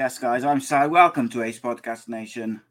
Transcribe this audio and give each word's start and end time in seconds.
Yes, 0.00 0.18
guys, 0.18 0.44
I'm 0.44 0.62
Si. 0.62 0.86
Welcome 0.86 1.28
to 1.28 1.42
Ace 1.42 1.60
Podcast 1.60 2.08
Nation, 2.08 2.62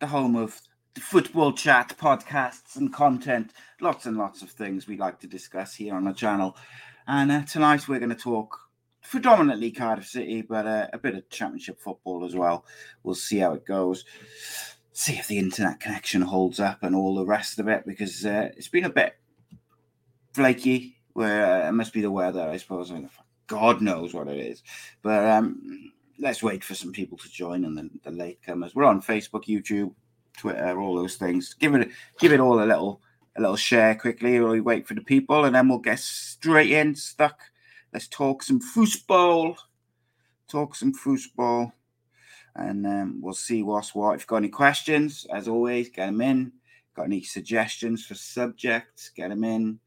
the 0.00 0.08
home 0.08 0.34
of 0.34 0.60
the 0.94 1.00
football 1.00 1.52
chat, 1.52 1.94
podcasts, 1.96 2.74
and 2.74 2.92
content. 2.92 3.52
Lots 3.80 4.06
and 4.06 4.16
lots 4.16 4.42
of 4.42 4.50
things 4.50 4.88
we 4.88 4.96
like 4.96 5.20
to 5.20 5.28
discuss 5.28 5.76
here 5.76 5.94
on 5.94 6.02
the 6.02 6.12
channel. 6.12 6.56
And 7.06 7.30
uh, 7.30 7.42
tonight 7.44 7.86
we're 7.86 8.00
going 8.00 8.08
to 8.08 8.16
talk 8.16 8.58
predominantly 9.08 9.70
Cardiff 9.70 10.08
City, 10.08 10.42
but 10.42 10.66
uh, 10.66 10.88
a 10.92 10.98
bit 10.98 11.14
of 11.14 11.28
Championship 11.30 11.80
football 11.80 12.24
as 12.24 12.34
well. 12.34 12.64
We'll 13.04 13.14
see 13.14 13.38
how 13.38 13.54
it 13.54 13.64
goes. 13.64 14.04
See 14.92 15.12
if 15.12 15.28
the 15.28 15.38
internet 15.38 15.78
connection 15.78 16.22
holds 16.22 16.58
up 16.58 16.82
and 16.82 16.96
all 16.96 17.14
the 17.14 17.24
rest 17.24 17.60
of 17.60 17.68
it, 17.68 17.86
because 17.86 18.26
uh, 18.26 18.48
it's 18.56 18.66
been 18.66 18.86
a 18.86 18.90
bit 18.90 19.14
flaky. 20.32 20.96
Where 21.12 21.66
uh, 21.66 21.68
it 21.68 21.72
must 21.72 21.92
be 21.92 22.00
the 22.00 22.10
weather, 22.10 22.42
I 22.42 22.56
suppose. 22.56 22.90
I 22.90 22.94
mean, 22.94 23.10
God 23.46 23.80
knows 23.80 24.12
what 24.12 24.26
it 24.26 24.38
is, 24.40 24.64
but 25.02 25.24
um, 25.24 25.91
let's 26.22 26.42
wait 26.42 26.62
for 26.62 26.74
some 26.74 26.92
people 26.92 27.18
to 27.18 27.28
join 27.28 27.64
and 27.64 27.76
the, 27.76 27.90
the 28.04 28.10
latecomers. 28.10 28.74
We're 28.74 28.84
on 28.84 29.02
Facebook, 29.02 29.44
YouTube, 29.44 29.92
Twitter, 30.38 30.80
all 30.80 30.94
those 30.94 31.16
things. 31.16 31.54
Give 31.54 31.74
it 31.74 31.90
give 32.18 32.32
it 32.32 32.40
all 32.40 32.62
a 32.62 32.64
little 32.64 33.02
a 33.36 33.40
little 33.40 33.56
share 33.56 33.94
quickly 33.94 34.40
while 34.40 34.52
we 34.52 34.60
wait 34.60 34.86
for 34.86 34.94
the 34.94 35.02
people, 35.02 35.44
and 35.44 35.54
then 35.54 35.68
we'll 35.68 35.78
get 35.78 35.98
straight 35.98 36.70
in 36.70 36.94
stuck. 36.94 37.40
Let's 37.92 38.08
talk 38.08 38.42
some 38.42 38.60
football. 38.60 39.56
Talk 40.48 40.74
some 40.74 40.94
football. 40.94 41.72
And 42.54 42.86
um, 42.86 43.20
we'll 43.22 43.32
see 43.34 43.62
what's 43.62 43.94
what. 43.94 44.14
If 44.14 44.22
you've 44.22 44.26
got 44.26 44.36
any 44.36 44.48
questions, 44.48 45.26
as 45.32 45.48
always, 45.48 45.88
get 45.88 46.06
them 46.06 46.20
in. 46.20 46.52
Got 46.94 47.04
any 47.04 47.22
suggestions 47.22 48.04
for 48.04 48.14
subjects, 48.14 49.10
get 49.16 49.30
them 49.30 49.44
in. 49.44 49.80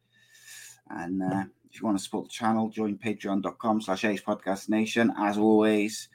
And 0.90 1.22
uh, 1.22 1.44
if 1.70 1.80
you 1.80 1.86
want 1.86 2.00
to 2.00 2.04
support 2.04 2.26
the 2.26 2.31
channel, 2.31 2.70
join 2.70 2.98
patreon.com 2.98 3.81
slash 3.81 4.06
ace 4.06 4.22
podcast 4.22 4.70
nation. 4.70 5.14
As 5.16 5.38
always, 5.38 6.09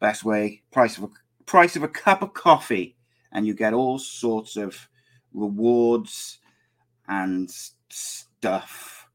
best 0.00 0.24
way 0.24 0.62
price 0.72 0.98
of 0.98 1.04
a 1.04 1.08
price 1.46 1.76
of 1.76 1.82
a 1.82 1.88
cup 1.88 2.22
of 2.22 2.34
coffee 2.34 2.96
and 3.32 3.46
you 3.46 3.54
get 3.54 3.72
all 3.72 3.98
sorts 3.98 4.56
of 4.56 4.88
rewards 5.32 6.38
and 7.08 7.50
stuff 7.88 9.08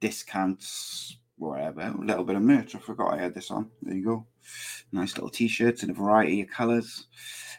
discounts 0.00 1.18
whatever. 1.38 1.80
A 1.82 2.04
little 2.04 2.24
bit 2.24 2.36
of 2.36 2.42
merch 2.42 2.74
i 2.74 2.78
forgot 2.78 3.14
i 3.14 3.20
had 3.20 3.34
this 3.34 3.50
on. 3.50 3.70
There 3.82 3.94
you 3.94 4.04
go. 4.04 4.26
Nice 4.92 5.14
little 5.14 5.30
t-shirts 5.30 5.82
in 5.82 5.90
a 5.90 5.94
variety 5.94 6.42
of 6.42 6.50
colors 6.50 7.06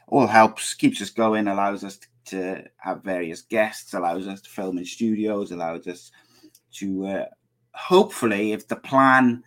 all 0.08 0.28
helps 0.28 0.74
keeps 0.74 1.02
us 1.02 1.10
going 1.10 1.48
allows 1.48 1.84
us 1.84 2.00
to 2.26 2.64
have 2.78 3.04
various 3.04 3.42
guests 3.42 3.94
allows 3.94 4.28
us 4.28 4.42
to 4.42 4.50
film 4.50 4.78
in 4.78 4.86
studios 4.86 5.52
allows 5.52 5.88
us 5.88 6.12
to 6.72 7.06
uh, 7.08 7.26
hopefully 7.74 8.54
if 8.54 8.68
the 8.68 8.76
plan 8.76 9.44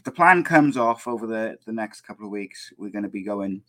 if 0.00 0.04
the 0.04 0.10
plan 0.10 0.42
comes 0.42 0.78
off 0.78 1.06
over 1.06 1.26
the, 1.26 1.58
the 1.66 1.72
next 1.74 2.00
couple 2.00 2.24
of 2.24 2.32
weeks, 2.32 2.72
we're 2.78 2.88
going 2.88 3.02
to 3.02 3.10
be 3.10 3.22
going 3.22 3.60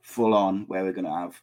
full 0.00 0.32
on 0.32 0.64
where 0.68 0.82
we're 0.82 0.94
going 0.94 1.04
to 1.04 1.10
have 1.10 1.42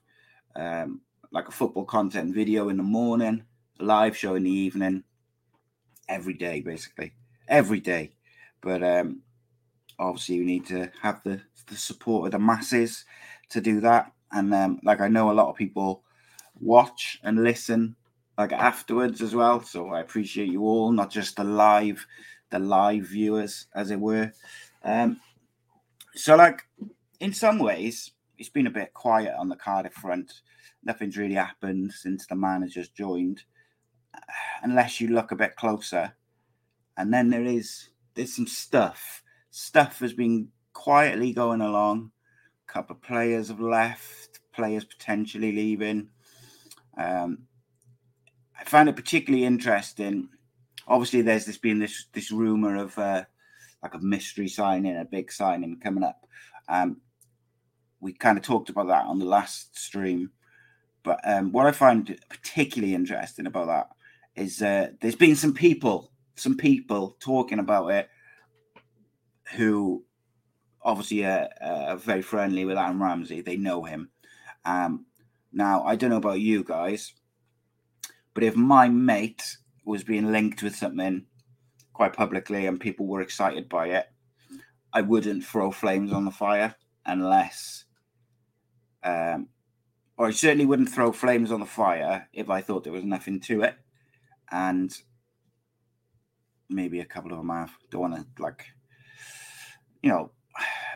um, 0.55 1.01
like 1.31 1.47
a 1.47 1.51
football 1.51 1.85
content 1.85 2.33
video 2.33 2.69
in 2.69 2.77
the 2.77 2.81
morning, 2.81 3.43
live 3.79 4.17
show 4.17 4.33
in 4.33 4.41
the 4.41 4.49
evening, 4.49 5.03
every 6.09 6.33
day, 6.33 6.61
basically. 6.61 7.13
Every 7.47 7.79
day. 7.79 8.13
But 8.59 8.81
um, 8.81 9.21
obviously, 9.99 10.39
we 10.39 10.45
need 10.45 10.65
to 10.65 10.91
have 11.03 11.21
the, 11.23 11.39
the 11.67 11.75
support 11.75 12.25
of 12.25 12.31
the 12.31 12.39
masses 12.39 13.05
to 13.49 13.61
do 13.61 13.81
that. 13.81 14.13
And 14.31 14.51
um, 14.51 14.79
like 14.81 14.99
I 14.99 15.09
know 15.09 15.29
a 15.29 15.33
lot 15.33 15.49
of 15.49 15.55
people 15.55 16.01
watch 16.59 17.19
and 17.21 17.43
listen 17.43 17.95
like 18.39 18.51
afterwards 18.51 19.21
as 19.21 19.35
well. 19.35 19.61
So 19.61 19.89
I 19.89 20.01
appreciate 20.01 20.49
you 20.49 20.63
all, 20.63 20.91
not 20.91 21.11
just 21.11 21.35
the 21.35 21.43
live 21.43 22.03
the 22.53 22.59
live 22.59 23.05
viewers, 23.05 23.65
as 23.73 23.89
it 23.89 23.99
were. 23.99 24.31
Um, 24.83 25.19
so, 26.13 26.35
like 26.35 26.61
in 27.19 27.33
some 27.33 27.57
ways, 27.57 28.11
it's 28.37 28.49
been 28.49 28.67
a 28.67 28.71
bit 28.71 28.93
quiet 28.93 29.33
on 29.37 29.49
the 29.49 29.55
Cardiff 29.55 29.93
front. 29.93 30.41
Nothing's 30.83 31.17
really 31.17 31.33
happened 31.33 31.91
since 31.91 32.27
the 32.27 32.35
manager's 32.35 32.89
joined, 32.89 33.43
unless 34.61 35.01
you 35.01 35.07
look 35.07 35.31
a 35.31 35.35
bit 35.35 35.55
closer. 35.55 36.13
And 36.95 37.11
then 37.11 37.29
there 37.29 37.43
is 37.43 37.89
there's 38.13 38.35
some 38.35 38.47
stuff. 38.47 39.23
Stuff 39.49 39.99
has 39.99 40.13
been 40.13 40.49
quietly 40.73 41.33
going 41.33 41.61
along. 41.61 42.11
A 42.69 42.71
couple 42.71 42.95
of 42.95 43.01
players 43.01 43.47
have 43.47 43.61
left. 43.61 44.41
Players 44.53 44.85
potentially 44.85 45.51
leaving. 45.51 46.09
Um, 46.97 47.47
I 48.59 48.63
find 48.65 48.87
it 48.87 48.95
particularly 48.95 49.45
interesting 49.45 50.29
obviously 50.87 51.21
there's 51.21 51.45
this 51.45 51.57
been 51.57 51.79
this 51.79 52.05
this 52.13 52.31
rumor 52.31 52.75
of 52.75 52.97
uh, 52.97 53.23
like 53.81 53.93
a 53.93 53.99
mystery 53.99 54.47
signing, 54.47 54.97
a 54.97 55.05
big 55.05 55.31
signing 55.31 55.79
coming 55.79 56.03
up. 56.03 56.25
Um, 56.67 56.97
we 57.99 58.13
kind 58.13 58.37
of 58.37 58.43
talked 58.43 58.69
about 58.69 58.87
that 58.87 59.05
on 59.05 59.19
the 59.19 59.25
last 59.25 59.77
stream, 59.77 60.31
but 61.03 61.19
um, 61.23 61.51
what 61.51 61.65
I 61.65 61.71
find 61.71 62.17
particularly 62.29 62.95
interesting 62.95 63.47
about 63.47 63.67
that 63.67 63.87
is 64.35 64.61
uh, 64.61 64.89
there's 65.01 65.15
been 65.15 65.35
some 65.35 65.53
people, 65.53 66.11
some 66.35 66.57
people 66.57 67.17
talking 67.19 67.59
about 67.59 67.87
it 67.89 68.09
who 69.55 70.03
obviously 70.81 71.25
are, 71.25 71.49
are 71.61 71.97
very 71.97 72.21
friendly 72.21 72.65
with 72.65 72.77
Aaron 72.77 72.99
Ramsey. 72.99 73.41
They 73.41 73.57
know 73.57 73.83
him. 73.83 74.09
Um, 74.65 75.05
now 75.51 75.83
I 75.83 75.95
don't 75.95 76.09
know 76.09 76.17
about 76.17 76.39
you 76.39 76.63
guys, 76.63 77.13
but 78.33 78.43
if 78.43 78.55
my 78.55 78.89
mate 78.89 79.57
was 79.85 80.03
being 80.03 80.31
linked 80.31 80.63
with 80.63 80.75
something 80.75 81.25
quite 81.93 82.13
publicly 82.13 82.65
and 82.65 82.79
people 82.79 83.05
were 83.05 83.21
excited 83.21 83.69
by 83.69 83.87
it, 83.87 84.07
I 84.93 85.01
wouldn't 85.01 85.43
throw 85.43 85.71
flames 85.71 86.11
on 86.11 86.25
the 86.25 86.31
fire 86.31 86.75
unless, 87.05 87.85
um, 89.03 89.49
or 90.17 90.27
I 90.27 90.31
certainly 90.31 90.65
wouldn't 90.65 90.89
throw 90.89 91.11
flames 91.11 91.51
on 91.51 91.59
the 91.59 91.65
fire 91.65 92.29
if 92.33 92.49
I 92.49 92.61
thought 92.61 92.83
there 92.83 92.93
was 92.93 93.03
nothing 93.03 93.39
to 93.41 93.63
it. 93.63 93.75
And 94.51 94.95
maybe 96.69 96.99
a 96.99 97.05
couple 97.05 97.31
of 97.31 97.37
them 97.37 97.49
have. 97.49 97.71
Don't 97.89 98.01
want 98.01 98.15
to, 98.15 98.41
like, 98.41 98.65
you 100.01 100.09
know, 100.09 100.31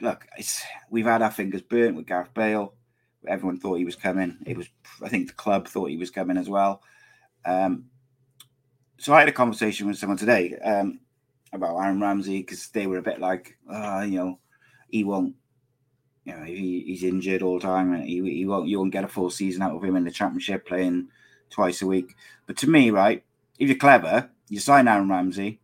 look, 0.01 0.27
it's 0.37 0.63
we've 0.89 1.05
had 1.05 1.21
our 1.21 1.31
fingers 1.31 1.61
burnt 1.61 1.95
with 1.95 2.07
Gareth 2.07 2.33
Bale. 2.33 2.73
Everyone 3.27 3.59
thought 3.59 3.79
he 3.79 3.85
was 3.85 3.95
coming. 3.95 4.37
It 4.45 4.57
was, 4.57 4.69
I 5.03 5.09
think, 5.09 5.27
the 5.27 5.33
club 5.33 5.67
thought 5.67 5.89
he 5.89 5.97
was 5.97 6.11
coming 6.11 6.37
as 6.37 6.49
well. 6.49 6.81
Um, 7.45 7.85
so 8.97 9.13
I 9.13 9.19
had 9.19 9.30
a 9.30 9.34
conversation 9.34 9.88
with 9.88 9.97
someone 9.97 10.18
today 10.18 10.56
um, 10.63 11.00
about 11.53 11.78
Aaron 11.78 12.02
Ramsey 12.02 12.40
because 12.40 12.68
they 12.69 12.88
were 12.88 12.97
a 12.97 13.03
bit 13.03 13.19
like, 13.19 13.58
uh, 13.72 14.06
you 14.08 14.18
know, 14.18 14.40
he 14.90 15.03
won't, 15.03 15.35
you 16.25 16.35
know, 16.35 16.44
he, 16.44 16.84
he's 16.88 17.03
injured 17.03 17.41
all 17.41 17.59
the 17.59 17.66
time 17.66 17.94
and 17.94 18.03
he, 18.03 18.22
he 18.30 18.46
won't, 18.46 18.68
you 18.68 18.80
won't 18.80 18.91
get 18.91 19.03
a 19.03 19.08
full 19.08 19.30
season 19.30 19.62
out 19.62 19.75
of 19.75 19.84
him 19.84 19.96
in 19.96 20.03
the 20.03 20.12
championship 20.12 20.68
playing 20.68 21.08
twice 21.50 21.81
a 21.81 21.88
week. 21.88 22.16
But 22.47 22.58
to 22.58 22.69
me, 22.69 22.90
right, 22.90 23.24
if 23.59 23.69
you're 23.69 23.78
clever, 23.78 24.30
you 24.50 24.59
sign 24.59 24.88
Aaron 24.88 25.09
Ramsey. 25.09 25.59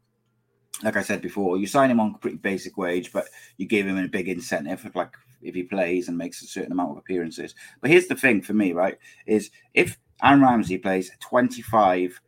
Like 0.83 0.97
I 0.97 1.01
said 1.01 1.21
before, 1.21 1.57
you 1.57 1.67
sign 1.67 1.91
him 1.91 1.99
on 1.99 2.15
pretty 2.15 2.37
basic 2.37 2.77
wage, 2.77 3.11
but 3.13 3.25
you 3.57 3.65
give 3.65 3.87
him 3.87 3.97
a 3.97 4.07
big 4.07 4.27
incentive, 4.27 4.89
like 4.95 5.13
if 5.41 5.55
he 5.55 5.63
plays 5.63 6.07
and 6.07 6.17
makes 6.17 6.41
a 6.41 6.47
certain 6.47 6.71
amount 6.71 6.91
of 6.91 6.97
appearances. 6.97 7.55
But 7.81 7.91
here's 7.91 8.07
the 8.07 8.15
thing 8.15 8.41
for 8.41 8.53
me, 8.53 8.73
right, 8.73 8.97
is 9.25 9.49
if 9.73 9.97
Aaron 10.23 10.41
Ramsey 10.41 10.77
plays 10.77 11.11
25 11.19 12.19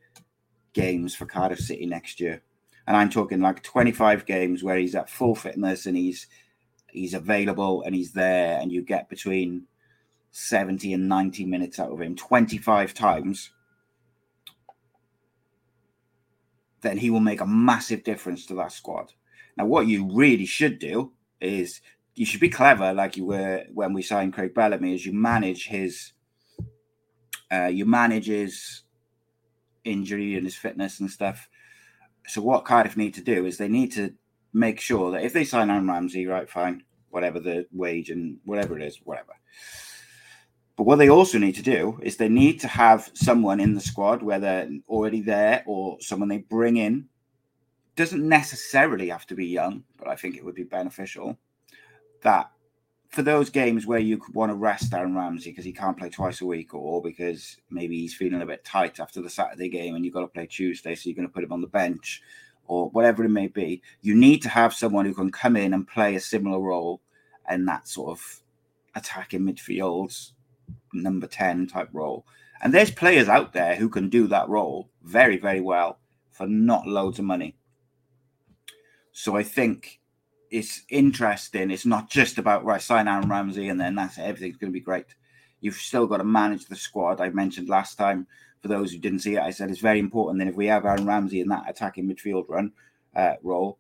games 0.76 1.16
for 1.16 1.26
Cardiff 1.26 1.60
City 1.60 1.88
next 1.88 2.20
year. 2.20 2.44
And 2.86 2.96
I'm 2.96 3.10
talking 3.10 3.42
like 3.42 3.64
25 3.64 4.28
games 4.28 4.62
where 4.62 4.78
he's 4.78 4.94
at 4.94 5.10
full 5.10 5.34
fitness 5.34 5.88
and 5.88 5.98
he's 5.98 6.28
he's 6.92 7.16
available 7.16 7.82
and 7.82 7.96
he's 7.96 8.12
there 8.12 8.60
and 8.62 8.72
you 8.72 8.84
get 8.84 9.10
between 9.10 9.64
70 10.32 10.94
and 10.94 11.10
90 11.10 11.46
minutes 11.46 11.80
out 11.80 11.92
of 11.92 12.00
him 12.00 12.16
25 12.16 12.94
times 12.94 13.52
then 16.82 16.98
he 16.98 17.10
will 17.10 17.20
make 17.20 17.42
a 17.42 17.48
massive 17.48 18.04
difference 18.04 18.46
to 18.46 18.54
that 18.56 18.72
squad. 18.72 19.12
Now 19.58 19.66
what 19.66 19.88
you 19.88 20.10
really 20.14 20.46
should 20.46 20.78
do 20.80 21.12
is 21.42 21.82
you 22.14 22.26
should 22.26 22.40
be 22.40 22.50
clever 22.50 22.94
like 22.94 23.18
you 23.18 23.26
were 23.26 23.66
when 23.74 23.92
we 23.92 24.02
signed 24.02 24.34
Craig 24.34 24.54
Bellamy 24.54 24.94
is 24.94 25.06
you 25.06 25.12
manage 25.12 25.68
his 25.68 26.14
uh, 27.52 27.66
you 27.66 27.86
manage 27.86 28.28
his 28.28 28.85
injury 29.86 30.36
and 30.36 30.44
his 30.44 30.56
fitness 30.56 31.00
and 31.00 31.10
stuff. 31.10 31.48
So 32.28 32.42
what 32.42 32.66
Cardiff 32.66 32.98
need 32.98 33.14
to 33.16 33.22
do 33.22 33.46
is 33.46 33.58
they 33.58 33.68
need 33.68 33.92
to 33.94 34.14
make 34.54 34.80
sure 34.82 35.12
that 35.12 35.24
if 35.24 35.34
they 35.34 35.44
sign 35.44 35.70
on 35.70 35.88
Ramsey, 35.88 36.26
right, 36.26 36.50
fine, 36.50 36.84
whatever 37.10 37.40
the 37.40 37.68
wage 37.72 38.10
and 38.10 38.38
whatever 38.46 38.78
it 38.78 38.84
is, 38.84 39.00
whatever. 39.04 39.34
But 40.76 40.84
what 40.84 40.98
they 40.98 41.10
also 41.10 41.38
need 41.38 41.56
to 41.56 41.62
do 41.62 42.00
is 42.02 42.18
they 42.18 42.28
need 42.28 42.60
to 42.62 42.68
have 42.68 43.10
someone 43.14 43.60
in 43.60 43.76
the 43.76 43.82
squad, 43.82 44.22
whether 44.22 44.70
already 44.90 45.22
there 45.22 45.64
or 45.66 45.98
someone 46.02 46.28
they 46.28 46.40
bring 46.40 46.78
in. 46.78 47.08
Doesn't 47.96 48.28
necessarily 48.28 49.08
have 49.08 49.26
to 49.28 49.36
be 49.36 49.46
young, 49.46 49.86
but 49.98 50.10
I 50.10 50.18
think 50.18 50.36
it 50.36 50.44
would 50.44 50.56
be 50.56 50.64
beneficial 50.64 51.38
that 52.24 52.52
for 53.16 53.22
those 53.22 53.50
games 53.50 53.88
where 53.88 54.00
you 54.00 54.18
could 54.18 54.36
want 54.36 54.52
to 54.52 54.56
rest 54.56 54.94
Aaron 54.94 55.16
Ramsey 55.16 55.50
because 55.50 55.64
he 55.64 55.72
can't 55.72 55.98
play 55.98 56.10
twice 56.10 56.42
a 56.42 56.46
week, 56.46 56.74
or 56.74 57.02
because 57.02 57.56
maybe 57.70 57.98
he's 57.98 58.14
feeling 58.14 58.42
a 58.42 58.46
bit 58.46 58.66
tight 58.66 59.00
after 59.00 59.22
the 59.22 59.30
Saturday 59.30 59.70
game 59.70 59.96
and 59.96 60.04
you've 60.04 60.14
got 60.14 60.22
to 60.22 60.28
play 60.28 60.46
Tuesday, 60.46 60.94
so 60.96 61.08
you're 61.08 61.16
going 61.16 61.28
to 61.28 61.34
put 61.34 61.44
him 61.44 61.54
on 61.54 61.62
the 61.62 61.68
bench, 61.68 62.22
or 62.68 62.90
whatever 62.90 63.24
it 63.24 63.30
may 63.30 63.48
be, 63.48 63.82
you 64.02 64.16
need 64.16 64.42
to 64.42 64.50
have 64.50 64.74
someone 64.74 65.06
who 65.06 65.14
can 65.14 65.32
come 65.32 65.56
in 65.56 65.74
and 65.74 65.88
play 65.88 66.16
a 66.16 66.20
similar 66.20 66.60
role 66.60 67.00
and 67.48 67.66
that 67.68 67.88
sort 67.88 68.12
of 68.12 68.42
attacking 68.96 69.42
midfield 69.42 70.32
number 70.94 71.26
10 71.26 71.68
type 71.68 71.90
role. 71.94 72.26
And 72.62 72.74
there's 72.74 72.92
players 72.92 73.30
out 73.30 73.54
there 73.54 73.76
who 73.76 73.88
can 73.88 74.10
do 74.10 74.28
that 74.28 74.50
role 74.50 74.90
very, 75.04 75.38
very 75.38 75.62
well 75.62 76.00
for 76.32 76.48
not 76.48 76.86
loads 76.86 77.20
of 77.20 77.26
money. 77.26 77.56
So 79.14 79.38
I 79.38 79.44
think 79.44 80.02
it's 80.56 80.84
interesting. 80.88 81.70
It's 81.70 81.86
not 81.86 82.10
just 82.10 82.38
about 82.38 82.64
right, 82.64 82.82
sign 82.82 83.10
Aaron 83.10 83.28
Ramsey 83.28 83.68
and 83.68 83.80
then 83.80 83.96
that's 83.96 84.18
it. 84.18 84.22
everything's 84.22 84.56
going 84.56 84.72
to 84.72 84.80
be 84.80 84.80
great. 84.80 85.08
You've 85.60 85.76
still 85.76 86.08
got 86.08 86.18
to 86.18 86.24
manage 86.24 86.66
the 86.68 86.78
squad. 86.78 87.20
I 87.20 87.30
mentioned 87.30 87.68
last 87.68 87.98
time, 87.98 88.26
for 88.62 88.70
those 88.70 88.94
who 88.94 89.00
didn't 89.00 89.20
see 89.20 89.36
it, 89.36 89.42
I 89.42 89.52
said 89.52 89.70
it's 89.70 89.82
very 89.82 90.00
important 90.00 90.40
that 90.40 90.48
if 90.48 90.56
we 90.56 90.68
have 90.68 90.86
Aaron 90.86 91.06
Ramsey 91.06 91.42
in 91.42 91.50
that 91.50 91.70
attacking 91.70 92.08
midfield 92.08 92.46
run 92.48 92.72
uh, 93.16 93.34
role, 93.44 93.80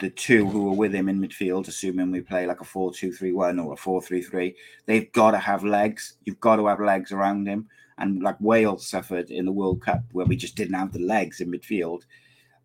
the 0.00 0.10
two 0.10 0.48
who 0.48 0.68
are 0.68 0.74
with 0.74 0.92
him 0.92 1.08
in 1.08 1.20
midfield, 1.20 1.68
assuming 1.68 2.10
we 2.10 2.20
play 2.20 2.46
like 2.46 2.60
a 2.60 2.64
4 2.64 2.92
2 2.92 3.12
3 3.12 3.30
1 3.30 3.60
or 3.60 3.74
a 3.74 3.76
4 3.76 4.02
3 4.02 4.22
3, 4.22 4.56
they've 4.86 5.12
got 5.12 5.30
to 5.30 5.38
have 5.38 5.62
legs. 5.62 6.16
You've 6.24 6.40
got 6.40 6.56
to 6.56 6.66
have 6.66 6.80
legs 6.80 7.12
around 7.12 7.46
him. 7.46 7.68
And 7.98 8.22
like 8.22 8.40
Wales 8.40 8.88
suffered 8.88 9.30
in 9.30 9.44
the 9.44 9.52
World 9.52 9.80
Cup, 9.82 10.02
where 10.10 10.26
we 10.26 10.34
just 10.34 10.56
didn't 10.56 10.74
have 10.74 10.92
the 10.92 10.98
legs 10.98 11.40
in 11.40 11.52
midfield. 11.52 12.02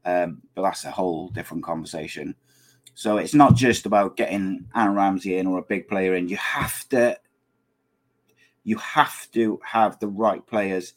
Um, 0.05 0.41
but 0.55 0.63
that's 0.63 0.85
a 0.85 0.91
whole 0.91 1.29
different 1.29 1.63
conversation. 1.63 2.33
So 2.93 3.17
it's 3.17 3.33
not 3.33 3.55
just 3.55 3.85
about 3.85 4.17
getting 4.17 4.65
Aaron 4.75 4.95
Ramsey 4.95 5.37
in 5.37 5.47
or 5.47 5.59
a 5.59 5.63
big 5.63 5.87
player 5.87 6.15
in. 6.15 6.29
You 6.29 6.37
have 6.37 6.87
to, 6.89 7.17
you 8.63 8.77
have 8.77 9.29
to 9.31 9.59
have 9.63 9.99
the 9.99 10.07
right 10.07 10.45
players 10.45 10.93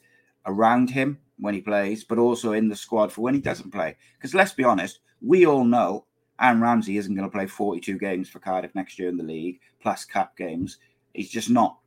around 0.46 0.90
him 0.90 1.18
when 1.38 1.54
he 1.54 1.60
plays, 1.60 2.04
but 2.04 2.18
also 2.18 2.52
in 2.52 2.68
the 2.68 2.76
squad 2.76 3.12
for 3.12 3.22
when 3.22 3.34
he 3.34 3.40
doesn't 3.40 3.72
play. 3.72 3.96
Because 4.14 4.34
let's 4.34 4.52
be 4.52 4.64
honest, 4.64 5.00
we 5.20 5.46
all 5.46 5.64
know 5.64 6.06
Aaron 6.40 6.60
Ramsey 6.60 6.96
isn't 6.96 7.14
going 7.14 7.28
to 7.28 7.32
play 7.32 7.46
42 7.46 7.98
games 7.98 8.28
for 8.28 8.38
Cardiff 8.38 8.74
next 8.74 8.98
year 8.98 9.08
in 9.08 9.16
the 9.16 9.22
league, 9.22 9.60
plus 9.80 10.04
cap 10.04 10.36
games. 10.36 10.78
He's 11.12 11.30
just 11.30 11.50
not. 11.50 11.78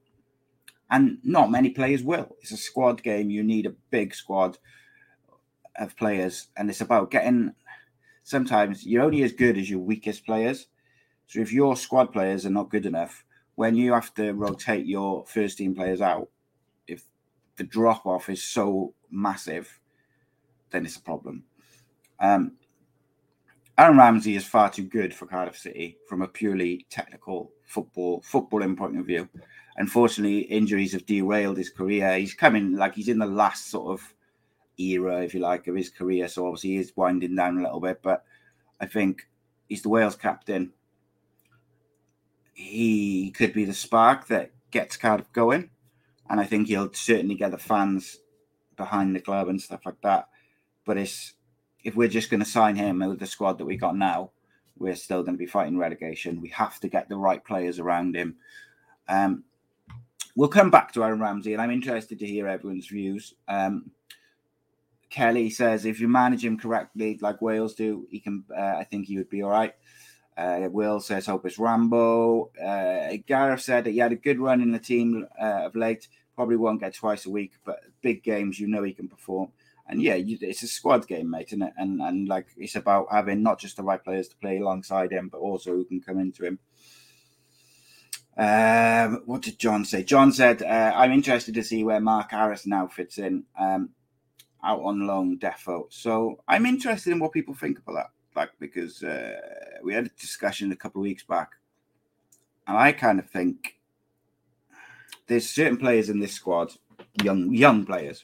And 0.91 1.17
not 1.23 1.49
many 1.49 1.71
players 1.71 2.03
will. 2.03 2.35
It's 2.41 2.51
a 2.51 2.57
squad 2.57 3.01
game. 3.01 3.31
You 3.31 3.41
need 3.41 3.65
a 3.65 3.73
big 3.89 4.13
squad 4.13 4.59
of 5.79 5.97
players. 5.97 6.49
And 6.55 6.69
it's 6.69 6.81
about 6.81 7.09
getting, 7.09 7.53
sometimes 8.23 8.85
you're 8.85 9.03
only 9.03 9.23
as 9.23 9.31
good 9.31 9.57
as 9.57 9.69
your 9.69 9.79
weakest 9.79 10.25
players. 10.25 10.67
So 11.27 11.39
if 11.39 11.53
your 11.53 11.75
squad 11.75 12.11
players 12.11 12.45
are 12.45 12.51
not 12.51 12.69
good 12.69 12.85
enough, 12.85 13.23
when 13.55 13.75
you 13.75 13.93
have 13.93 14.13
to 14.15 14.31
rotate 14.33 14.85
your 14.85 15.25
first 15.25 15.57
team 15.57 15.75
players 15.75 16.01
out, 16.01 16.29
if 16.87 17.05
the 17.57 17.63
drop 17.63 18.05
off 18.05 18.29
is 18.29 18.43
so 18.43 18.93
massive, 19.11 19.79
then 20.71 20.85
it's 20.85 20.97
a 20.97 21.01
problem. 21.01 21.43
Um, 22.19 22.53
Aaron 23.77 23.97
Ramsey 23.97 24.35
is 24.35 24.45
far 24.45 24.69
too 24.69 24.83
good 24.83 25.13
for 25.13 25.25
Cardiff 25.25 25.57
City 25.57 25.97
from 26.07 26.21
a 26.21 26.27
purely 26.27 26.85
technical 26.89 27.51
football 27.65 28.21
footballing 28.21 28.77
point 28.77 28.97
of 28.99 29.05
view. 29.05 29.27
Unfortunately, 29.77 30.39
injuries 30.39 30.93
have 30.93 31.05
derailed 31.07 31.57
his 31.57 31.71
career. 31.71 32.17
He's 32.17 32.35
coming 32.35 32.75
like 32.75 32.93
he's 32.93 33.07
in 33.07 33.17
the 33.17 33.25
last 33.25 33.71
sort 33.71 33.99
of 33.99 34.13
era, 34.77 35.23
if 35.23 35.33
you 35.33 35.39
like, 35.39 35.67
of 35.67 35.75
his 35.75 35.89
career. 35.89 36.27
So 36.27 36.45
obviously 36.45 36.71
he's 36.71 36.95
winding 36.95 37.35
down 37.35 37.57
a 37.57 37.63
little 37.63 37.79
bit, 37.79 38.01
but 38.01 38.23
I 38.79 38.85
think 38.85 39.27
he's 39.67 39.81
the 39.81 39.89
Wales 39.89 40.15
captain. 40.15 40.73
He 42.53 43.31
could 43.31 43.53
be 43.53 43.65
the 43.65 43.73
spark 43.73 44.27
that 44.27 44.51
gets 44.71 44.97
Cardiff 44.97 45.31
going, 45.31 45.69
and 46.29 46.39
I 46.39 46.45
think 46.45 46.67
he'll 46.67 46.93
certainly 46.93 47.35
get 47.35 47.51
the 47.51 47.57
fans 47.57 48.19
behind 48.75 49.15
the 49.15 49.21
club 49.21 49.47
and 49.47 49.61
stuff 49.61 49.85
like 49.85 50.01
that. 50.01 50.29
But 50.85 50.97
it's 50.97 51.33
if 51.83 51.95
we're 51.95 52.07
just 52.07 52.29
going 52.29 52.39
to 52.39 52.49
sign 52.49 52.75
him 52.75 52.99
with 52.99 53.19
the 53.19 53.25
squad 53.25 53.57
that 53.57 53.65
we 53.65 53.77
got 53.77 53.95
now, 53.95 54.31
we're 54.77 54.95
still 54.95 55.23
going 55.23 55.35
to 55.35 55.39
be 55.39 55.45
fighting 55.45 55.77
relegation. 55.77 56.41
We 56.41 56.49
have 56.49 56.79
to 56.79 56.87
get 56.87 57.09
the 57.09 57.17
right 57.17 57.43
players 57.43 57.79
around 57.79 58.15
him. 58.15 58.35
Um, 59.07 59.43
we'll 60.35 60.47
come 60.47 60.71
back 60.71 60.91
to 60.93 61.03
Aaron 61.03 61.19
Ramsey, 61.19 61.53
and 61.53 61.61
I'm 61.61 61.71
interested 61.71 62.19
to 62.19 62.25
hear 62.25 62.47
everyone's 62.47 62.87
views. 62.87 63.33
Um, 63.47 63.91
Kelly 65.13 65.49
says 65.49 65.85
if 65.85 65.99
you 65.99 66.07
manage 66.07 66.43
him 66.43 66.57
correctly, 66.57 67.17
like 67.21 67.41
Wales 67.41 67.75
do, 67.75 68.07
he 68.09 68.19
can. 68.19 68.43
Uh, 68.55 68.75
I 68.79 68.83
think 68.83 69.07
he 69.07 69.17
would 69.17 69.29
be 69.29 69.43
all 69.43 69.51
right. 69.51 69.73
Uh, 70.35 70.67
Will 70.71 70.99
says 70.99 71.27
hope 71.27 71.45
it's 71.45 71.59
Rambo. 71.59 72.49
Uh, 72.59 73.17
Gareth 73.27 73.61
said 73.61 73.83
that 73.83 73.91
he 73.91 73.99
had 73.99 74.11
a 74.11 74.15
good 74.15 74.39
run 74.39 74.61
in 74.61 74.71
the 74.71 74.79
team 74.79 75.27
uh, 75.39 75.65
of 75.65 75.75
late. 75.75 76.07
Probably 76.35 76.55
won't 76.55 76.81
get 76.81 76.95
twice 76.95 77.27
a 77.27 77.29
week, 77.29 77.53
but 77.63 77.79
big 78.01 78.23
games, 78.23 78.59
you 78.59 78.67
know, 78.67 78.81
he 78.81 78.93
can 78.93 79.07
perform 79.07 79.51
and 79.87 80.01
yeah, 80.01 80.15
you, 80.15 80.37
it's 80.41 80.63
a 80.63 80.67
squad 80.67 81.07
game, 81.07 81.29
mate, 81.29 81.47
isn't 81.47 81.61
it? 81.61 81.73
And 81.77 82.01
and 82.01 82.27
like 82.27 82.47
it's 82.57 82.75
about 82.75 83.07
having 83.11 83.43
not 83.43 83.59
just 83.59 83.77
the 83.77 83.83
right 83.83 84.03
players 84.03 84.27
to 84.29 84.37
play 84.37 84.57
alongside 84.57 85.11
him, 85.11 85.29
but 85.29 85.39
also 85.39 85.71
who 85.71 85.85
can 85.85 86.01
come 86.01 86.19
into 86.19 86.45
him. 86.45 86.59
Um, 88.35 89.21
what 89.25 89.43
did 89.43 89.59
John 89.59 89.85
say? 89.85 90.03
John 90.03 90.31
said, 90.31 90.63
uh, 90.63 90.93
"I'm 90.95 91.11
interested 91.11 91.53
to 91.55 91.63
see 91.63 91.83
where 91.83 91.99
Mark 91.99 92.31
Harris 92.31 92.65
now 92.65 92.87
fits 92.87 93.17
in, 93.17 93.43
um, 93.59 93.89
out 94.63 94.81
on 94.81 95.05
loan, 95.07 95.37
defo." 95.39 95.85
So 95.89 96.39
I'm 96.47 96.65
interested 96.65 97.11
in 97.11 97.19
what 97.19 97.31
people 97.31 97.53
think 97.53 97.79
about 97.79 97.93
that, 97.95 98.09
like 98.35 98.51
because 98.59 99.03
uh, 99.03 99.39
we 99.83 99.93
had 99.93 100.05
a 100.05 100.19
discussion 100.19 100.71
a 100.71 100.75
couple 100.75 101.01
of 101.01 101.03
weeks 101.03 101.23
back, 101.23 101.51
and 102.67 102.77
I 102.77 102.91
kind 102.91 103.19
of 103.19 103.29
think 103.29 103.77
there's 105.27 105.49
certain 105.49 105.77
players 105.77 106.09
in 106.09 106.19
this 106.19 106.33
squad, 106.33 106.73
young 107.21 107.53
young 107.53 107.85
players, 107.85 108.23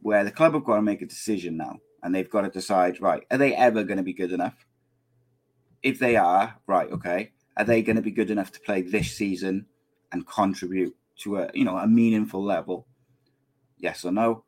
where 0.00 0.24
the 0.24 0.30
club 0.30 0.54
have 0.54 0.64
got 0.64 0.76
to 0.76 0.82
make 0.82 1.02
a 1.02 1.06
decision 1.06 1.56
now 1.56 1.78
and 2.04 2.14
they've 2.14 2.30
got 2.30 2.42
to 2.42 2.50
decide 2.50 3.00
right 3.00 3.24
are 3.30 3.38
they 3.38 3.54
ever 3.56 3.82
going 3.82 3.96
to 3.96 4.04
be 4.04 4.12
good 4.12 4.32
enough? 4.32 4.66
If 5.82 5.98
they 5.98 6.16
are 6.16 6.56
right 6.66 6.90
okay 6.92 7.32
are 7.56 7.64
they 7.64 7.82
going 7.82 7.96
to 7.96 8.02
be 8.02 8.10
good 8.10 8.30
enough 8.30 8.52
to 8.52 8.60
play 8.60 8.82
this 8.82 9.16
season 9.16 9.66
and 10.12 10.26
contribute 10.26 10.94
to 11.20 11.38
a 11.38 11.50
you 11.54 11.64
know 11.64 11.78
a 11.78 11.88
meaningful 11.88 12.44
level? 12.44 12.86
Yes 13.78 14.04
or 14.04 14.12
no 14.12 14.44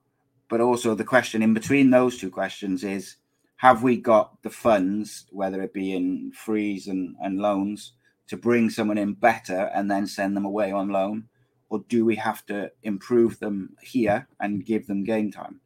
but 0.49 0.61
also 0.61 0.95
the 0.95 1.05
question 1.05 1.43
in 1.43 1.55
between 1.55 1.91
those 1.91 2.19
two 2.19 2.31
questions 2.31 2.85
is 2.85 3.17
have 3.57 3.83
we 3.83 3.97
got 3.97 4.43
the 4.43 4.51
funds 4.51 5.27
whether 5.31 5.63
it 5.63 5.73
be 5.73 5.95
in 5.95 6.33
frees 6.33 6.89
and, 6.89 7.17
and 7.23 7.39
loans 7.39 7.93
to 8.29 8.37
bring 8.37 8.71
someone 8.71 8.99
in 8.99 9.15
better 9.15 9.71
and 9.75 9.91
then 9.91 10.07
send 10.07 10.37
them 10.37 10.45
away 10.45 10.73
on 10.73 10.89
loan 10.89 11.29
or 11.69 11.85
do 11.89 12.05
we 12.05 12.17
have 12.17 12.45
to 12.47 12.71
improve 12.83 13.39
them 13.41 13.77
here 13.83 14.29
and 14.41 14.65
give 14.65 14.87
them 14.87 15.05
game 15.05 15.33
time? 15.33 15.61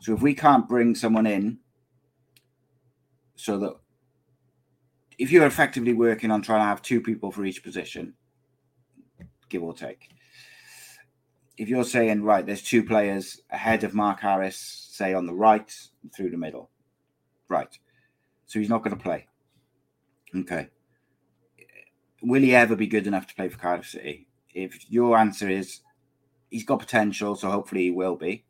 So 0.00 0.14
if 0.14 0.22
we 0.22 0.34
can't 0.34 0.68
bring 0.68 0.94
someone 0.94 1.26
in 1.26 1.58
so 3.34 3.58
that 3.58 3.74
if 5.18 5.30
you're 5.30 5.46
effectively 5.46 5.92
working 5.92 6.30
on 6.30 6.42
trying 6.42 6.60
to 6.60 6.66
have 6.66 6.82
two 6.82 7.00
people 7.00 7.30
for 7.30 7.44
each 7.44 7.62
position, 7.62 8.14
give 9.48 9.62
or 9.62 9.74
take, 9.74 10.08
if 11.56 11.68
you're 11.68 11.84
saying, 11.84 12.22
right, 12.22 12.44
there's 12.44 12.62
two 12.62 12.82
players 12.84 13.40
ahead 13.50 13.84
of 13.84 13.94
Mark 13.94 14.20
Harris, 14.20 14.56
say 14.90 15.14
on 15.14 15.26
the 15.26 15.34
right 15.34 15.72
through 16.14 16.30
the 16.30 16.36
middle, 16.36 16.70
right. 17.48 17.78
So 18.46 18.58
he's 18.58 18.68
not 18.68 18.82
going 18.82 18.96
to 18.96 19.02
play. 19.02 19.26
Okay. 20.34 20.68
Will 22.22 22.42
he 22.42 22.54
ever 22.54 22.76
be 22.76 22.86
good 22.86 23.06
enough 23.06 23.26
to 23.26 23.34
play 23.34 23.48
for 23.48 23.58
Cardiff 23.58 23.88
City? 23.88 24.26
if 24.54 24.90
your 24.90 25.16
answer 25.16 25.48
is 25.48 25.80
he's 26.50 26.64
got 26.64 26.80
potential, 26.80 27.36
so 27.36 27.50
hopefully 27.50 27.84
he 27.84 27.90
will 27.90 28.16
be. 28.16 28.44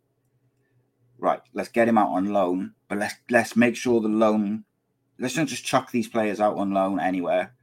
Right, 1.18 1.40
let's 1.52 1.68
get 1.68 1.88
him 1.88 1.98
out 1.98 2.10
on 2.10 2.32
loan, 2.32 2.72
but 2.88 2.98
let's 2.98 3.14
let's 3.30 3.56
make 3.56 3.76
sure 3.76 4.00
the 4.00 4.08
loan. 4.08 4.64
Let's 5.18 5.36
not 5.36 5.46
just 5.46 5.64
chuck 5.64 5.92
these 5.92 6.08
players 6.08 6.40
out 6.40 6.56
on 6.56 6.72
loan 6.72 6.98
anywhere, 6.98 7.54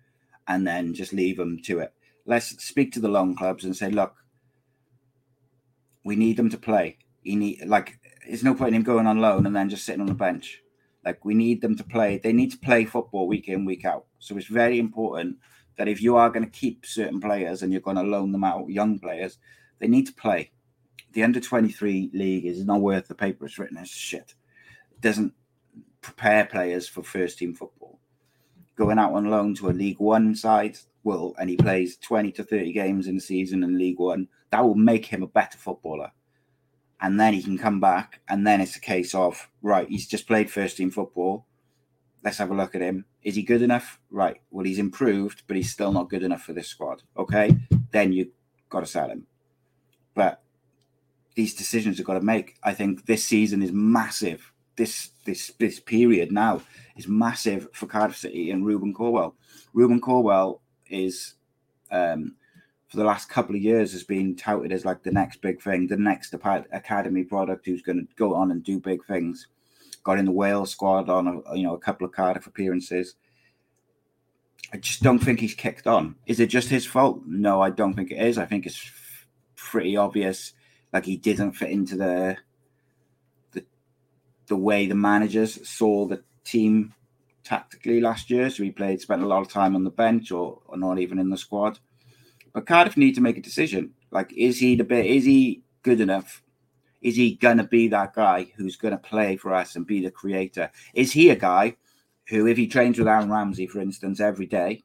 and 0.48 0.66
then 0.66 0.94
just 0.94 1.12
leave 1.12 1.38
them 1.38 1.60
to 1.64 1.80
it. 1.80 1.94
Let's 2.26 2.64
speak 2.64 2.94
to 2.94 3.02
the 3.02 3.10
loan 3.10 3.36
clubs 3.36 3.66
and 3.66 3.76
say, 3.76 3.90
look, 3.90 4.16
we 6.04 6.16
need 6.16 6.38
them 6.38 6.50
to 6.50 6.58
play. 6.58 6.98
He 7.24 7.36
need 7.36 7.66
like 7.66 8.00
there's 8.28 8.44
no 8.44 8.54
point 8.54 8.70
in 8.70 8.76
him 8.76 8.84
going 8.84 9.08
on 9.08 9.22
loan 9.22 9.46
and 9.46 9.56
then 9.56 9.70
just 9.70 9.86
sitting 9.86 10.02
on 10.02 10.08
the 10.08 10.14
bench. 10.14 10.62
Like 11.06 11.24
we 11.26 11.34
need 11.34 11.62
them 11.62 11.76
to 11.78 11.84
play. 11.84 12.18
They 12.18 12.34
need 12.34 12.52
to 12.52 12.58
play 12.58 12.86
football 12.86 13.28
week 13.28 13.48
in 13.48 13.66
week 13.66 13.86
out. 13.86 14.06
So 14.20 14.38
it's 14.38 14.48
very 14.48 14.80
important 14.80 15.38
that 15.78 15.88
if 15.88 16.02
you 16.02 16.18
are 16.18 16.30
going 16.30 16.44
to 16.44 16.52
keep 16.52 16.86
certain 16.86 17.22
players 17.22 17.62
and 17.62 17.72
you're 17.72 17.82
going 17.82 17.96
to 17.96 18.04
loan 18.04 18.32
them 18.32 18.44
out, 18.44 18.70
young 18.70 19.00
players, 19.00 19.38
they 19.80 19.88
need 19.88 20.06
to 20.08 20.14
play. 20.14 20.52
The 21.14 21.24
under 21.24 21.40
23 21.40 22.12
league 22.14 22.46
is 22.46 22.66
not 22.66 22.82
worth 22.82 23.08
the 23.08 23.16
paper 23.16 23.46
it's 23.46 23.58
written. 23.58 23.78
It's 23.78 23.90
shit. 23.90 24.36
It 24.92 25.02
doesn't 25.02 25.34
prepare 26.02 26.46
players 26.46 26.88
for 26.88 27.02
first 27.02 27.40
team 27.40 27.56
football. 27.56 28.00
going 28.76 29.00
out 29.00 29.14
on 29.14 29.30
loan 29.30 29.56
to 29.56 29.70
a 29.70 29.72
League 29.72 30.00
One 30.00 30.36
side, 30.36 30.78
well, 31.04 31.34
and 31.40 31.50
he 31.50 31.58
plays 31.58 31.98
20 31.98 32.32
to 32.34 32.44
30 32.44 32.72
games 32.72 33.08
in 33.08 33.16
the 33.16 33.22
season 33.22 33.64
in 33.64 33.78
League 33.78 34.00
One, 34.00 34.28
that 34.52 34.64
will 34.64 34.76
make 34.76 35.06
him 35.06 35.24
a 35.24 35.28
better 35.28 35.58
footballer. 35.58 36.12
And 37.02 37.20
then 37.20 37.34
he 37.34 37.42
can 37.42 37.58
come 37.58 37.80
back, 37.80 38.20
and 38.28 38.46
then 38.46 38.60
it's 38.60 38.76
a 38.76 38.82
case 38.82 39.16
of 39.16 39.50
right, 39.62 39.88
he's 39.88 40.08
just 40.08 40.28
played 40.28 40.52
first 40.52 40.78
team 40.78 40.92
football. 40.92 41.46
Let's 42.24 42.38
have 42.40 42.52
a 42.52 42.56
look 42.56 42.76
at 42.76 42.82
him. 42.82 43.06
Is 43.24 43.36
he 43.36 43.44
good 43.44 43.62
enough? 43.62 44.00
Right. 44.12 44.42
Well, 44.52 44.66
he's 44.66 44.80
improved, 44.80 45.44
but 45.48 45.56
he's 45.56 45.72
still 45.72 45.94
not 45.94 46.10
good 46.10 46.24
enough 46.24 46.42
for 46.42 46.52
this 46.52 46.68
squad. 46.68 47.04
Okay. 47.18 47.56
Then 47.92 48.12
you 48.12 48.32
got 48.70 48.82
to 48.82 48.86
sell 48.86 49.10
him. 49.10 49.26
But 50.14 50.42
these 51.36 51.54
decisions 51.54 51.98
you've 51.98 52.08
got 52.08 52.16
to 52.16 52.22
make. 52.22 52.58
I 52.64 52.74
think 52.74 53.06
this 53.06 53.24
season 53.24 53.62
is 53.62 53.72
massive. 53.72 54.52
This 54.76 55.12
this 55.26 55.54
this 55.58 55.80
period 55.80 56.32
now 56.32 56.62
is 56.98 57.08
massive 57.08 57.70
for 57.72 57.86
Cardiff 57.86 58.18
City 58.18 58.52
and 58.52 58.66
Rubin 58.66 58.94
Colwill. 58.94 59.36
Rubin 59.74 60.02
Colwill 60.02 60.62
is 60.90 61.36
um, 61.92 62.36
for 62.90 62.98
the 62.98 63.04
last 63.04 63.30
couple 63.30 63.56
of 63.56 63.62
years 63.62 63.92
has 63.92 64.04
been 64.04 64.36
touted 64.36 64.72
as 64.72 64.84
like 64.84 65.04
the 65.04 65.12
next 65.12 65.42
big 65.42 65.62
thing, 65.62 65.88
the 65.88 65.96
next 65.96 66.34
academy 66.34 67.24
product 67.24 67.66
who's 67.66 67.84
going 67.84 68.00
to 68.00 68.16
go 68.16 68.34
on 68.34 68.50
and 68.50 68.64
do 68.64 68.80
big 68.80 69.06
things. 69.06 69.48
Got 70.04 70.18
in 70.18 70.26
the 70.26 70.32
Wales 70.32 70.72
squad 70.72 71.08
on 71.08 71.28
a, 71.28 71.56
you 71.56 71.64
know 71.64 71.76
a 71.76 71.80
couple 71.80 72.06
of 72.06 72.14
Cardiff 72.14 72.48
appearances. 72.48 73.16
I 74.74 74.78
just 74.78 75.04
don't 75.04 75.20
think 75.20 75.40
he's 75.40 75.54
kicked 75.54 75.88
on. 75.88 76.16
Is 76.26 76.40
it 76.40 76.48
just 76.48 76.70
his 76.70 76.86
fault? 76.86 77.22
No, 77.28 77.62
I 77.62 77.70
don't 77.70 77.94
think 77.94 78.12
it 78.12 78.22
is. 78.22 78.38
I 78.38 78.46
think 78.46 78.66
it's 78.66 78.92
pretty 79.56 79.96
obvious. 79.96 80.54
Like 80.92 81.06
he 81.06 81.16
didn't 81.16 81.54
fit 81.54 81.70
into 81.70 81.96
the 81.96 82.38
the 83.52 83.66
the 84.48 84.58
way 84.58 84.88
the 84.88 84.96
managers 84.96 85.70
saw 85.70 86.08
the 86.08 86.24
team 86.44 86.96
tactically 87.44 88.02
last 88.02 88.32
year. 88.32 88.50
So 88.50 88.64
he 88.64 88.72
played, 88.72 89.00
spent 89.00 89.22
a 89.22 89.28
lot 89.28 89.42
of 89.42 89.50
time 89.50 89.76
on 89.76 89.84
the 89.84 89.92
bench 89.92 90.32
or, 90.32 90.60
or 90.66 90.78
not 90.78 90.98
even 90.98 91.20
in 91.20 91.30
the 91.30 91.38
squad. 91.38 91.80
But 92.54 92.66
Cardiff 92.66 92.98
need 92.98 93.16
to 93.16 93.22
make 93.22 93.38
a 93.38 93.42
decision. 93.42 93.92
Like, 94.12 94.34
is 94.34 94.60
he 94.60 94.76
the 94.76 94.84
bit? 94.84 95.06
Is 95.06 95.26
he 95.26 95.62
good 95.84 96.02
enough? 96.02 96.42
Is 97.02 97.16
he 97.16 97.36
gonna 97.36 97.64
be 97.64 97.88
that 97.90 98.14
guy 98.14 98.52
who's 98.58 98.76
gonna 98.76 98.98
play 98.98 99.38
for 99.38 99.54
us 99.54 99.76
and 99.76 99.88
be 99.88 100.02
the 100.02 100.12
creator? 100.12 100.72
Is 100.94 101.12
he 101.12 101.30
a 101.30 101.36
guy 101.36 101.78
who, 102.28 102.48
if 102.48 102.58
he 102.58 102.68
trains 102.68 102.98
with 102.98 103.08
Aaron 103.08 103.32
Ramsey, 103.32 103.68
for 103.68 103.80
instance, 103.80 104.20
every 104.20 104.46
day, 104.46 104.84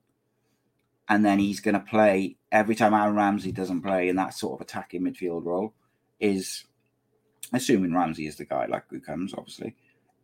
and 1.09 1.25
then 1.25 1.38
he's 1.38 1.61
gonna 1.61 1.80
play 1.80 2.37
every 2.52 2.75
time 2.75 2.94
Aaron 2.94 3.16
Ramsey 3.16 3.52
doesn't 3.52 3.83
play 3.83 4.09
in 4.09 4.16
that 4.16 4.35
sort 4.35 4.54
of 4.54 4.64
attacking 4.64 5.02
midfield 5.02 5.44
role, 5.44 5.75
is 6.21 6.64
assuming 7.52 7.94
Ramsey 7.94 8.26
is 8.26 8.37
the 8.37 8.44
guy, 8.44 8.66
like 8.66 8.85
who 8.88 9.00
comes, 9.00 9.35
obviously, 9.35 9.75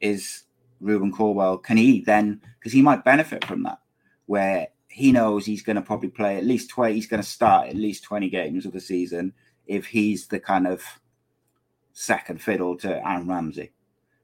is 0.01 0.45
Rubin 0.81 1.13
Colwill, 1.13 1.59
can 1.59 1.77
he 1.77 2.01
then, 2.03 2.41
because 2.59 2.73
he 2.73 2.83
might 2.83 3.05
benefit 3.05 3.45
from 3.45 3.63
that, 3.65 3.79
where 4.27 4.69
he 4.91 5.13
knows 5.13 5.47
he's 5.47 5.63
going 5.63 5.77
to 5.77 5.83
probably 5.83 6.09
play 6.09 6.37
at 6.37 6.45
least 6.45 6.69
20, 6.71 6.95
he's 6.95 7.07
going 7.07 7.23
to 7.23 7.29
start 7.29 7.69
at 7.69 7.77
least 7.77 8.03
20 8.05 8.29
games 8.29 8.67
of 8.67 8.73
the 8.73 8.81
season 8.81 9.33
if 9.67 9.87
he's 9.87 10.27
the 10.27 10.41
kind 10.41 10.67
of 10.67 10.83
second 11.93 12.43
fiddle 12.43 12.77
to 12.79 13.07
Aaron 13.07 13.29
Ramsey. 13.29 13.71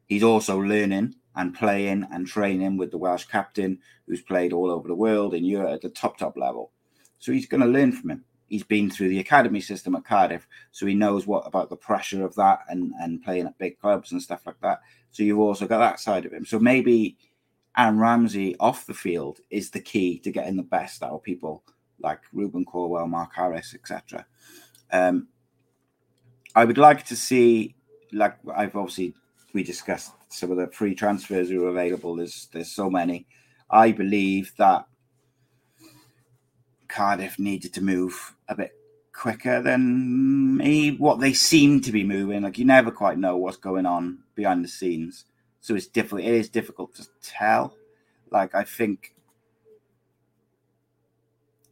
He's 0.07 0.25
also 0.25 0.59
learning 0.59 1.15
and 1.37 1.55
playing 1.55 2.07
and 2.11 2.27
training 2.27 2.77
with 2.77 2.91
the 2.91 2.99
Welsh 2.99 3.27
captain 3.27 3.79
who's 4.07 4.23
played 4.23 4.53
all 4.53 4.71
over 4.71 4.89
the 4.89 4.95
world 4.95 5.35
in 5.35 5.45
Europe 5.45 5.75
at 5.75 5.83
the 5.83 5.89
top, 5.89 6.19
top 6.19 6.37
level. 6.37 6.73
So 7.19 7.33
he's 7.33 7.47
going 7.47 7.61
to 7.61 7.67
learn 7.67 7.93
from 7.93 8.11
him. 8.11 8.25
He's 8.49 8.65
been 8.65 8.91
through 8.91 9.09
the 9.09 9.19
academy 9.19 9.61
system 9.61 9.97
at 9.97 10.05
Cardiff, 10.05 10.47
so 10.71 10.87
he 10.87 10.95
knows 10.95 11.27
what 11.27 11.47
about 11.47 11.69
the 11.69 11.77
pressure 11.77 12.25
of 12.25 12.35
that 12.37 12.61
and, 12.69 12.93
and 13.01 13.23
playing 13.23 13.47
at 13.47 13.59
big 13.59 13.79
clubs 13.81 14.13
and 14.13 14.23
stuff 14.23 14.47
like 14.47 14.61
that. 14.63 14.81
So 15.11 15.23
you've 15.23 15.39
also 15.39 15.67
got 15.67 15.79
that 15.79 16.01
side 16.01 16.27
of 16.27 16.33
him. 16.33 16.45
So 16.45 16.59
maybe 16.59 17.17
Aaron 17.77 17.99
Ramsey 17.99 18.57
off 18.59 18.87
the 18.87 18.95
field 18.95 19.41
is 19.51 19.71
the 19.71 19.81
key 19.81 20.19
to 20.21 20.31
getting 20.31 20.57
the 20.57 20.63
best 20.63 21.03
out 21.03 21.13
of 21.13 21.23
people 21.23 21.63
like 22.01 22.21
Rubin 22.33 22.65
Colwill, 22.65 23.07
Mark 23.07 23.35
Harris, 23.35 23.75
etc. 23.75 24.27
Um, 24.91 25.29
I 26.55 26.65
would 26.65 26.79
like 26.79 27.05
to 27.07 27.17
see, 27.17 27.75
like 28.13 28.37
I've 28.55 28.77
obviously 28.77 29.15
we 29.53 29.63
discussed 29.63 30.13
some 30.29 30.51
of 30.51 30.57
the 30.57 30.69
free 30.69 30.95
transfers 30.95 31.49
who 31.49 31.65
are 31.65 31.71
available. 31.71 32.17
There's 32.17 32.49
there's 32.53 32.71
so 32.71 32.91
many. 32.91 33.27
I 33.71 33.93
believe 33.93 34.53
that 34.59 34.87
Cardiff 36.89 37.39
needed 37.39 37.75
to 37.75 37.83
move 37.83 38.37
a 38.49 38.55
bit 38.55 38.73
quicker 39.13 39.63
than 39.63 40.97
what 40.99 41.21
they 41.21 41.33
seem 41.33 41.81
to 41.81 41.93
be 41.93 42.05
moving. 42.05 42.43
Like 42.43 42.59
you 42.59 42.65
never 42.65 42.91
quite 42.91 43.19
know 43.19 43.37
what's 43.37 43.57
going 43.57 43.87
on 43.87 44.19
behind 44.35 44.65
the 44.65 44.69
scenes, 44.69 45.25
so 45.67 45.75
it's 45.75 45.89
difficult. 45.89 46.21
It 46.21 46.33
is 46.33 46.49
difficult 46.49 46.95
to 46.95 47.05
tell. 47.21 47.77
Like 48.31 48.55
I 48.55 48.63
think, 48.63 49.17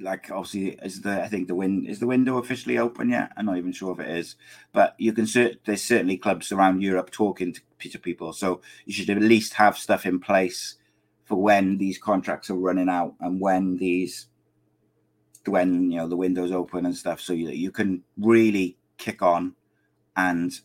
like 0.00 0.32
obviously, 0.32 0.70
is 0.82 1.02
the 1.02 1.22
I 1.22 1.28
think 1.28 1.46
the 1.46 1.54
win 1.54 1.86
is 1.86 2.00
the 2.00 2.08
window 2.08 2.38
officially 2.38 2.76
open 2.76 3.10
yet? 3.10 3.30
I'm 3.36 3.46
not 3.46 3.56
even 3.56 3.70
sure 3.70 3.92
if 3.92 4.00
it 4.00 4.10
is, 4.10 4.34
but 4.72 4.96
you 4.98 5.12
can 5.12 5.26
cert, 5.26 5.58
there's 5.64 5.84
certainly 5.84 6.16
clubs 6.16 6.50
around 6.50 6.82
Europe 6.82 7.12
talking 7.12 7.54
to, 7.54 7.98
people, 8.00 8.32
so 8.32 8.62
you 8.84 8.92
should 8.92 9.10
at 9.10 9.22
least 9.22 9.54
have 9.54 9.78
stuff 9.78 10.06
in 10.06 10.18
place 10.18 10.74
for 11.24 11.36
when 11.36 11.78
these 11.78 11.96
contracts 11.96 12.50
are 12.50 12.54
running 12.56 12.88
out 12.88 13.14
and 13.20 13.40
when 13.40 13.76
these 13.76 14.26
when 15.46 15.92
you 15.92 15.98
know 15.98 16.08
the 16.08 16.16
windows 16.16 16.50
open 16.50 16.84
and 16.84 16.96
stuff, 16.96 17.20
so 17.20 17.32
you 17.32 17.50
you 17.50 17.70
can 17.70 18.02
really 18.18 18.76
kick 18.96 19.22
on 19.22 19.54
and 20.16 20.62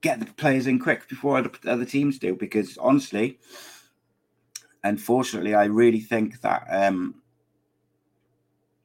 get 0.00 0.20
the 0.20 0.26
players 0.26 0.66
in 0.66 0.78
quick 0.78 1.08
before 1.08 1.38
other, 1.38 1.50
other 1.66 1.84
teams 1.84 2.18
do. 2.18 2.34
Because 2.34 2.78
honestly, 2.78 3.38
unfortunately, 4.84 5.54
I 5.54 5.64
really 5.64 6.00
think 6.00 6.40
that 6.40 6.66
um, 6.70 7.22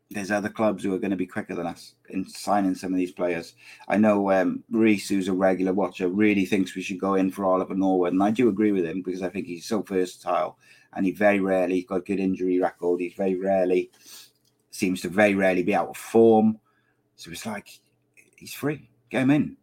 there's 0.10 0.32
other 0.32 0.50
clubs 0.50 0.84
who 0.84 0.94
are 0.94 1.00
going 1.00 1.12
to 1.12 1.18
be 1.18 1.26
quicker 1.26 1.56
than 1.56 1.68
us 1.68 1.96
in 2.10 2.28
signing 2.28 2.76
some 2.76 2.94
of 2.94 2.98
these 2.98 3.12
players. 3.12 3.56
I 3.88 3.98
know 3.98 4.32
um, 4.32 4.64
Reese, 4.70 5.10
who's 5.10 5.28
a 5.28 5.34
regular 5.34 5.74
watcher, 5.74 6.08
really 6.08 6.46
thinks 6.46 6.76
we 6.76 6.82
should 6.82 7.00
go 7.00 7.16
in 7.16 7.32
for 7.32 7.46
Oliver 7.46 7.76
Norwood, 7.76 8.14
and 8.14 8.24
I 8.24 8.32
do 8.32 8.50
agree 8.50 8.72
with 8.72 8.86
him 8.86 9.02
because 9.02 9.24
I 9.24 9.30
think 9.30 9.48
he's 9.48 9.66
so 9.66 9.82
versatile 9.82 10.58
and 10.96 11.06
he 11.06 11.12
very 11.12 11.40
rarely 11.40 11.82
got 11.84 11.96
a 11.96 12.02
good 12.02 12.20
injury 12.20 12.60
record. 12.60 13.02
He's 13.02 13.16
very 13.16 13.36
rarely 13.36 13.90
seems 14.74 15.02
to 15.02 15.10
very 15.10 15.36
rarely 15.36 15.64
be 15.64 15.76
out 15.76 15.90
of 15.90 15.98
form. 15.98 16.60
So 17.16 17.32
it's 17.32 17.46
like 17.46 17.68
he's 18.36 18.54
free, 18.54 18.90
get 19.10 19.24
him 19.24 19.30
in. 19.30 19.58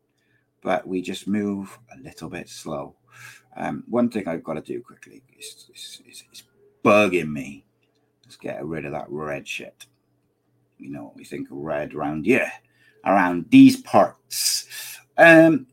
But 0.62 0.86
we 0.86 1.00
just 1.00 1.26
move 1.26 1.78
a 1.94 1.98
little 2.02 2.28
bit 2.28 2.48
slow. 2.48 2.94
Um, 3.56 3.84
one 3.88 4.10
thing 4.10 4.28
I've 4.28 4.44
got 4.44 4.54
to 4.54 4.60
do 4.60 4.80
quickly 4.80 5.22
is, 5.38 5.68
is, 5.74 6.02
is, 6.06 6.24
is 6.32 6.42
bugging 6.84 7.32
me. 7.32 7.64
Let's 8.24 8.36
get 8.36 8.64
rid 8.64 8.84
of 8.84 8.92
that 8.92 9.06
red 9.08 9.48
shit. 9.48 9.86
You 10.78 10.90
know 10.90 11.04
what 11.04 11.16
we 11.16 11.24
think 11.24 11.50
of 11.50 11.56
red 11.56 11.94
around 11.94 12.26
here, 12.26 12.50
around 13.04 13.46
these 13.50 13.80
parts. 13.80 14.98
Um, 15.16 15.66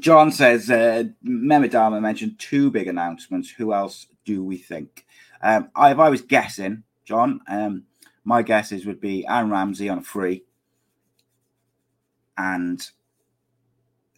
John 0.00 0.30
says, 0.30 0.70
uh, 0.70 1.04
Mehmet 1.24 2.02
mentioned 2.02 2.38
two 2.38 2.70
big 2.70 2.88
announcements. 2.88 3.50
Who 3.50 3.72
else 3.72 4.06
do 4.24 4.44
we 4.44 4.58
think? 4.58 5.06
Um, 5.42 5.70
I, 5.74 5.92
if 5.92 5.98
I 5.98 6.08
was 6.10 6.22
guessing, 6.22 6.82
John, 7.04 7.40
um, 7.48 7.84
my 8.24 8.42
guesses 8.42 8.84
would 8.84 9.00
be 9.00 9.26
Aaron 9.26 9.50
Ramsey 9.50 9.88
on 9.88 9.98
a 9.98 10.02
free 10.02 10.42
and 12.36 12.86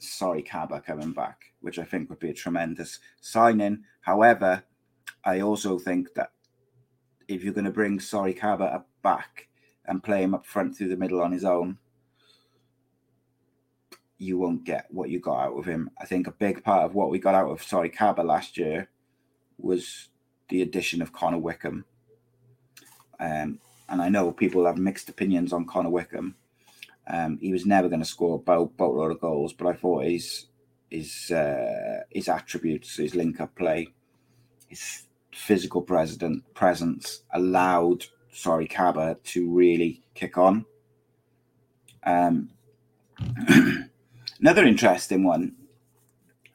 Sory 0.01 0.43
Kaba 0.47 0.81
coming 0.81 1.13
back, 1.13 1.53
which 1.61 1.79
I 1.79 1.85
think 1.85 2.09
would 2.09 2.19
be 2.19 2.31
a 2.31 2.35
tremendous 2.35 3.01
signing. 3.21 3.85
However, 4.01 4.65
I 5.25 5.41
also 5.41 5.79
think 5.79 6.15
that 6.15 6.33
if 7.27 7.43
you're 7.43 7.55
going 7.55 7.65
to 7.65 7.71
bring 7.71 7.99
Sory 7.99 8.37
Kaba 8.37 8.85
back 9.03 9.49
and 9.85 10.03
play 10.03 10.23
him 10.23 10.35
up 10.35 10.47
front 10.47 10.77
through 10.77 10.89
the 10.89 10.97
middle 10.97 11.21
on 11.21 11.33
his 11.33 11.45
own, 11.45 11.79
you 14.19 14.39
won't 14.39 14.65
get 14.65 14.87
what 14.91 15.11
you 15.11 15.21
got 15.21 15.47
out 15.47 15.59
of 15.59 15.65
him. 15.65 15.91
I 16.01 16.05
think 16.05 16.27
a 16.27 16.33
big 16.33 16.65
part 16.65 16.85
of 16.85 16.95
what 16.95 17.11
we 17.11 17.19
got 17.19 17.35
out 17.35 17.51
of 17.51 17.63
Sory 17.63 17.95
Kaba 17.95 18.23
last 18.23 18.59
year 18.59 18.89
was 19.59 20.09
the 20.49 20.63
addition 20.63 21.03
of 21.03 21.13
Connor 21.13 21.39
Wickham. 21.39 21.85
Um, 23.21 23.61
and 23.89 24.03
I 24.03 24.09
know 24.09 24.33
people 24.33 24.67
have 24.67 24.79
mixed 24.79 25.09
opinions 25.09 25.53
on 25.53 25.67
Connor 25.67 25.91
Wickham. 25.91 26.37
Um, 27.09 27.39
he 27.41 27.53
was 27.53 27.65
never 27.65 27.89
going 27.89 28.03
to 28.03 28.07
score 28.07 28.37
a 28.37 28.39
boat, 28.39 28.77
boatload 28.77 29.13
of 29.13 29.21
goals, 29.21 29.53
but 29.55 29.67
I 29.67 29.73
thought 29.73 30.05
his 30.05 30.47
his 30.91 31.31
uh, 31.31 32.03
his 32.11 32.29
attributes, 32.29 32.97
his 32.97 33.15
link 33.15 33.41
up 33.41 33.55
play, 33.57 33.89
his 34.69 35.05
physical 35.33 35.83
president 35.83 36.43
presence 36.55 37.23
allowed 37.33 38.07
Sory 38.33 38.69
Kaba 38.69 39.17
to 39.25 39.51
really 39.51 40.03
kick 40.15 40.37
on. 40.37 40.67
Um, 42.05 42.51
another 44.41 44.65
interesting 44.65 45.25
one. 45.25 45.55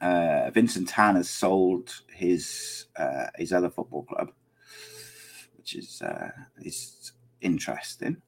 Uh, 0.00 0.50
Vincent 0.50 0.88
Tan 0.88 1.16
has 1.16 1.30
sold 1.30 2.02
his 2.12 2.86
uh, 2.96 3.26
his 3.36 3.52
other 3.52 3.70
football 3.70 4.04
club, 4.04 4.30
which 5.56 5.74
is 5.74 6.02
uh, 6.02 6.30
is 6.58 7.12
interesting. 7.40 8.22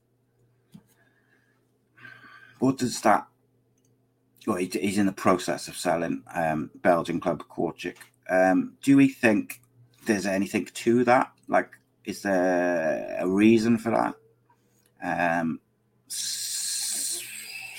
What 2.61 2.79
does 2.79 3.01
that? 3.03 3.27
Well, 4.47 4.59
he's 4.59 4.99
in 4.99 5.07
the 5.07 5.13
process 5.13 5.69
of 5.69 5.77
selling 5.77 6.23
um, 6.35 6.71
Belgian 6.83 7.21
club 7.21 7.45
Kortrijk. 7.49 7.97
Um, 8.31 8.75
do 8.83 8.97
we 8.97 9.09
think 9.09 9.61
there's 10.07 10.27
anything 10.27 10.67
to 10.67 11.05
that? 11.05 11.33
Like, 11.49 11.71
is 12.05 12.23
there 12.23 13.17
a 13.21 13.29
reason 13.29 13.79
for 13.79 13.91
that? 13.93 14.15
Um, 15.03 15.61
s- 16.09 17.23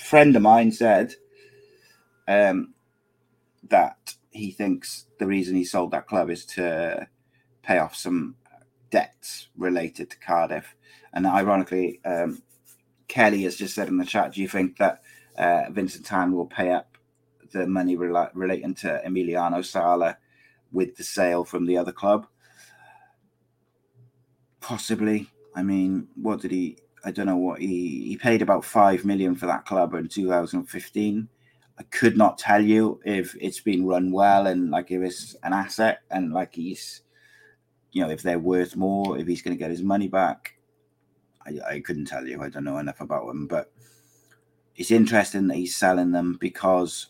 friend 0.02 0.36
of 0.36 0.42
mine 0.42 0.72
said 0.72 1.14
um, 2.28 2.74
that 3.68 4.14
he 4.30 4.52
thinks 4.52 5.06
the 5.18 5.26
reason 5.26 5.56
he 5.56 5.64
sold 5.64 5.92
that 5.92 6.08
club 6.08 6.30
is 6.30 6.46
to 6.46 7.08
pay 7.62 7.78
off 7.78 7.96
some 7.96 8.36
debts 8.90 9.48
related 9.56 10.10
to 10.10 10.18
Cardiff. 10.20 10.76
And 11.14 11.26
ironically, 11.26 12.00
um, 12.04 12.42
Kelly 13.08 13.42
has 13.42 13.56
just 13.56 13.74
said 13.74 13.88
in 13.88 13.96
the 13.96 14.04
chat, 14.04 14.34
do 14.34 14.40
you 14.40 14.48
think 14.48 14.76
that 14.76 15.02
uh, 15.36 15.64
Vincent 15.70 16.06
Tan 16.06 16.32
will 16.32 16.46
pay 16.46 16.70
up 16.70 16.98
the 17.52 17.66
money 17.66 17.96
rela- 17.96 18.30
relating 18.34 18.74
to 18.74 19.02
Emiliano 19.06 19.64
Sala 19.64 20.18
with 20.70 20.96
the 20.96 21.04
sale 21.04 21.44
from 21.44 21.66
the 21.66 21.78
other 21.78 21.92
club? 21.92 22.26
Possibly. 24.60 25.28
I 25.54 25.62
mean, 25.62 26.08
what 26.14 26.40
did 26.40 26.50
he? 26.50 26.78
I 27.04 27.10
don't 27.10 27.26
know 27.26 27.36
what 27.36 27.60
he 27.60 28.04
he 28.08 28.16
paid 28.16 28.42
about 28.42 28.64
five 28.64 29.04
million 29.04 29.34
for 29.34 29.46
that 29.46 29.64
club 29.64 29.94
in 29.94 30.08
2015. 30.08 31.28
I 31.78 31.82
could 31.84 32.16
not 32.16 32.38
tell 32.38 32.62
you 32.62 33.00
if 33.04 33.36
it's 33.40 33.60
been 33.60 33.86
run 33.86 34.10
well 34.10 34.48
and 34.48 34.70
like 34.70 34.90
if 34.90 35.00
it's 35.00 35.36
an 35.44 35.52
asset 35.52 36.00
and 36.10 36.32
like 36.32 36.56
he's, 36.56 37.02
you 37.92 38.02
know, 38.02 38.10
if 38.10 38.22
they're 38.22 38.38
worth 38.38 38.74
more, 38.74 39.16
if 39.16 39.28
he's 39.28 39.42
going 39.42 39.56
to 39.56 39.58
get 39.58 39.70
his 39.70 39.82
money 39.82 40.08
back. 40.08 40.57
I, 41.68 41.80
couldn't 41.80 42.06
tell 42.06 42.26
you. 42.26 42.42
I 42.42 42.48
don't 42.48 42.64
know 42.64 42.78
enough 42.78 43.00
about 43.00 43.28
him, 43.28 43.46
but 43.46 43.72
it's 44.76 44.90
interesting 44.90 45.48
that 45.48 45.56
he's 45.56 45.76
selling 45.76 46.12
them 46.12 46.36
because, 46.40 47.06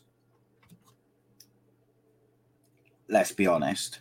let's 3.09 3.33
be 3.33 3.47
honest, 3.47 4.00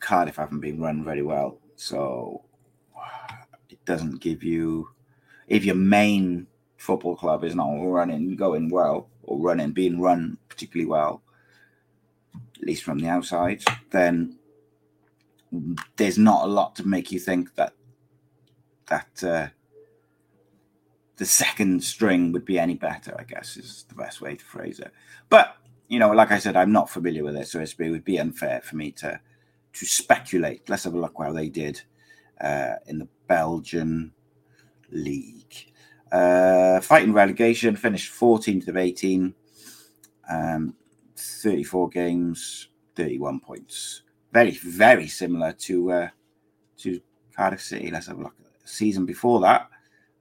Cardiff 0.00 0.36
haven't 0.36 0.60
been 0.60 0.80
run 0.80 1.04
very 1.04 1.22
well. 1.22 1.58
So 1.76 2.44
it 3.68 3.84
doesn't 3.84 4.20
give 4.20 4.42
you, 4.42 4.90
if 5.48 5.64
your 5.64 5.76
main 5.76 6.46
football 6.76 7.16
club 7.16 7.44
is 7.44 7.54
not 7.54 7.72
running, 7.72 8.36
going 8.36 8.68
well, 8.68 9.08
or 9.22 9.38
running, 9.38 9.72
being 9.72 10.00
run 10.00 10.38
particularly 10.48 10.88
well, 10.88 11.22
at 12.34 12.66
least 12.66 12.84
from 12.84 12.98
the 12.98 13.08
outside, 13.08 13.62
then 13.90 14.36
there's 15.96 16.18
not 16.18 16.44
a 16.44 16.48
lot 16.48 16.76
to 16.76 16.86
make 16.86 17.10
you 17.10 17.18
think 17.18 17.54
that 17.56 17.74
that 18.90 19.24
uh, 19.24 19.48
the 21.16 21.24
second 21.24 21.82
string 21.82 22.32
would 22.32 22.44
be 22.44 22.58
any 22.58 22.74
better. 22.74 23.16
I 23.18 23.24
guess 23.24 23.56
is 23.56 23.86
the 23.88 23.94
best 23.94 24.20
way 24.20 24.36
to 24.36 24.44
phrase 24.44 24.80
it. 24.80 24.92
But 25.28 25.56
you 25.88 25.98
know, 25.98 26.10
like 26.10 26.30
I 26.30 26.38
said, 26.38 26.56
I'm 26.56 26.72
not 26.72 26.90
familiar 26.90 27.24
with 27.24 27.36
it, 27.36 27.48
so 27.48 27.60
it 27.60 27.74
would 27.78 28.04
be 28.04 28.18
unfair 28.18 28.60
for 28.60 28.76
me 28.76 28.90
to 28.92 29.20
to 29.72 29.86
speculate. 29.86 30.68
Let's 30.68 30.84
have 30.84 30.94
a 30.94 30.98
look 30.98 31.14
how 31.18 31.32
they 31.32 31.48
did 31.48 31.80
uh, 32.40 32.74
in 32.86 32.98
the 32.98 33.08
Belgian 33.26 34.12
league. 34.90 35.54
Uh, 36.10 36.80
fighting 36.80 37.12
relegation, 37.12 37.76
finished 37.76 38.12
14th 38.12 38.66
of 38.66 38.76
18, 38.76 39.32
um, 40.28 40.74
34 41.16 41.88
games, 41.88 42.68
31 42.96 43.40
points. 43.40 44.02
Very, 44.32 44.52
very 44.52 45.06
similar 45.06 45.52
to 45.52 45.92
uh, 45.92 46.08
to 46.78 47.00
Cardiff 47.36 47.62
City. 47.62 47.90
Let's 47.90 48.06
have 48.06 48.18
a 48.18 48.22
look. 48.22 48.34
The 48.38 48.49
season 48.70 49.06
before 49.06 49.40
that, 49.40 49.68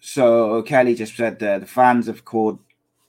so 0.00 0.62
Kelly 0.62 0.94
just 0.94 1.16
said 1.16 1.38
the 1.38 1.64
fans 1.66 2.08
of 2.08 2.24
Cord 2.24 2.58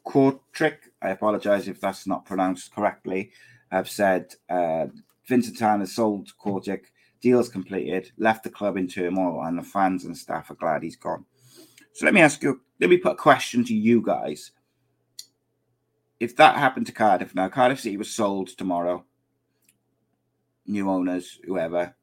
Kortrijk, 0.05 0.77
I 1.01 1.09
apologize 1.09 1.67
if 1.67 1.79
that's 1.79 2.05
not 2.05 2.25
pronounced 2.25 2.73
correctly, 2.73 3.31
have 3.73 3.89
said 3.89 4.33
uh, 4.49 4.85
Vincent 5.27 5.57
Tan 5.57 5.81
has 5.81 5.95
sold 5.95 6.31
Kortrijk, 6.43 6.85
deals 7.21 7.49
completed, 7.49 8.11
left 8.17 8.43
the 8.43 8.49
club 8.49 8.77
in 8.77 8.87
turmoil, 8.87 9.43
and 9.43 9.57
the 9.57 9.63
fans 9.63 10.05
and 10.05 10.17
staff 10.17 10.49
are 10.51 10.55
glad 10.55 10.83
he's 10.83 10.95
gone. 10.95 11.25
So 11.93 12.05
let 12.05 12.13
me 12.13 12.21
ask 12.21 12.41
you, 12.41 12.61
let 12.79 12.89
me 12.89 12.97
put 12.97 13.13
a 13.13 13.15
question 13.15 13.63
to 13.65 13.73
you 13.73 14.01
guys 14.01 14.51
if 16.23 16.37
that 16.37 16.55
happened 16.55 16.85
to 16.85 16.93
Cardiff 16.93 17.35
now, 17.35 17.49
Cardiff 17.49 17.81
City 17.81 17.97
was 17.97 18.09
sold 18.09 18.47
tomorrow, 18.47 19.03
new 20.65 20.89
owners, 20.89 21.37
whoever, 21.45 21.95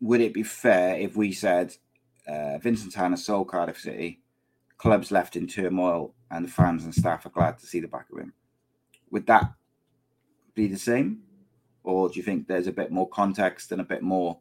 would 0.00 0.20
it 0.20 0.32
be 0.32 0.44
fair 0.44 0.94
if 0.94 1.16
we 1.16 1.32
said 1.32 1.74
uh, 2.28 2.58
Vincent 2.58 2.92
Tanner 2.92 3.16
sold 3.16 3.48
Cardiff 3.48 3.80
City, 3.80 4.22
clubs 4.78 5.10
left 5.10 5.34
in 5.34 5.48
turmoil, 5.48 6.14
and 6.30 6.44
the 6.44 6.50
fans 6.50 6.84
and 6.84 6.94
staff 6.94 7.26
are 7.26 7.30
glad 7.30 7.58
to 7.58 7.66
see 7.66 7.80
the 7.80 7.88
back 7.88 8.06
of 8.12 8.18
him? 8.20 8.32
Would 9.14 9.28
that 9.28 9.54
be 10.56 10.66
the 10.66 10.76
same? 10.76 11.22
Or 11.84 12.08
do 12.08 12.16
you 12.16 12.24
think 12.24 12.48
there's 12.48 12.66
a 12.66 12.72
bit 12.72 12.90
more 12.90 13.08
context 13.08 13.70
and 13.70 13.80
a 13.80 13.84
bit 13.84 14.02
more 14.02 14.40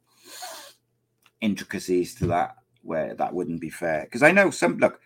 intricacies 1.41 2.15
to 2.15 2.25
that 2.27 2.55
where 2.81 3.13
that 3.13 3.35
wouldn't 3.35 3.61
be 3.61 3.69
fair? 3.69 4.05
Because 4.05 4.23
I 4.23 4.31
know 4.31 4.49
some, 4.49 4.79
look, 4.79 4.99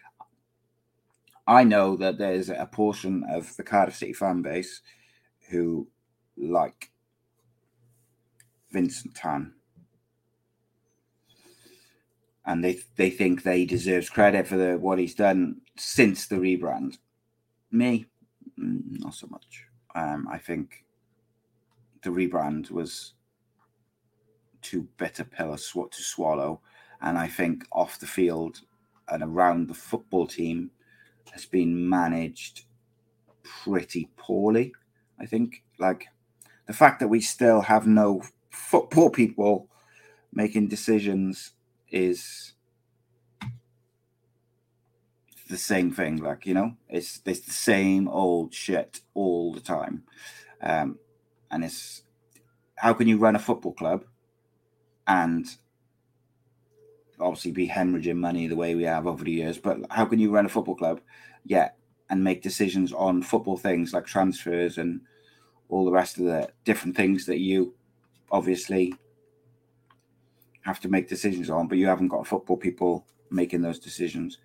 I 1.45 1.65
know 1.65 1.97
that 1.97 2.17
there's 2.17 2.47
a 2.47 2.69
portion 2.71 3.25
of 3.29 3.57
the 3.57 3.63
Cardiff 3.63 3.97
City 3.97 4.13
fan 4.13 4.41
base 4.41 4.81
who 5.49 5.89
like 6.37 6.89
Vincent 8.71 9.15
Tan. 9.15 9.53
And 12.45 12.63
they 12.63 12.79
they 12.95 13.09
think 13.09 13.43
he 13.43 13.65
deserves 13.65 14.09
credit 14.09 14.47
for 14.47 14.55
the 14.55 14.77
what 14.77 14.97
he's 14.97 15.15
done 15.15 15.59
since 15.75 16.25
the 16.25 16.37
rebrand. 16.37 16.99
Me, 17.69 18.05
not 18.57 19.13
so 19.13 19.27
much. 19.27 19.65
Um, 19.95 20.27
I 20.31 20.37
think 20.37 20.83
the 22.01 22.09
rebrand 22.09 22.71
was 22.71 23.13
too 24.61 24.87
bitter 24.97 25.23
pill 25.23 25.55
to 25.57 26.03
swallow, 26.03 26.61
and 27.01 27.17
I 27.17 27.27
think 27.27 27.65
off 27.71 27.99
the 27.99 28.07
field 28.07 28.61
and 29.09 29.23
around 29.23 29.67
the 29.67 29.73
football 29.73 30.27
team, 30.27 30.71
has 31.31 31.45
been 31.45 31.87
managed 31.87 32.65
pretty 33.43 34.09
poorly. 34.17 34.73
I 35.19 35.25
think, 35.25 35.63
like 35.79 36.07
the 36.67 36.73
fact 36.73 36.99
that 36.99 37.07
we 37.07 37.21
still 37.21 37.61
have 37.61 37.87
no 37.87 38.21
football 38.49 39.09
people 39.09 39.69
making 40.33 40.67
decisions 40.67 41.53
is 41.89 42.53
the 45.47 45.57
same 45.57 45.91
thing. 45.91 46.17
Like 46.17 46.45
you 46.45 46.53
know, 46.53 46.73
it's 46.89 47.21
it's 47.25 47.41
the 47.41 47.51
same 47.51 48.07
old 48.07 48.53
shit 48.53 49.01
all 49.13 49.53
the 49.53 49.59
time, 49.61 50.03
um, 50.61 50.99
and 51.51 51.63
it's 51.63 52.03
how 52.75 52.93
can 52.93 53.07
you 53.07 53.17
run 53.17 53.35
a 53.35 53.39
football 53.39 53.73
club 53.73 54.05
and 55.07 55.47
obviously 57.19 57.51
be 57.51 57.67
hemorrhaging 57.67 58.17
money 58.17 58.47
the 58.47 58.55
way 58.55 58.75
we 58.75 58.83
have 58.83 59.07
over 59.07 59.23
the 59.23 59.31
years. 59.31 59.57
But 59.57 59.79
how 59.89 60.05
can 60.05 60.19
you 60.19 60.31
run 60.31 60.45
a 60.45 60.49
football 60.49 60.75
club, 60.75 61.01
yeah, 61.45 61.69
and 62.09 62.23
make 62.23 62.41
decisions 62.41 62.93
on 62.93 63.23
football 63.23 63.57
things 63.57 63.93
like 63.93 64.05
transfers 64.05 64.77
and 64.77 65.01
all 65.69 65.85
the 65.85 65.91
rest 65.91 66.17
of 66.17 66.25
the 66.25 66.49
different 66.63 66.95
things 66.95 67.25
that 67.25 67.39
you 67.39 67.73
obviously 68.31 68.93
have 70.61 70.79
to 70.81 70.89
make 70.89 71.07
decisions 71.07 71.49
on, 71.49 71.67
but 71.67 71.77
you 71.77 71.87
haven't 71.87 72.09
got 72.09 72.27
football 72.27 72.57
people 72.57 73.05
making 73.31 73.61
those 73.61 73.79
decisions. 73.79 74.37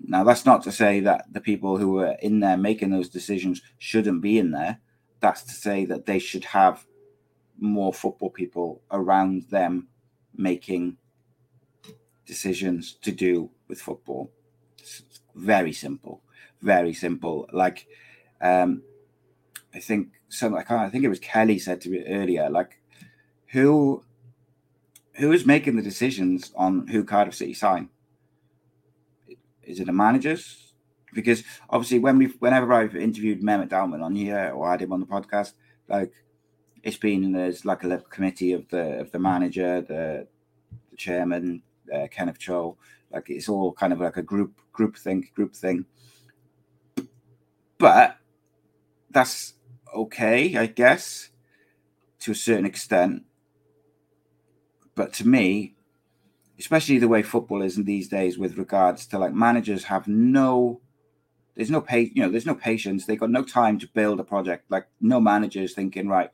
Now, 0.00 0.24
that's 0.24 0.46
not 0.46 0.62
to 0.64 0.72
say 0.72 1.00
that 1.00 1.32
the 1.32 1.40
people 1.40 1.76
who 1.76 1.98
are 1.98 2.16
in 2.20 2.40
there 2.40 2.56
making 2.56 2.90
those 2.90 3.08
decisions 3.08 3.62
shouldn't 3.78 4.22
be 4.22 4.38
in 4.38 4.50
there. 4.50 4.80
That's 5.20 5.42
to 5.44 5.52
say 5.52 5.84
that 5.86 6.06
they 6.06 6.18
should 6.18 6.44
have 6.44 6.84
more 7.58 7.92
football 7.92 8.30
people 8.30 8.82
around 8.90 9.44
them 9.50 9.88
making 10.34 10.96
decisions 12.26 12.94
to 13.02 13.12
do 13.12 13.50
with 13.68 13.80
football. 13.80 14.30
It's 14.78 15.02
very 15.34 15.72
simple, 15.72 16.22
very 16.60 16.92
simple. 16.94 17.48
Like, 17.52 17.86
um, 18.40 18.82
I 19.74 19.78
think 19.78 20.08
some. 20.28 20.54
I 20.54 20.62
can't. 20.62 20.82
I 20.82 20.90
think 20.90 21.04
it 21.04 21.08
was 21.08 21.18
Kelly 21.18 21.58
said 21.58 21.80
to 21.82 21.90
me 21.90 22.04
earlier. 22.06 22.50
Like, 22.50 22.80
who, 23.46 24.04
who 25.14 25.32
is 25.32 25.46
making 25.46 25.76
the 25.76 25.82
decisions 25.82 26.52
on 26.56 26.88
who 26.88 27.04
Cardiff 27.04 27.34
City 27.34 27.54
sign? 27.54 27.88
Is 29.64 29.80
it 29.80 29.86
the 29.86 29.92
managers? 29.92 30.74
Because 31.14 31.44
obviously, 31.68 31.98
when 31.98 32.18
we, 32.18 32.26
whenever 32.38 32.72
I've 32.72 32.96
interviewed 32.96 33.42
Mehmet 33.42 33.68
Dalman 33.68 34.02
on 34.02 34.14
here 34.14 34.52
or 34.54 34.70
had 34.70 34.82
him 34.82 34.92
on 34.92 35.00
the 35.00 35.06
podcast, 35.06 35.52
like 35.88 36.12
it's 36.82 36.96
been 36.96 37.32
there's 37.32 37.64
like 37.64 37.84
a 37.84 37.88
little 37.88 38.06
committee 38.06 38.52
of 38.52 38.68
the 38.68 39.00
of 39.00 39.12
the 39.12 39.18
manager, 39.18 39.82
the, 39.82 40.26
the 40.90 40.96
chairman, 40.96 41.62
uh, 41.94 42.06
Kenneth 42.10 42.38
Choo, 42.38 42.76
Like 43.12 43.28
it's 43.28 43.48
all 43.48 43.72
kind 43.72 43.92
of 43.92 44.00
like 44.00 44.16
a 44.16 44.22
group 44.22 44.60
group 44.72 44.96
think 44.96 45.32
group 45.34 45.54
thing. 45.54 45.84
But 47.78 48.16
that's 49.10 49.54
okay, 49.94 50.56
I 50.56 50.66
guess, 50.66 51.30
to 52.20 52.32
a 52.32 52.34
certain 52.34 52.66
extent. 52.66 53.24
But 54.94 55.12
to 55.14 55.28
me, 55.28 55.74
especially 56.62 56.98
the 56.98 57.08
way 57.08 57.22
football 57.22 57.62
is 57.62 57.76
in 57.76 57.84
these 57.84 58.08
days 58.08 58.38
with 58.38 58.56
regards 58.56 59.04
to 59.06 59.18
like 59.18 59.34
managers 59.34 59.82
have 59.82 60.06
no 60.06 60.80
there's 61.56 61.70
no 61.70 61.80
pay 61.80 62.12
you 62.14 62.22
know 62.22 62.30
there's 62.30 62.46
no 62.46 62.54
patience. 62.54 63.04
They 63.04 63.16
got 63.16 63.30
no 63.30 63.42
time 63.42 63.78
to 63.80 63.88
build 63.88 64.20
a 64.20 64.24
project. 64.24 64.70
Like 64.70 64.86
no 65.00 65.20
managers 65.20 65.74
thinking 65.74 66.08
right 66.08 66.30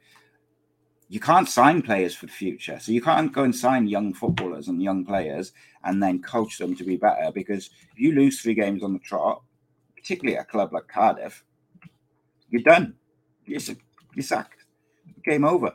you 1.10 1.18
can't 1.18 1.48
sign 1.48 1.80
players 1.80 2.14
for 2.14 2.26
the 2.26 2.32
future. 2.32 2.78
So 2.78 2.92
you 2.92 3.00
can't 3.00 3.32
go 3.32 3.42
and 3.42 3.56
sign 3.56 3.86
young 3.86 4.12
footballers 4.12 4.68
and 4.68 4.82
young 4.82 5.06
players 5.06 5.52
and 5.84 6.02
then 6.02 6.20
coach 6.20 6.58
them 6.58 6.76
to 6.76 6.84
be 6.84 6.96
better 6.96 7.32
because 7.32 7.70
if 7.94 7.98
you 7.98 8.12
lose 8.12 8.42
three 8.42 8.52
games 8.52 8.82
on 8.82 8.92
the 8.92 8.98
trot 8.98 9.42
particularly 9.96 10.36
at 10.36 10.44
a 10.44 10.46
club 10.46 10.74
like 10.74 10.86
cardiff 10.86 11.42
you're 12.50 12.62
done. 12.62 12.94
You're, 13.46 13.60
you're 14.14 14.22
sacked. 14.22 14.64
Game 15.24 15.44
over. 15.44 15.72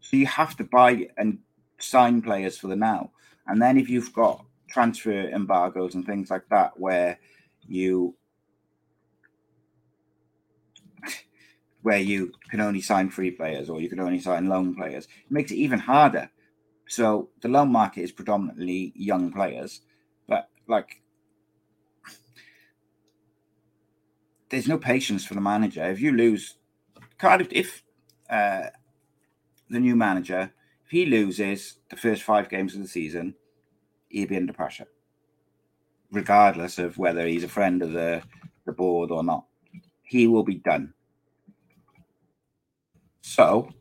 So 0.00 0.16
you 0.16 0.26
have 0.26 0.56
to 0.56 0.64
buy 0.64 1.08
and 1.16 1.38
sign 1.78 2.22
players 2.22 2.58
for 2.58 2.68
the 2.68 2.76
now 2.76 3.10
and 3.46 3.60
then 3.60 3.78
if 3.78 3.88
you've 3.88 4.12
got 4.12 4.44
transfer 4.68 5.28
embargoes 5.28 5.94
and 5.94 6.04
things 6.04 6.30
like 6.30 6.48
that, 6.50 6.78
where 6.78 7.18
you 7.66 8.14
where 11.82 12.00
you 12.00 12.32
can 12.50 12.60
only 12.60 12.80
sign 12.80 13.08
free 13.08 13.30
players 13.30 13.70
or 13.70 13.80
you 13.80 13.88
can 13.88 14.00
only 14.00 14.18
sign 14.18 14.48
loan 14.48 14.74
players, 14.74 15.04
it 15.04 15.30
makes 15.30 15.52
it 15.52 15.56
even 15.56 15.78
harder. 15.78 16.28
So 16.88 17.28
the 17.40 17.48
loan 17.48 17.70
market 17.70 18.02
is 18.02 18.10
predominantly 18.12 18.92
young 18.96 19.32
players, 19.32 19.82
but 20.26 20.48
like 20.66 21.00
there's 24.48 24.68
no 24.68 24.78
patience 24.78 25.24
for 25.24 25.34
the 25.34 25.40
manager. 25.40 25.84
If 25.84 26.00
you 26.00 26.12
lose 26.12 26.56
Cardiff, 27.18 27.48
if 27.50 27.82
uh, 28.28 28.70
the 29.70 29.80
new 29.80 29.96
manager 29.96 30.52
if 30.86 30.92
he 30.92 31.04
loses 31.04 31.78
the 31.90 31.96
first 31.96 32.22
five 32.22 32.48
games 32.48 32.76
of 32.76 32.82
the 32.82 32.86
season, 32.86 33.34
he'll 34.08 34.28
be 34.28 34.36
under 34.36 34.52
pressure, 34.52 34.86
regardless 36.12 36.78
of 36.78 36.96
whether 36.96 37.26
he's 37.26 37.42
a 37.42 37.48
friend 37.48 37.82
of 37.82 37.90
the, 37.90 38.22
the 38.66 38.72
board 38.72 39.10
or 39.10 39.24
not. 39.24 39.46
He 40.04 40.28
will 40.28 40.44
be 40.44 40.54
done. 40.54 40.94
So 43.20 43.72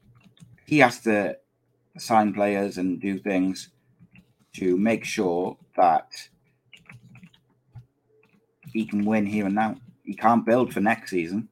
he 0.66 0.80
has 0.80 1.00
to 1.02 1.38
sign 2.00 2.34
players 2.34 2.80
and 2.80 3.00
do 3.00 3.20
things 3.20 3.70
to 4.54 4.76
make 4.76 5.06
sure 5.06 5.58
that 5.78 6.10
he 8.74 8.84
can 8.84 9.06
win 9.06 9.28
here 9.28 9.46
and 9.46 9.54
now. 9.54 9.76
He 10.04 10.16
can't 10.16 10.46
build 10.46 10.74
for 10.74 10.80
next 10.80 11.12
season 11.12 11.50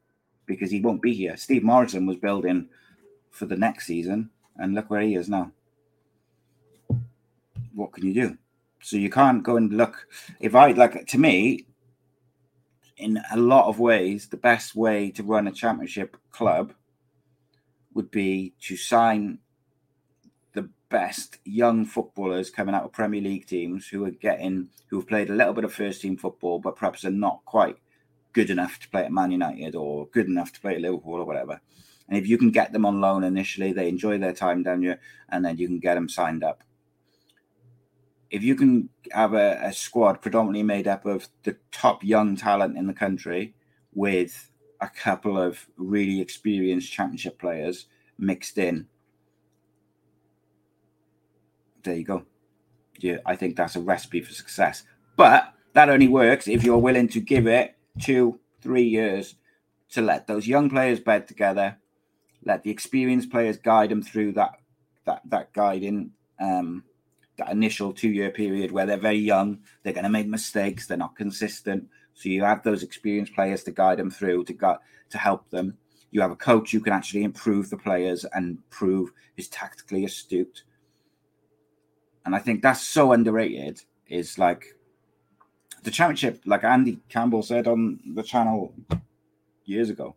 because 0.48 0.72
he 0.72 0.82
won't 0.82 1.04
be 1.04 1.14
here. 1.14 1.38
Steve 1.38 1.64
Morison 1.64 2.08
was 2.08 2.18
building 2.18 2.70
for 3.30 3.46
the 3.46 3.56
next 3.56 3.86
season 3.86 4.32
and 4.58 4.74
look 4.76 4.90
where 4.90 5.02
he 5.02 5.16
is 5.16 5.30
now. 5.30 5.52
What 7.74 7.94
can 7.94 8.06
you 8.06 8.14
do? 8.14 8.38
So 8.82 8.98
you 8.98 9.10
can't 9.10 9.44
go 9.44 9.58
and 9.58 9.74
look. 9.74 10.08
If 10.40 10.56
I 10.56 10.72
like 10.72 11.08
to 11.08 11.18
me, 11.18 11.66
in 12.98 13.22
a 13.32 13.38
lot 13.38 13.68
of 13.68 13.80
ways, 13.80 14.28
the 14.28 14.38
best 14.38 14.76
way 14.76 15.10
to 15.12 15.24
run 15.24 15.48
a 15.48 15.52
championship 15.52 16.18
club 16.32 16.74
would 17.94 18.12
be 18.12 18.54
to 18.62 18.78
sign 18.78 19.40
the 20.54 20.70
best 20.90 21.38
young 21.44 21.86
footballers 21.86 22.50
coming 22.50 22.76
out 22.76 22.84
of 22.84 22.92
Premier 22.92 23.22
League 23.22 23.48
teams 23.48 23.88
who 23.88 24.06
are 24.06 24.12
getting 24.12 24.70
who 24.88 25.00
have 25.00 25.08
played 25.08 25.30
a 25.30 25.36
little 25.36 25.54
bit 25.54 25.64
of 25.64 25.74
first 25.74 26.02
team 26.02 26.18
football, 26.18 26.60
but 26.60 26.76
perhaps 26.76 27.04
are 27.06 27.12
not 27.12 27.44
quite 27.46 27.78
good 28.34 28.50
enough 28.50 28.80
to 28.80 28.90
play 28.90 29.04
at 29.04 29.12
Man 29.12 29.32
United 29.32 29.76
or 29.76 30.08
good 30.08 30.28
enough 30.28 30.52
to 30.54 30.62
play 30.62 30.76
at 30.76 30.82
Liverpool 30.82 31.16
or 31.16 31.26
whatever. 31.26 31.62
And 32.08 32.18
if 32.18 32.28
you 32.28 32.38
can 32.38 32.52
get 32.52 32.74
them 32.74 32.86
on 32.86 33.02
loan 33.02 33.24
initially, 33.24 33.72
they 33.72 33.88
enjoy 33.88 34.18
their 34.18 34.34
time 34.34 34.64
down 34.64 34.82
here, 34.82 35.00
and 35.30 35.44
then 35.44 35.58
you 35.58 35.68
can 35.68 35.80
get 35.80 35.96
them 35.96 36.10
signed 36.10 36.44
up. 36.44 36.64
If 38.30 38.44
you 38.44 38.56
can 38.56 38.90
have 39.12 39.34
a, 39.34 39.60
a 39.62 39.74
squad 39.74 40.22
predominantly 40.22 40.64
made 40.64 40.88
up 40.88 41.06
of 41.06 41.28
the 41.44 41.58
top 41.72 42.04
young 42.04 42.36
talent 42.36 42.78
in 42.78 42.88
the 42.88 42.94
country 42.94 43.56
with 43.94 44.50
a 44.82 44.90
couple 44.90 45.38
of 45.38 45.68
really 45.78 46.20
experienced 46.20 46.92
championship 46.92 47.40
players 47.40 47.86
mixed 48.18 48.58
in, 48.58 48.88
there 51.84 51.96
you 51.96 52.04
go. 52.04 52.26
Yeah, 53.00 53.18
I 53.26 53.36
think 53.36 53.56
that's 53.56 53.76
a 53.76 53.82
recipe 53.82 54.22
for 54.22 54.34
success. 54.34 54.84
But 55.16 55.54
that 55.74 55.90
only 55.90 56.08
works 56.08 56.48
if 56.48 56.64
you're 56.64 56.78
willing 56.78 57.08
to 57.10 57.20
give 57.20 57.48
it 57.48 57.76
two, 58.00 58.40
three 58.62 58.84
years 58.84 59.36
to 59.92 60.02
let 60.02 60.28
those 60.28 60.48
young 60.48 60.70
players 60.70 61.00
bed 61.00 61.28
together, 61.28 61.78
let 62.46 62.64
the 62.64 62.72
experienced 62.72 63.32
players 63.32 63.58
guide 63.58 63.90
them 63.90 64.02
through 64.02 64.34
that 64.34 64.60
that 65.06 65.22
that 65.30 65.54
guiding 65.54 66.12
um, 66.40 66.84
that 67.38 67.50
initial 67.50 67.94
two 67.94 68.10
year 68.10 68.30
period 68.30 68.72
where 68.72 68.86
they're 68.86 68.98
very 68.98 69.18
young, 69.18 69.60
they're 69.82 69.94
going 69.94 70.04
to 70.04 70.10
make 70.10 70.28
mistakes, 70.28 70.88
they're 70.88 70.98
not 70.98 71.16
consistent. 71.16 71.88
So 72.14 72.30
you 72.30 72.44
have 72.44 72.64
those 72.64 72.84
experienced 72.84 73.34
players 73.34 73.64
to 73.64 73.72
guide 73.72 73.98
them 73.98 74.12
through 74.12 74.46
to 74.46 74.54
gu- 74.54 74.78
to 75.10 75.18
help 75.18 75.50
them. 75.50 75.78
You 76.12 76.22
have 76.22 76.32
a 76.32 76.36
coach 76.36 76.72
who 76.72 76.80
can 76.80 76.94
actually 76.94 77.24
improve 77.24 77.70
the 77.70 77.78
players 77.78 78.26
and 78.34 78.60
prove 78.70 79.12
is 79.36 79.48
tactically 79.48 80.06
astute. 80.06 80.64
And 82.26 82.36
I 82.36 82.40
think 82.40 82.62
that's 82.62 82.82
so 82.82 83.14
underrated. 83.14 83.82
Is 84.08 84.38
like 84.38 84.76
the 85.82 85.90
championship, 85.90 86.42
like 86.46 86.64
Andy 86.64 87.00
Campbell 87.10 87.42
said 87.42 87.68
on 87.68 88.00
the 88.14 88.22
channel 88.22 88.74
years 89.66 89.90
ago 89.90 90.16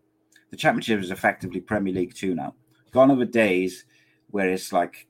the 0.51 0.57
championship 0.57 1.01
is 1.01 1.11
effectively 1.11 1.61
Premier 1.61 1.93
League 1.93 2.15
Two 2.15 2.35
now. 2.35 2.55
Gone 2.93 3.11
are 3.11 3.17
the 3.17 3.27
days 3.27 3.85
where 4.31 4.51
it's 4.51 4.73
like 4.73 5.07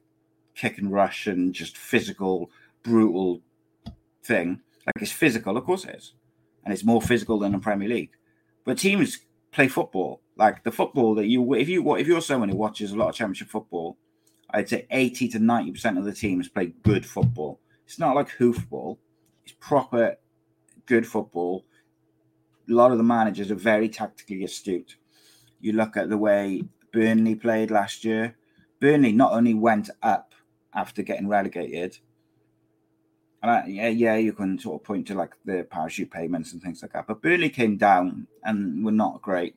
kick 0.55 0.79
and 0.79 0.93
rush 0.93 1.27
and 1.27 1.55
just 1.55 1.77
physical, 1.77 2.51
brutal 2.83 3.43
thing. 4.25 4.61
Like 4.87 5.03
it's 5.03 5.13
physical, 5.13 5.57
of 5.57 5.65
course 5.65 5.85
it 5.85 5.97
is, 5.97 6.15
and 6.65 6.73
it's 6.73 6.85
more 6.85 7.03
physical 7.03 7.39
than 7.39 7.53
the 7.53 7.59
Premier 7.59 7.89
League. 7.89 8.13
But 8.65 8.79
teams 8.79 9.19
play 9.53 9.69
football, 9.69 10.23
like 10.37 10.65
the 10.65 10.73
football 10.73 11.15
that 11.17 11.27
you 11.27 11.55
if 11.55 11.69
you 11.69 11.97
if 11.97 12.07
you're 12.07 12.21
someone 12.21 12.49
who 12.49 12.57
watches 12.57 12.93
a 12.93 12.97
lot 12.97 13.09
of 13.09 13.15
Championship 13.15 13.49
football, 13.49 13.99
I'd 14.51 14.69
say 14.69 14.87
eighty 14.91 15.29
to 15.29 15.39
ninety 15.39 15.73
percent 15.73 15.99
of 15.99 16.05
the 16.05 16.13
teams 16.13 16.49
play 16.49 16.73
good 16.83 17.05
football. 17.05 17.61
It's 17.85 17.99
not 17.99 18.15
like 18.15 18.29
hoofball; 18.39 18.99
it's 19.45 19.55
proper 19.61 20.17
good 20.87 21.07
football. 21.07 21.65
A 22.69 22.73
lot 22.73 22.91
of 22.91 22.99
the 22.99 23.05
managers 23.05 23.51
are 23.51 23.57
very 23.57 23.89
tactically 23.89 24.43
astute. 24.45 24.97
You 25.67 25.73
look 25.73 25.97
at 25.97 26.09
the 26.09 26.17
way 26.17 26.63
Burnley 26.93 27.35
played 27.35 27.73
last 27.73 28.05
year. 28.05 28.37
Burnley 28.79 29.11
not 29.11 29.33
only 29.33 29.53
went 29.53 29.91
up 30.01 30.33
after 30.73 31.03
getting 31.03 31.27
relegated, 31.27 31.99
and 33.43 33.51
I, 33.51 33.67
yeah, 33.67 33.89
yeah, 33.89 34.15
you 34.15 34.33
can 34.33 34.61
sort 34.61 34.81
of 34.81 34.87
point 34.87 35.09
to 35.09 35.15
like 35.15 35.35
the 35.45 35.67
parachute 35.69 36.13
payments 36.13 36.53
and 36.53 36.63
things 36.63 36.83
like 36.83 36.93
that. 36.93 37.09
But 37.09 37.21
Burnley 37.21 37.51
came 37.51 37.79
down 37.79 38.29
and 38.45 38.85
were 38.85 38.93
not 38.93 39.23
great. 39.23 39.57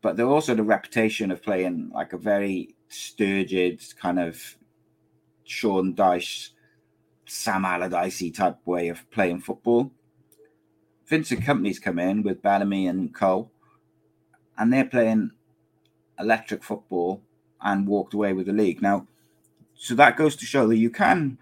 But 0.00 0.16
they're 0.16 0.26
also 0.26 0.54
the 0.54 0.62
reputation 0.62 1.30
of 1.30 1.42
playing 1.42 1.90
like 1.94 2.14
a 2.14 2.18
very 2.18 2.74
sturgid 2.90 3.94
kind 3.96 4.18
of 4.18 4.56
Sean 5.44 5.94
Dyche, 5.94 6.48
Sam 7.26 7.66
Allardyce 7.66 8.30
type 8.30 8.56
way 8.64 8.88
of 8.88 9.10
playing 9.10 9.40
football. 9.42 9.90
Vincent 11.04 11.42
Kompany's 11.42 11.78
come 11.78 11.98
in 11.98 12.22
with 12.22 12.40
Bellamy 12.40 12.86
and 12.86 13.14
Co 13.14 13.50
and 14.58 14.72
they're 14.72 14.84
playing 14.84 15.30
electric 16.18 16.62
football 16.62 17.22
and 17.60 17.86
walked 17.86 18.14
away 18.14 18.32
with 18.32 18.46
the 18.46 18.52
league. 18.52 18.82
Now, 18.82 19.06
so 19.74 19.94
that 19.94 20.16
goes 20.16 20.36
to 20.36 20.46
show 20.46 20.68
that 20.68 20.76
you 20.76 20.90
can 20.90 21.38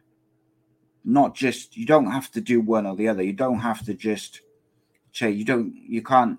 not 1.05 1.35
just 1.35 1.77
you 1.77 1.87
don't 1.87 2.11
have 2.11 2.31
to 2.33 2.41
do 2.41 2.61
one 2.61 2.87
or 2.87 2.97
the 2.97 3.09
other. 3.09 3.23
You 3.23 3.33
don't 3.33 3.61
have 3.61 3.85
to 3.87 3.95
just 3.95 4.41
change. 5.13 5.39
You 5.39 5.45
don't. 5.45 5.75
You 5.75 6.03
can't. 6.03 6.39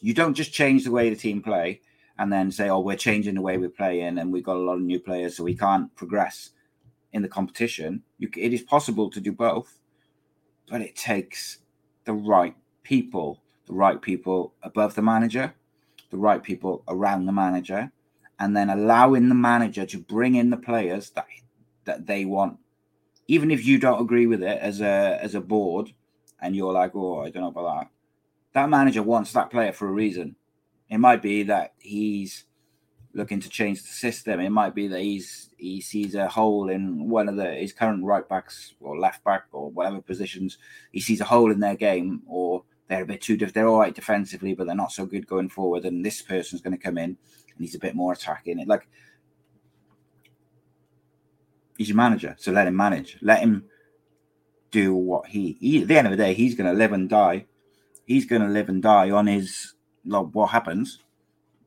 You 0.00 0.14
don't 0.14 0.34
just 0.34 0.52
change 0.52 0.84
the 0.84 0.90
way 0.90 1.10
the 1.10 1.16
team 1.16 1.42
play 1.42 1.80
and 2.18 2.32
then 2.32 2.50
say, 2.50 2.68
"Oh, 2.68 2.80
we're 2.80 2.96
changing 2.96 3.34
the 3.34 3.42
way 3.42 3.56
we 3.56 3.68
play 3.68 4.00
in, 4.00 4.18
and 4.18 4.32
we've 4.32 4.44
got 4.44 4.56
a 4.56 4.60
lot 4.60 4.74
of 4.74 4.82
new 4.82 5.00
players, 5.00 5.36
so 5.36 5.44
we 5.44 5.54
can't 5.56 5.94
progress 5.94 6.50
in 7.12 7.22
the 7.22 7.28
competition." 7.28 8.02
You, 8.18 8.28
it 8.36 8.52
is 8.52 8.62
possible 8.62 9.10
to 9.10 9.20
do 9.20 9.32
both, 9.32 9.78
but 10.68 10.80
it 10.80 10.96
takes 10.96 11.58
the 12.04 12.12
right 12.12 12.56
people, 12.82 13.42
the 13.66 13.74
right 13.74 14.00
people 14.00 14.54
above 14.62 14.94
the 14.94 15.02
manager, 15.02 15.54
the 16.10 16.18
right 16.18 16.42
people 16.42 16.82
around 16.88 17.26
the 17.26 17.32
manager, 17.32 17.92
and 18.38 18.56
then 18.56 18.70
allowing 18.70 19.28
the 19.28 19.34
manager 19.34 19.86
to 19.86 19.98
bring 19.98 20.34
in 20.34 20.50
the 20.50 20.56
players 20.56 21.10
that 21.10 21.26
that 21.84 22.06
they 22.06 22.24
want, 22.24 22.58
even 23.28 23.50
if 23.50 23.64
you 23.64 23.78
don't 23.78 24.02
agree 24.02 24.26
with 24.26 24.42
it 24.42 24.58
as 24.58 24.80
a 24.80 25.18
as 25.22 25.34
a 25.34 25.40
board, 25.40 25.92
and 26.40 26.54
you're 26.56 26.72
like, 26.72 26.92
oh, 26.94 27.20
I 27.20 27.30
don't 27.30 27.42
know 27.42 27.48
about 27.48 27.80
that. 27.80 27.90
That 28.52 28.68
manager 28.68 29.02
wants 29.02 29.32
that 29.32 29.50
player 29.50 29.72
for 29.72 29.88
a 29.88 29.92
reason. 29.92 30.36
It 30.88 30.98
might 30.98 31.22
be 31.22 31.44
that 31.44 31.74
he's 31.78 32.44
looking 33.12 33.40
to 33.40 33.48
change 33.48 33.82
the 33.82 33.88
system. 33.88 34.40
It 34.40 34.50
might 34.50 34.74
be 34.74 34.88
that 34.88 35.00
he's 35.00 35.50
he 35.56 35.80
sees 35.80 36.14
a 36.14 36.28
hole 36.28 36.70
in 36.70 37.08
one 37.08 37.28
of 37.28 37.36
the 37.36 37.54
his 37.54 37.72
current 37.72 38.04
right 38.04 38.28
backs 38.28 38.74
or 38.80 38.98
left 38.98 39.22
back 39.24 39.44
or 39.52 39.70
whatever 39.70 40.00
positions. 40.00 40.58
He 40.92 41.00
sees 41.00 41.20
a 41.20 41.24
hole 41.24 41.52
in 41.52 41.60
their 41.60 41.76
game, 41.76 42.22
or 42.26 42.64
they're 42.90 43.04
a 43.04 43.06
bit 43.06 43.20
too. 43.20 43.36
They're 43.36 43.68
all 43.68 43.78
right 43.78 43.94
defensively, 43.94 44.52
but 44.52 44.66
they're 44.66 44.74
not 44.74 44.90
so 44.90 45.06
good 45.06 45.24
going 45.24 45.48
forward. 45.48 45.84
And 45.84 46.04
this 46.04 46.20
person's 46.22 46.60
going 46.60 46.76
to 46.76 46.82
come 46.82 46.98
in 46.98 47.04
and 47.04 47.60
he's 47.60 47.76
a 47.76 47.78
bit 47.78 47.94
more 47.94 48.12
attacking. 48.12 48.58
It 48.58 48.66
like 48.66 48.88
he's 51.78 51.88
your 51.88 51.96
manager, 51.96 52.34
so 52.36 52.50
let 52.50 52.66
him 52.66 52.74
manage. 52.74 53.16
Let 53.22 53.38
him 53.38 53.66
do 54.72 54.92
what 54.92 55.28
he, 55.28 55.56
he 55.60 55.82
at 55.82 55.88
the 55.88 55.98
end 55.98 56.08
of 56.08 56.10
the 56.10 56.16
day, 56.16 56.34
he's 56.34 56.56
going 56.56 56.68
to 56.68 56.76
live 56.76 56.92
and 56.92 57.08
die. 57.08 57.46
He's 58.06 58.26
going 58.26 58.42
to 58.42 58.48
live 58.48 58.68
and 58.68 58.82
die 58.82 59.10
on 59.10 59.28
his 59.28 59.74
like, 60.04 60.26
what 60.32 60.48
happens 60.48 60.98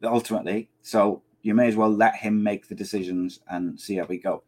ultimately. 0.03 0.69
So 0.81 1.21
you 1.41 1.53
may 1.53 1.69
as 1.69 1.77
well 1.77 1.89
let 1.89 2.17
him 2.17 2.43
make 2.43 2.67
the 2.67 2.75
decisions 2.75 3.39
and 3.47 3.79
see 3.79 3.95
how 3.95 4.05
we 4.05 4.17
go. 4.17 4.43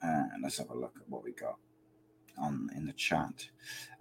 Uh, 0.00 0.22
let's 0.40 0.58
have 0.58 0.70
a 0.70 0.78
look 0.78 0.94
at 0.96 1.08
what 1.08 1.24
we 1.24 1.32
got 1.32 1.58
on 2.38 2.70
in 2.76 2.86
the 2.86 2.92
chat. 2.92 3.48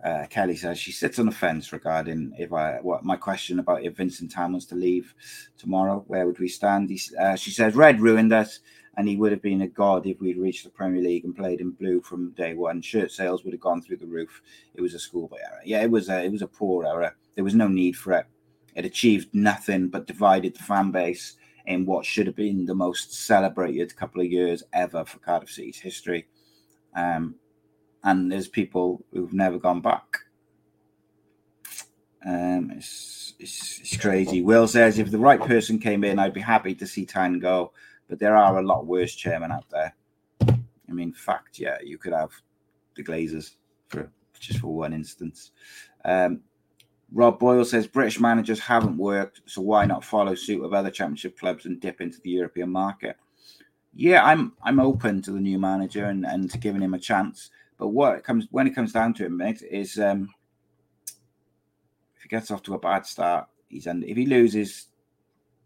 Uh, 0.03 0.25
Kelly 0.29 0.55
says 0.55 0.77
she 0.77 0.91
sits 0.91 1.19
on 1.19 1.25
the 1.25 1.31
fence 1.31 1.71
regarding 1.73 2.33
if 2.37 2.53
I 2.53 2.79
what 2.81 3.03
my 3.03 3.15
question 3.15 3.59
about 3.59 3.83
if 3.83 3.97
Vincent 3.97 4.31
Tan 4.31 4.53
was 4.53 4.65
to 4.67 4.75
leave 4.75 5.13
tomorrow, 5.57 6.03
where 6.07 6.25
would 6.25 6.39
we 6.39 6.47
stand? 6.47 6.89
He, 6.89 6.99
uh, 7.19 7.35
she 7.35 7.51
says 7.51 7.75
Red 7.75 8.01
ruined 8.01 8.33
us 8.33 8.59
and 8.97 9.07
he 9.07 9.17
would 9.17 9.31
have 9.31 9.41
been 9.41 9.61
a 9.61 9.67
god 9.67 10.05
if 10.05 10.19
we'd 10.19 10.37
reached 10.37 10.63
the 10.63 10.69
Premier 10.69 11.01
League 11.01 11.25
and 11.25 11.35
played 11.35 11.59
in 11.59 11.71
blue 11.71 12.01
from 12.01 12.31
day 12.31 12.53
one. 12.53 12.81
Shirt 12.81 13.11
sales 13.11 13.43
would 13.43 13.53
have 13.53 13.61
gone 13.61 13.81
through 13.81 13.97
the 13.97 14.05
roof. 14.05 14.41
It 14.73 14.81
was 14.81 14.93
a 14.93 14.99
schoolboy 14.99 15.37
error. 15.37 15.61
Yeah, 15.65 15.81
it 15.81 15.91
was 15.91 16.09
a 16.09 16.23
it 16.23 16.31
was 16.31 16.41
a 16.41 16.47
poor 16.47 16.85
error. 16.85 17.15
There 17.35 17.43
was 17.43 17.55
no 17.55 17.67
need 17.67 17.97
for 17.97 18.13
it. 18.13 18.25
It 18.75 18.85
achieved 18.85 19.33
nothing 19.33 19.87
but 19.87 20.07
divided 20.07 20.55
the 20.55 20.63
fan 20.63 20.91
base 20.91 21.35
in 21.65 21.85
what 21.85 22.05
should 22.05 22.27
have 22.27 22.35
been 22.35 22.65
the 22.65 22.75
most 22.75 23.13
celebrated 23.13 23.95
couple 23.95 24.21
of 24.21 24.27
years 24.27 24.63
ever 24.73 25.03
for 25.05 25.19
Cardiff 25.19 25.49
City's 25.49 25.79
history. 25.79 26.27
Um, 26.95 27.35
and 28.05 28.31
there's 28.31 28.47
people 28.47 29.03
who've 29.11 29.33
never 29.33 29.59
gone 29.59 29.81
back. 29.81 30.19
Um, 32.25 32.71
it's, 32.75 33.33
it's, 33.37 33.79
it's 33.81 33.97
crazy. 33.97 34.41
Will 34.41 34.67
says 34.67 34.97
if 34.97 35.11
the 35.11 35.19
right 35.19 35.39
person 35.39 35.77
came 35.77 36.03
in, 36.03 36.17
I'd 36.17 36.33
be 36.33 36.41
happy 36.41 36.73
to 36.75 36.87
see 36.87 37.05
Tan 37.05 37.39
go 37.39 37.71
but 38.07 38.19
there 38.19 38.35
are 38.35 38.57
a 38.57 38.65
lot 38.65 38.85
worse 38.85 39.15
chairmen 39.15 39.51
out 39.51 39.69
there. 39.69 39.95
I 40.41 40.91
mean, 40.91 41.13
fact, 41.13 41.59
yeah, 41.59 41.77
you 41.83 41.97
could 41.97 42.13
have 42.13 42.31
the 42.95 43.03
Glazers 43.03 43.51
for 43.87 44.11
just 44.39 44.59
for 44.59 44.73
one 44.73 44.93
instance. 44.93 45.51
Um, 46.03 46.41
Rob 47.11 47.39
Boyle 47.39 47.65
says 47.65 47.87
British 47.87 48.19
managers 48.19 48.59
haven't 48.59 48.97
worked, 48.97 49.41
so 49.45 49.61
why 49.61 49.85
not 49.85 50.03
follow 50.03 50.35
suit 50.35 50.63
of 50.63 50.73
other 50.73 50.91
championship 50.91 51.37
clubs 51.37 51.65
and 51.65 51.79
dip 51.79 52.01
into 52.01 52.19
the 52.21 52.31
European 52.31 52.69
market? 52.69 53.17
Yeah, 53.93 54.23
I'm 54.23 54.53
I'm 54.61 54.79
open 54.79 55.21
to 55.23 55.31
the 55.31 55.39
new 55.39 55.57
manager 55.57 56.05
and, 56.05 56.25
and 56.25 56.49
to 56.51 56.57
giving 56.57 56.81
him 56.81 56.93
a 56.93 56.99
chance. 56.99 57.49
But 57.77 57.89
what 57.89 58.17
it 58.17 58.23
comes 58.23 58.47
when 58.51 58.67
it 58.67 58.75
comes 58.75 58.93
down 58.93 59.13
to 59.15 59.25
it, 59.25 59.31
mate, 59.31 59.61
is 59.69 59.99
um, 59.99 60.29
if 62.15 62.23
he 62.23 62.29
gets 62.29 62.51
off 62.51 62.63
to 62.63 62.73
a 62.73 62.79
bad 62.79 63.05
start, 63.05 63.47
he's 63.67 63.87
under. 63.87 64.07
If 64.07 64.17
he 64.17 64.25
loses 64.25 64.87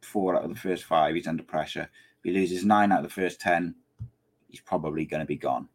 four 0.01 0.35
out 0.35 0.43
of 0.43 0.49
the 0.49 0.59
first 0.59 0.85
five, 0.85 1.15
he's 1.15 1.27
under 1.27 1.43
pressure. 1.43 1.89
If 2.19 2.23
he 2.23 2.31
loses 2.31 2.65
nine 2.65 2.91
out 2.91 3.03
of 3.03 3.03
the 3.03 3.21
first 3.21 3.39
10, 3.39 3.75
he's 4.47 4.61
probably 4.61 5.05
going 5.05 5.21
to 5.21 5.25
be 5.25 5.37
gone. 5.37 5.69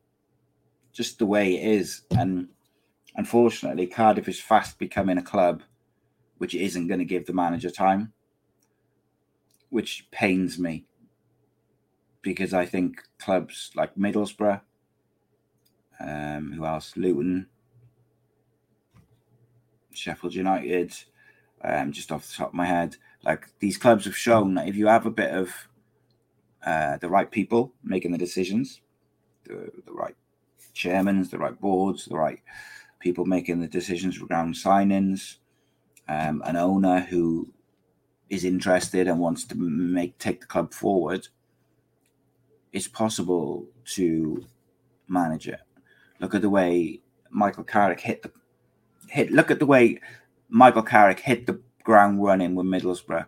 Just 0.93 1.19
the 1.19 1.27
way 1.27 1.55
it 1.55 1.79
is. 1.79 2.03
And 2.17 2.49
unfortunately, 3.17 3.87
Cardiff 3.87 4.29
is 4.29 4.41
fast 4.41 4.79
becoming 4.79 5.19
a 5.19 5.23
club 5.23 5.63
which 6.39 6.55
isn't 6.55 6.89
going 6.89 6.99
to 6.99 7.05
give 7.05 7.27
the 7.27 7.33
manager 7.33 7.71
time, 7.71 8.13
which 9.71 10.07
pains 10.11 10.59
me 10.59 10.85
because 12.23 12.55
I 12.55 12.67
think 12.67 13.03
clubs 13.19 13.71
like 13.77 13.95
Middlesbrough, 13.95 14.63
um, 16.01 16.53
who 16.53 16.65
else? 16.65 16.97
Luton, 16.97 17.47
Sheffield 19.93 20.35
United, 20.35 20.95
um, 21.63 21.93
just 21.93 22.13
off 22.13 22.27
the 22.27 22.35
top 22.35 22.49
of 22.49 22.55
my 22.55 22.67
head, 22.67 22.97
like 23.23 23.49
these 23.59 23.79
clubs 23.79 24.05
have 24.05 24.17
shown 24.17 24.55
that 24.55 24.69
if 24.69 24.77
you 24.77 24.87
have 24.87 25.07
a 25.07 25.11
bit 25.11 25.31
of 25.31 25.69
uh, 26.65 26.97
the 26.99 27.09
right 27.09 27.31
people 27.31 27.73
making 27.83 28.13
the 28.13 28.19
decisions, 28.19 28.81
the, 29.45 29.71
the 29.87 29.93
right 29.93 30.17
chairmen, 30.73 31.23
the 31.31 31.39
right 31.39 31.59
boards, 31.61 32.07
the 32.07 32.17
right 32.17 32.41
people 33.01 33.25
making 33.25 33.61
the 33.61 33.69
decisions 33.69 34.19
around 34.21 34.55
signings, 34.55 35.37
um, 36.09 36.43
an 36.45 36.57
owner 36.57 37.01
who 37.01 37.49
is 38.29 38.45
interested 38.45 39.07
and 39.07 39.21
wants 39.21 39.45
to 39.45 39.55
make 39.57 40.19
take 40.19 40.41
the 40.41 40.47
club 40.47 40.73
forward. 40.73 41.29
It's 42.73 42.89
possible 42.89 43.67
to 43.95 44.45
manage 45.09 45.49
it. 45.49 45.61
Look 46.21 46.35
at 46.35 46.43
the 46.43 46.51
way 46.51 47.01
Michael 47.31 47.65
Carrick 47.65 48.01
hit 48.01 48.23
the 48.23 48.33
hit. 49.09 49.31
Look 49.31 49.51
at 49.51 49.59
the 49.59 49.67
way 49.67 50.01
Michael 50.49 50.83
Carrick 50.83 51.21
hit 51.21 51.47
the 51.47 51.61
ground 51.83 52.23
running 52.23 52.55
with 52.55 52.67
Middlesbrough. 52.67 53.27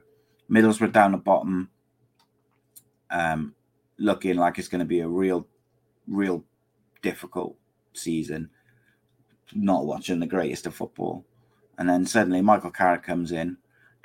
Middlesbrough 0.51 0.93
down 0.93 1.13
the 1.13 1.19
bottom, 1.19 1.71
um, 3.11 3.55
looking 3.99 4.37
like 4.37 4.59
it's 4.59 4.69
going 4.69 4.79
to 4.81 4.85
be 4.85 5.01
a 5.01 5.09
real, 5.09 5.47
real 6.07 6.45
difficult 7.03 7.57
season. 7.93 8.51
Not 9.55 9.87
watching 9.87 10.21
the 10.21 10.27
greatest 10.27 10.67
of 10.67 10.75
football, 10.75 11.25
and 11.79 11.89
then 11.89 12.07
suddenly 12.07 12.43
Michael 12.43 12.71
Carrick 12.71 13.03
comes 13.03 13.31
in, 13.31 13.59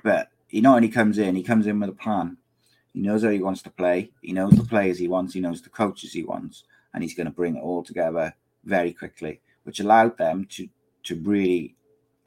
but 0.04 0.30
he 0.48 0.62
not 0.62 0.76
only 0.76 0.90
comes 0.90 1.18
in, 1.18 1.36
he 1.36 1.44
comes 1.44 1.66
in 1.66 1.80
with 1.80 1.90
a 1.90 1.94
plan. 1.94 2.38
He 2.94 3.02
knows 3.02 3.24
how 3.24 3.30
he 3.30 3.42
wants 3.42 3.62
to 3.64 3.70
play. 3.70 4.12
He 4.22 4.34
knows 4.34 4.52
the 4.52 4.64
players 4.64 5.00
he 5.00 5.08
wants. 5.08 5.34
He 5.34 5.40
knows 5.40 5.62
the 5.62 5.70
coaches 5.70 6.14
he 6.14 6.24
wants, 6.24 6.64
and 6.94 7.04
he's 7.04 7.16
going 7.16 7.26
to 7.26 7.32
bring 7.32 7.56
it 7.56 7.62
all 7.62 7.84
together 7.84 8.36
very 8.64 8.94
quickly, 8.94 9.42
which 9.64 9.80
allowed 9.80 10.18
them 10.18 10.46
to 10.52 10.68
to 11.04 11.16
really, 11.16 11.76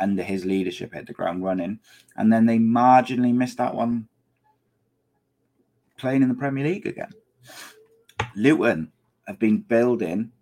under 0.01 0.23
his 0.23 0.45
leadership, 0.45 0.93
hit 0.95 1.07
the 1.07 1.13
ground 1.13 1.45
running. 1.45 1.79
And 2.17 2.33
then 2.33 2.47
they 2.47 2.59
marginally 2.59 3.33
missed 3.33 3.59
that 3.59 3.75
one 3.75 4.09
playing 5.97 6.23
in 6.23 6.29
the 6.29 6.35
Premier 6.35 6.65
League 6.65 6.87
again. 6.87 7.13
Luton 8.35 8.91
have 9.29 9.39
been 9.39 9.59
building 9.59 10.33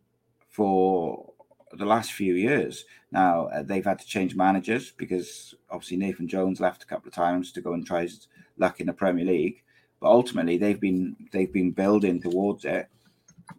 for 0.49 1.33
the 1.73 1.85
last 1.85 2.13
few 2.13 2.35
years. 2.35 2.85
Now 3.11 3.47
uh, 3.49 3.63
they've 3.63 3.85
had 3.85 3.99
to 3.99 4.07
change 4.07 4.35
managers 4.35 4.93
because 4.93 5.55
obviously 5.71 5.99
Nathan 5.99 6.29
Jones 6.29 6.61
left 6.61 6.83
a 6.83 6.87
couple 6.87 7.09
of 7.09 7.15
times 7.15 7.53
to 7.53 7.61
go 7.61 7.75
and 7.75 7.87
try 7.87 8.03
his 8.03 8.29
luck 8.59 8.81
in 8.81 8.87
the 8.87 8.93
Premier 8.93 9.25
League. 9.25 9.63
But 10.01 10.11
ultimately, 10.11 10.59
they've 10.59 10.81
been 10.81 11.17
they've 11.33 11.53
been 11.53 11.71
building 11.71 12.21
towards 12.21 12.65
it, 12.65 12.89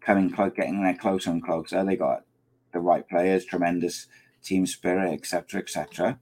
coming 0.01 0.31
close, 0.31 0.51
getting 0.55 0.83
there 0.83 0.95
closer 0.95 1.31
and 1.31 1.43
closer. 1.43 1.83
They 1.83 1.95
got 1.95 2.23
the 2.71 2.79
right 2.79 3.07
players, 3.07 3.45
tremendous 3.45 4.07
team 4.43 4.65
spirit, 4.65 5.13
etc., 5.13 5.61
etc. 5.61 6.19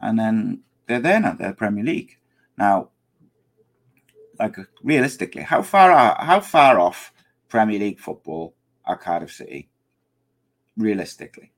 And 0.00 0.18
then 0.18 0.62
they're 0.86 1.00
there 1.00 1.20
now. 1.20 1.32
They're 1.34 1.52
Premier 1.52 1.84
League 1.84 2.18
now 2.58 2.88
like 4.38 4.56
realistically, 4.82 5.42
how 5.42 5.62
far 5.62 5.90
are, 5.92 6.16
how 6.18 6.40
far 6.40 6.80
off 6.80 7.12
Premier 7.48 7.78
League 7.78 8.00
football 8.00 8.54
are 8.84 8.96
Cardiff 8.96 9.32
City? 9.32 9.68
Realistically, 10.76 11.52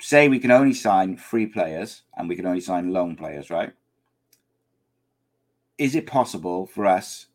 say 0.00 0.28
we 0.28 0.38
can 0.38 0.50
only 0.50 0.72
sign 0.72 1.16
free 1.16 1.46
players 1.46 2.02
and 2.16 2.28
we 2.28 2.36
can 2.36 2.46
only 2.46 2.60
sign 2.60 2.92
loan 2.92 3.16
players, 3.16 3.50
right? 3.50 3.72
Is 5.76 5.94
it 5.94 6.06
possible 6.06 6.66
for 6.66 6.86
us 6.86 7.26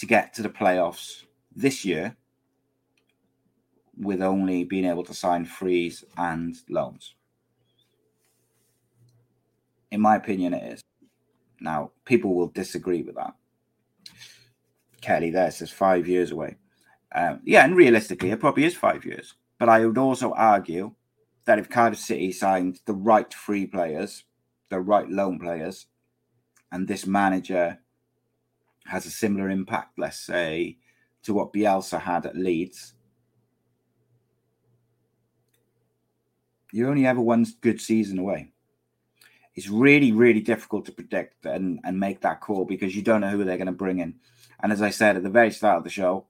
to 0.00 0.06
get 0.06 0.34
to 0.34 0.42
the 0.42 0.48
playoffs 0.48 1.24
this 1.54 1.84
year 1.84 2.16
with 3.96 4.22
only 4.22 4.64
being 4.64 4.86
able 4.86 5.04
to 5.04 5.14
sign 5.14 5.44
frees 5.44 6.04
and 6.16 6.56
loans? 6.68 7.14
In 9.90 10.00
my 10.00 10.16
opinion, 10.16 10.54
it 10.54 10.72
is. 10.72 10.82
Now, 11.60 11.90
people 12.04 12.34
will 12.34 12.48
disagree 12.48 13.02
with 13.02 13.16
that. 13.16 13.34
Kelly 15.00 15.30
there 15.30 15.50
says 15.50 15.70
five 15.70 16.08
years 16.08 16.30
away. 16.30 16.56
Um, 17.14 17.40
yeah, 17.44 17.64
and 17.64 17.76
realistically, 17.76 18.30
it 18.30 18.40
probably 18.40 18.64
is 18.64 18.74
five 18.74 19.04
years. 19.04 19.34
But 19.58 19.68
I 19.68 19.84
would 19.84 19.98
also 19.98 20.32
argue 20.32 20.94
that 21.44 21.58
if 21.58 21.68
Cardiff 21.68 21.98
City 21.98 22.32
signed 22.32 22.80
the 22.86 22.94
right 22.94 23.32
free 23.32 23.66
players, 23.66 24.24
the 24.68 24.80
right 24.80 25.08
loan 25.08 25.38
players, 25.38 25.86
and 26.72 26.86
this 26.86 27.06
manager 27.06 27.78
has 28.86 29.06
a 29.06 29.10
similar 29.10 29.50
impact, 29.50 29.98
let's 29.98 30.18
say, 30.18 30.78
to 31.22 31.34
what 31.34 31.52
Bielsa 31.52 32.00
had 32.00 32.26
at 32.26 32.36
Leeds, 32.36 32.94
you're 36.72 36.90
only 36.90 37.06
ever 37.06 37.20
one 37.20 37.46
good 37.60 37.80
season 37.80 38.18
away 38.18 38.52
it's 39.54 39.68
really, 39.68 40.12
really 40.12 40.40
difficult 40.40 40.86
to 40.86 40.92
predict 40.92 41.44
and, 41.44 41.80
and 41.84 41.98
make 41.98 42.20
that 42.20 42.40
call 42.40 42.64
because 42.64 42.94
you 42.94 43.02
don't 43.02 43.20
know 43.20 43.30
who 43.30 43.44
they're 43.44 43.56
going 43.56 43.66
to 43.66 43.72
bring 43.72 43.98
in. 43.98 44.14
And 44.62 44.72
as 44.72 44.82
I 44.82 44.90
said 44.90 45.16
at 45.16 45.22
the 45.22 45.30
very 45.30 45.50
start 45.50 45.78
of 45.78 45.84
the 45.84 45.90
show, 45.90 46.26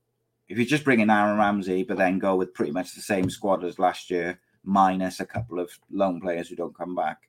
if 0.48 0.58
you 0.58 0.66
just 0.66 0.84
bring 0.84 1.00
in 1.00 1.10
Aaron 1.10 1.38
Ramsey, 1.38 1.84
but 1.84 1.96
then 1.96 2.18
go 2.18 2.34
with 2.34 2.54
pretty 2.54 2.72
much 2.72 2.94
the 2.94 3.00
same 3.00 3.30
squad 3.30 3.64
as 3.64 3.78
last 3.78 4.10
year, 4.10 4.40
minus 4.64 5.20
a 5.20 5.26
couple 5.26 5.60
of 5.60 5.70
loan 5.90 6.20
players 6.20 6.48
who 6.48 6.56
don't 6.56 6.76
come 6.76 6.94
back, 6.94 7.28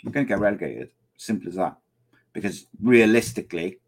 you're 0.00 0.12
going 0.12 0.26
to 0.26 0.28
get 0.28 0.38
relegated. 0.38 0.90
Simple 1.16 1.48
as 1.48 1.56
that. 1.56 1.76
because 2.32 2.66
realistically, 2.80 3.78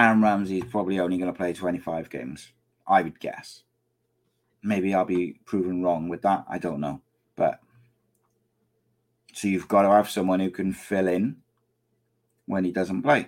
Aaron 0.00 0.22
Ramsey 0.22 0.56
is 0.56 0.64
probably 0.64 0.98
only 0.98 1.18
going 1.18 1.30
to 1.30 1.36
play 1.36 1.52
25 1.52 2.08
games, 2.08 2.52
I 2.88 3.02
would 3.02 3.20
guess. 3.20 3.64
Maybe 4.62 4.94
I'll 4.94 5.04
be 5.04 5.38
proven 5.44 5.82
wrong 5.82 6.08
with 6.08 6.22
that. 6.22 6.46
I 6.48 6.56
don't 6.56 6.80
know. 6.80 7.02
But 7.36 7.60
so 9.34 9.46
you've 9.46 9.68
got 9.68 9.82
to 9.82 9.90
have 9.90 10.08
someone 10.08 10.40
who 10.40 10.50
can 10.50 10.72
fill 10.72 11.06
in 11.06 11.36
when 12.46 12.64
he 12.64 12.72
doesn't 12.72 13.02
play. 13.02 13.26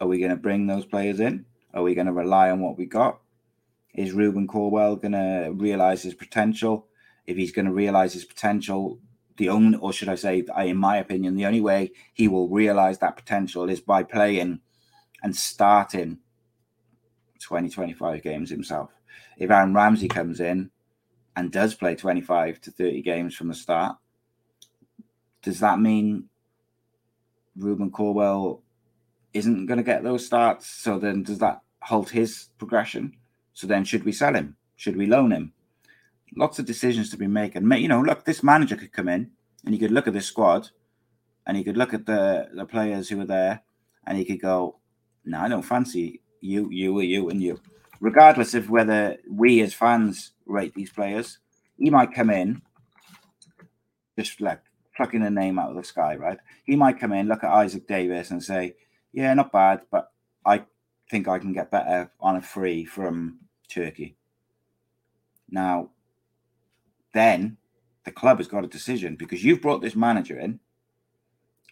Are 0.00 0.06
we 0.06 0.20
going 0.20 0.30
to 0.30 0.36
bring 0.36 0.68
those 0.68 0.86
players 0.86 1.18
in? 1.18 1.44
Are 1.74 1.82
we 1.82 1.96
going 1.96 2.06
to 2.06 2.12
rely 2.12 2.52
on 2.52 2.60
what 2.60 2.78
we 2.78 2.86
got? 2.86 3.18
Is 3.92 4.12
Rubin 4.12 4.46
Colwill 4.46 4.94
going 4.94 5.10
to 5.10 5.50
realize 5.52 6.04
his 6.04 6.14
potential? 6.14 6.86
If 7.26 7.36
he's 7.36 7.50
going 7.50 7.66
to 7.66 7.72
realize 7.72 8.12
his 8.12 8.24
potential, 8.24 9.00
the 9.38 9.48
only, 9.48 9.76
or 9.78 9.92
should 9.92 10.08
I 10.08 10.14
say, 10.14 10.44
in 10.58 10.76
my 10.76 10.98
opinion, 10.98 11.34
the 11.34 11.46
only 11.46 11.60
way 11.60 11.90
he 12.14 12.28
will 12.28 12.48
realize 12.48 12.98
that 12.98 13.16
potential 13.16 13.68
is 13.68 13.80
by 13.80 14.04
playing 14.04 14.60
and 15.22 15.34
starting 15.34 16.18
20, 17.40 17.68
25 17.68 18.22
games 18.22 18.50
himself. 18.50 18.90
If 19.38 19.50
Aaron 19.50 19.74
Ramsey 19.74 20.08
comes 20.08 20.40
in 20.40 20.70
and 21.34 21.52
does 21.52 21.74
play 21.74 21.94
25 21.94 22.60
to 22.62 22.70
30 22.70 23.02
games 23.02 23.34
from 23.34 23.48
the 23.48 23.54
start, 23.54 23.96
does 25.42 25.60
that 25.60 25.78
mean 25.78 26.28
Rubin 27.56 27.90
Colwill 27.90 28.62
isn't 29.32 29.66
going 29.66 29.78
to 29.78 29.84
get 29.84 30.02
those 30.02 30.26
starts? 30.26 30.66
So 30.66 30.98
then 30.98 31.22
does 31.22 31.38
that 31.38 31.60
halt 31.82 32.10
his 32.10 32.48
progression? 32.58 33.16
So 33.52 33.66
then 33.66 33.84
should 33.84 34.04
we 34.04 34.12
sell 34.12 34.34
him? 34.34 34.56
Should 34.76 34.96
we 34.96 35.06
loan 35.06 35.30
him? 35.30 35.52
Lots 36.36 36.58
of 36.58 36.66
decisions 36.66 37.10
to 37.10 37.16
be 37.16 37.26
made. 37.26 37.54
And 37.54 37.72
you 37.80 37.88
know, 37.88 38.00
look, 38.00 38.24
this 38.24 38.42
manager 38.42 38.76
could 38.76 38.92
come 38.92 39.08
in 39.08 39.30
and 39.64 39.74
he 39.74 39.78
could 39.78 39.92
look 39.92 40.06
at 40.06 40.12
this 40.12 40.26
squad 40.26 40.70
and 41.46 41.56
he 41.56 41.64
could 41.64 41.76
look 41.76 41.94
at 41.94 42.06
the, 42.06 42.48
the 42.52 42.66
players 42.66 43.08
who 43.08 43.20
are 43.20 43.26
there 43.26 43.62
and 44.06 44.18
he 44.18 44.24
could 44.24 44.40
go, 44.40 44.76
No, 45.26 45.40
I 45.40 45.48
don't 45.48 45.62
fancy 45.62 46.22
you, 46.40 46.70
you, 46.70 46.96
or 46.96 47.02
you, 47.02 47.28
and 47.28 47.42
you. 47.42 47.60
Regardless 48.00 48.54
of 48.54 48.70
whether 48.70 49.16
we 49.28 49.60
as 49.60 49.74
fans 49.74 50.32
rate 50.46 50.74
these 50.74 50.90
players, 50.90 51.38
he 51.76 51.90
might 51.90 52.14
come 52.14 52.30
in 52.30 52.62
just 54.18 54.40
like 54.40 54.60
plucking 54.96 55.22
a 55.22 55.30
name 55.30 55.58
out 55.58 55.70
of 55.70 55.76
the 55.76 55.84
sky, 55.84 56.14
right? 56.14 56.38
He 56.64 56.76
might 56.76 57.00
come 57.00 57.12
in, 57.12 57.28
look 57.28 57.44
at 57.44 57.52
Isaak 57.52 57.86
Davies, 57.86 58.30
and 58.30 58.42
say, 58.42 58.76
Yeah, 59.12 59.34
not 59.34 59.52
bad, 59.52 59.82
but 59.90 60.10
I 60.44 60.64
think 61.10 61.28
I 61.28 61.38
can 61.38 61.52
get 61.52 61.70
better 61.70 62.10
on 62.20 62.36
a 62.36 62.42
free 62.42 62.84
from 62.84 63.40
Turkey. 63.68 64.16
Now, 65.50 65.90
then 67.12 67.56
the 68.04 68.12
club 68.12 68.38
has 68.38 68.48
got 68.48 68.64
a 68.64 68.68
decision 68.68 69.16
because 69.16 69.44
you've 69.44 69.62
brought 69.62 69.82
this 69.82 69.96
manager 69.96 70.38
in 70.38 70.60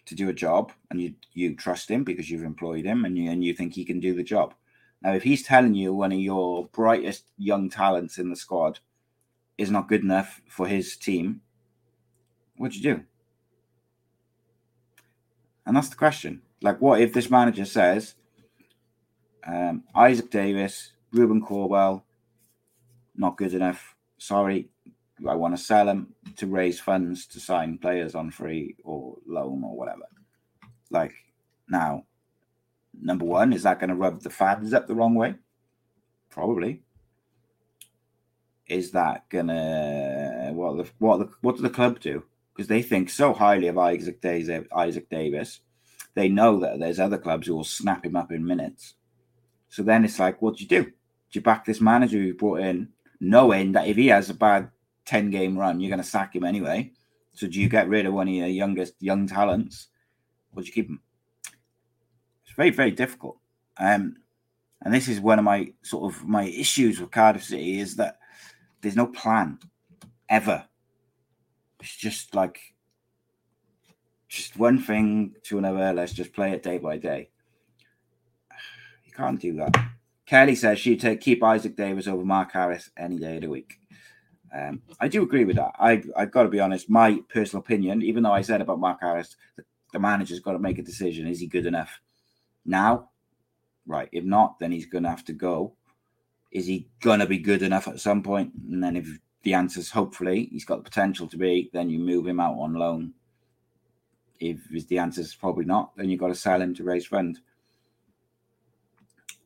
to 0.05 0.15
do 0.15 0.29
a 0.29 0.33
job 0.33 0.71
and 0.89 1.01
you 1.01 1.15
you 1.33 1.55
trust 1.55 1.89
him 1.89 2.03
because 2.03 2.29
you've 2.29 2.43
employed 2.43 2.85
him 2.85 3.05
and 3.05 3.17
you 3.17 3.29
and 3.29 3.43
you 3.43 3.53
think 3.53 3.73
he 3.73 3.85
can 3.85 3.99
do 3.99 4.13
the 4.13 4.23
job. 4.23 4.53
Now, 5.01 5.13
if 5.13 5.23
he's 5.23 5.43
telling 5.43 5.75
you 5.75 5.93
one 5.93 6.11
of 6.11 6.19
your 6.19 6.67
brightest 6.67 7.25
young 7.37 7.69
talents 7.69 8.17
in 8.17 8.29
the 8.29 8.35
squad 8.35 8.79
is 9.57 9.69
not 9.69 9.87
good 9.87 10.01
enough 10.03 10.41
for 10.47 10.67
his 10.67 10.97
team, 10.97 11.41
what'd 12.57 12.75
you 12.75 12.95
do? 12.95 13.03
And 15.65 15.75
that's 15.75 15.89
the 15.89 15.95
question. 15.95 16.41
Like, 16.61 16.81
what 16.81 17.01
if 17.01 17.13
this 17.13 17.29
manager 17.29 17.65
says, 17.65 18.15
um, 19.45 19.83
Isaak 19.95 20.29
Davies, 20.29 20.93
Rubin 21.11 21.41
Colwill, 21.41 22.03
not 23.15 23.37
good 23.37 23.53
enough. 23.53 23.95
Sorry, 24.17 24.69
I 25.27 25.35
want 25.35 25.57
to 25.57 25.63
sell 25.63 25.87
him 25.87 26.13
to 26.37 26.47
raise 26.47 26.79
funds 26.79 27.25
to 27.27 27.39
sign 27.39 27.77
players 27.77 28.15
on 28.15 28.31
free 28.31 28.75
or 28.83 29.17
loan 29.25 29.63
or 29.63 29.75
whatever. 29.75 30.03
Like 30.91 31.13
now, 31.69 32.05
number 33.01 33.25
one, 33.25 33.53
is 33.53 33.63
that 33.63 33.79
going 33.79 33.89
to 33.89 33.95
rub 33.95 34.21
the 34.21 34.29
fans 34.29 34.73
up 34.73 34.87
the 34.87 34.95
wrong 34.95 35.15
way? 35.15 35.35
Probably. 36.29 36.81
Is 38.67 38.91
that 38.91 39.29
gonna 39.29 40.49
what 40.53 40.77
the 40.77 40.91
what 40.97 41.17
the 41.19 41.29
what 41.41 41.55
do 41.55 41.61
the 41.61 41.69
club 41.69 41.99
do? 41.99 42.23
Because 42.51 42.67
they 42.67 42.81
think 42.81 43.09
so 43.09 43.31
highly 43.31 43.67
of 43.67 43.77
Isaak 43.77 44.21
Davies. 44.21 44.49
Isaak 44.75 45.07
Davies, 45.09 45.59
they 46.15 46.29
know 46.29 46.59
that 46.59 46.79
there's 46.79 46.99
other 46.99 47.19
clubs 47.19 47.45
who 47.45 47.55
will 47.55 47.63
snap 47.63 48.03
him 48.03 48.15
up 48.15 48.31
in 48.31 48.43
minutes. 48.45 48.95
So 49.69 49.83
then 49.83 50.03
it's 50.03 50.17
like, 50.17 50.41
what 50.41 50.57
do 50.57 50.63
you 50.63 50.69
do? 50.69 50.83
Do 50.85 50.91
you 51.33 51.41
back 51.41 51.63
this 51.63 51.79
manager 51.79 52.17
you 52.17 52.33
brought 52.33 52.61
in, 52.61 52.89
knowing 53.19 53.73
that 53.73 53.87
if 53.87 53.97
he 53.97 54.07
has 54.07 54.29
a 54.31 54.33
bad 54.33 54.71
10 55.05 55.29
game 55.29 55.57
run, 55.57 55.79
you're 55.79 55.89
going 55.89 56.01
to 56.01 56.07
sack 56.07 56.35
him 56.35 56.43
anyway. 56.43 56.91
So 57.33 57.47
do 57.47 57.59
you 57.59 57.69
get 57.69 57.89
rid 57.89 58.05
of 58.05 58.13
one 58.13 58.27
of 58.27 58.33
your 58.33 58.47
youngest 58.47 58.93
young 58.99 59.27
talents 59.27 59.87
or 60.53 60.61
do 60.61 60.67
you 60.67 60.73
keep 60.73 60.89
him? 60.89 61.01
It's 62.45 62.55
very, 62.55 62.69
very 62.69 62.91
difficult. 62.91 63.37
Um, 63.77 64.17
and 64.81 64.93
this 64.93 65.07
is 65.07 65.19
one 65.19 65.39
of 65.39 65.45
my 65.45 65.73
sort 65.83 66.13
of 66.13 66.25
my 66.25 66.43
issues 66.45 66.99
with 66.99 67.11
Cardiff 67.11 67.43
City 67.43 67.79
is 67.79 67.95
that 67.97 68.19
there's 68.81 68.95
no 68.95 69.07
plan 69.07 69.59
ever. 70.29 70.65
It's 71.79 71.95
just 71.95 72.35
like 72.35 72.59
just 74.27 74.57
one 74.57 74.79
thing 74.79 75.35
to 75.43 75.57
another. 75.57 75.93
Let's 75.93 76.13
just 76.13 76.33
play 76.33 76.51
it 76.51 76.63
day 76.63 76.77
by 76.77 76.97
day. 76.97 77.29
You 79.05 79.11
can't 79.11 79.39
do 79.39 79.55
that. 79.55 79.73
Kelly 80.25 80.55
says 80.55 80.77
she'd 80.77 80.99
take 80.99 81.21
keep 81.21 81.41
Isaak 81.41 81.77
Davies 81.77 82.07
over 82.07 82.25
Mark 82.25 82.51
Harris 82.51 82.89
any 82.97 83.17
day 83.17 83.35
of 83.35 83.43
the 83.43 83.49
week. 83.49 83.79
Um, 84.55 84.81
I 85.01 85.07
do 85.09 85.21
agree 85.23 85.43
with 85.43 85.57
that. 85.57 85.73
I 85.77 86.01
I've 86.15 86.31
got 86.31 86.43
to 86.43 86.49
be 86.49 86.61
honest. 86.61 86.89
My 86.89 87.19
personal 87.29 87.61
opinion, 87.61 88.01
even 88.01 88.23
though 88.23 88.31
I 88.31 88.41
said 88.41 88.61
about 88.61 88.79
Mark 88.79 88.99
Harris, 89.01 89.35
the, 89.57 89.63
the 89.91 89.99
manager's 89.99 90.39
got 90.39 90.53
to 90.53 90.59
make 90.59 90.79
a 90.79 90.83
decision. 90.83 91.27
Is 91.27 91.39
he 91.39 91.47
good 91.47 91.65
enough 91.65 91.99
now? 92.65 93.09
Right. 93.85 94.09
If 94.11 94.23
not, 94.23 94.59
then 94.59 94.71
he's 94.71 94.85
going 94.85 95.03
to 95.03 95.09
have 95.09 95.25
to 95.25 95.33
go. 95.33 95.73
Is 96.51 96.67
he 96.67 96.87
going 97.01 97.19
to 97.19 97.25
be 97.25 97.37
good 97.37 97.63
enough 97.63 97.87
at 97.87 97.99
some 97.99 98.23
point? 98.23 98.53
And 98.71 98.81
then 98.81 98.95
if 98.95 99.07
the 99.43 99.53
answer's 99.53 99.91
hopefully 99.91 100.47
he's 100.51 100.65
got 100.65 100.77
the 100.77 100.89
potential 100.89 101.27
to 101.27 101.37
be, 101.37 101.69
then 101.73 101.89
you 101.89 101.99
move 101.99 102.25
him 102.25 102.39
out 102.39 102.57
on 102.57 102.73
loan. 102.73 103.13
If 104.39 104.87
the 104.87 104.99
answer 104.99 105.21
is 105.21 105.35
probably 105.35 105.65
not, 105.65 105.95
then 105.97 106.09
you've 106.09 106.19
got 106.19 106.29
to 106.29 106.35
sell 106.35 106.61
him 106.61 106.73
to 106.75 106.83
raise 106.83 107.05
funds. 107.05 107.41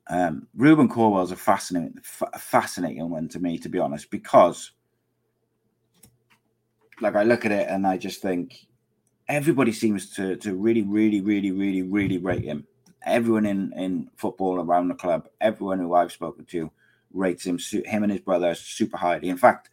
Um, 0.08 0.48
Rubin 0.56 0.90
Colwill 0.90 1.24
is 1.24 1.32
a 1.32 1.36
fascinating, 1.36 2.00
fascinating 2.04 3.10
one 3.10 3.28
to 3.30 3.40
me, 3.40 3.58
to 3.60 3.70
be 3.70 3.78
honest, 3.78 4.10
because 4.10 4.72
like 7.02 7.16
I 7.16 7.24
look 7.24 7.46
at 7.46 7.52
it 7.52 7.68
and 7.70 7.86
I 7.88 7.98
just 7.98 8.22
think 8.22 8.68
everybody 9.28 9.72
seems 9.72 10.10
to 10.16 10.36
to 10.38 10.56
really, 10.56 10.82
really, 10.82 11.22
really, 11.22 11.52
really, 11.52 11.84
really 11.84 12.18
rate 12.18 12.44
him. 12.44 12.66
Everyone 13.04 13.46
in 13.46 13.74
in 13.74 14.10
football 14.18 14.60
around 14.60 14.88
the 14.88 14.96
club, 14.96 15.28
everyone 15.40 15.80
who 15.80 15.94
I've 15.94 16.12
spoken 16.12 16.46
to, 16.46 16.72
rates 17.14 17.46
him. 17.46 17.58
Him 17.58 18.04
and 18.04 18.12
his 18.12 18.22
brother 18.22 18.54
super 18.56 18.98
highly. 18.98 19.30
In 19.30 19.38
fact, 19.38 19.70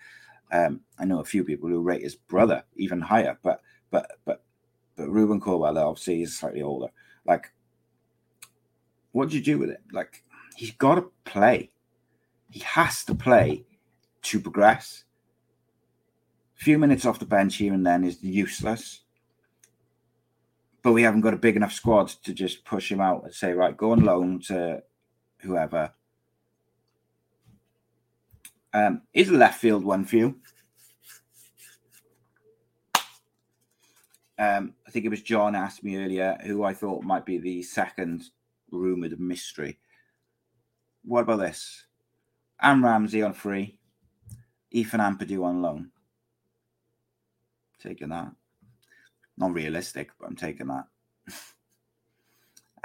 um, 0.52 0.80
I 0.98 1.04
know 1.04 1.20
a 1.20 1.24
few 1.24 1.44
people 1.44 1.68
who 1.68 1.82
rate 1.82 2.02
his 2.02 2.14
brother 2.14 2.64
even 2.76 3.00
higher. 3.00 3.38
But 3.42 3.60
but 3.90 4.12
but 4.24 4.42
but 4.96 5.08
Rubin 5.08 5.40
Colwill 5.40 5.78
obviously 5.78 6.22
is 6.22 6.38
slightly 6.38 6.62
older. 6.62 6.88
Like, 7.26 7.52
what 9.12 9.30
do 9.30 9.36
you 9.36 9.42
do 9.42 9.58
with 9.58 9.70
it? 9.70 9.82
Like, 9.92 10.22
he's 10.54 10.72
got 10.72 10.94
to 10.96 11.10
play. 11.24 11.70
He 12.50 12.60
has 12.60 13.04
to 13.06 13.14
play 13.14 13.64
to 14.22 14.40
progress 14.40 15.04
few 16.56 16.78
minutes 16.78 17.04
off 17.04 17.18
the 17.18 17.26
bench 17.26 17.56
here 17.56 17.72
and 17.72 17.86
then 17.86 18.02
is 18.02 18.22
useless. 18.22 19.00
But 20.82 20.92
we 20.92 21.02
haven't 21.02 21.20
got 21.20 21.34
a 21.34 21.38
big 21.38 21.56
enough 21.56 21.72
squad 21.72 22.08
to 22.24 22.32
just 22.32 22.64
push 22.64 22.90
him 22.90 23.00
out 23.00 23.24
and 23.24 23.34
say, 23.34 23.52
right, 23.52 23.76
go 23.76 23.92
on 23.92 24.04
loan 24.04 24.40
to 24.46 24.82
whoever. 25.38 25.92
Um, 28.72 29.02
is 29.12 29.28
a 29.28 29.32
left 29.32 29.60
field 29.60 29.84
one 29.84 30.04
for 30.04 30.16
you? 30.16 30.36
Um, 34.38 34.74
I 34.86 34.90
think 34.90 35.06
it 35.06 35.10
was 35.10 35.22
John 35.22 35.54
asked 35.54 35.82
me 35.82 35.96
earlier 35.96 36.38
who 36.44 36.62
I 36.62 36.74
thought 36.74 37.02
might 37.02 37.24
be 37.24 37.38
the 37.38 37.62
second 37.62 38.24
rumored 38.70 39.18
mystery. 39.18 39.78
What 41.04 41.22
about 41.22 41.38
this? 41.38 41.86
Am 42.60 42.84
Ramsey 42.84 43.22
on 43.22 43.32
free, 43.32 43.78
Ethan 44.70 45.00
Ampadu 45.00 45.42
on 45.42 45.62
loan 45.62 45.90
taking 47.80 48.08
that. 48.10 48.30
Not 49.36 49.52
realistic, 49.52 50.10
but 50.18 50.26
I'm 50.26 50.36
taking 50.36 50.68
that. 50.68 50.84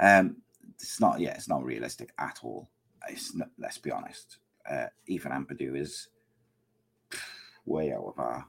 um, 0.00 0.36
it's 0.74 1.00
not. 1.00 1.20
Yeah, 1.20 1.34
it's 1.34 1.48
not 1.48 1.64
realistic 1.64 2.12
at 2.18 2.40
all. 2.42 2.68
It's 3.08 3.34
not, 3.34 3.48
let's 3.58 3.78
be 3.78 3.90
honest. 3.90 4.38
Uh, 4.68 4.86
Ethan 5.06 5.32
Ampadu 5.32 5.76
is 5.76 6.08
way 7.64 7.92
out 7.92 8.04
of 8.04 8.18
our 8.18 8.46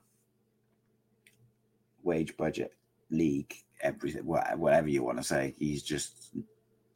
wage 2.03 2.35
budget 2.37 2.73
league. 3.09 3.53
Everything, 3.81 4.25
whatever 4.25 4.87
you 4.87 5.03
want 5.03 5.17
to 5.17 5.23
say, 5.23 5.55
he's 5.57 5.83
just 5.83 6.31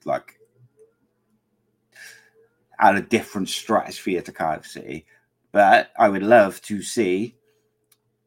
like 0.06 0.40
at 2.80 2.96
a 2.96 3.02
different 3.02 3.50
stratosphere 3.50 4.22
to 4.22 4.32
Cardiff 4.32 4.68
City. 4.68 5.06
But 5.52 5.92
I 5.98 6.10
would 6.10 6.24
love 6.24 6.62
to 6.64 6.82
see 6.82 7.36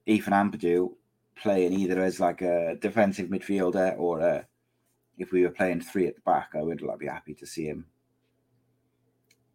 Ethan 0.07 0.33
Ampadu 0.33 0.93
playing 1.41 1.72
either 1.72 2.03
as 2.03 2.20
like 2.20 2.43
a 2.43 2.76
defensive 2.80 3.28
midfielder 3.28 3.99
or 3.99 4.20
a, 4.20 4.47
if 5.18 5.32
we 5.32 5.43
were 5.43 5.51
playing 5.51 5.80
three 5.80 6.07
at 6.07 6.14
the 6.16 6.20
back, 6.22 6.51
I 6.55 6.62
would 6.62 6.82
like, 6.82 6.99
be 6.99 7.07
happy 7.07 7.34
to 7.34 7.47
see 7.47 7.64
him. 7.64 7.86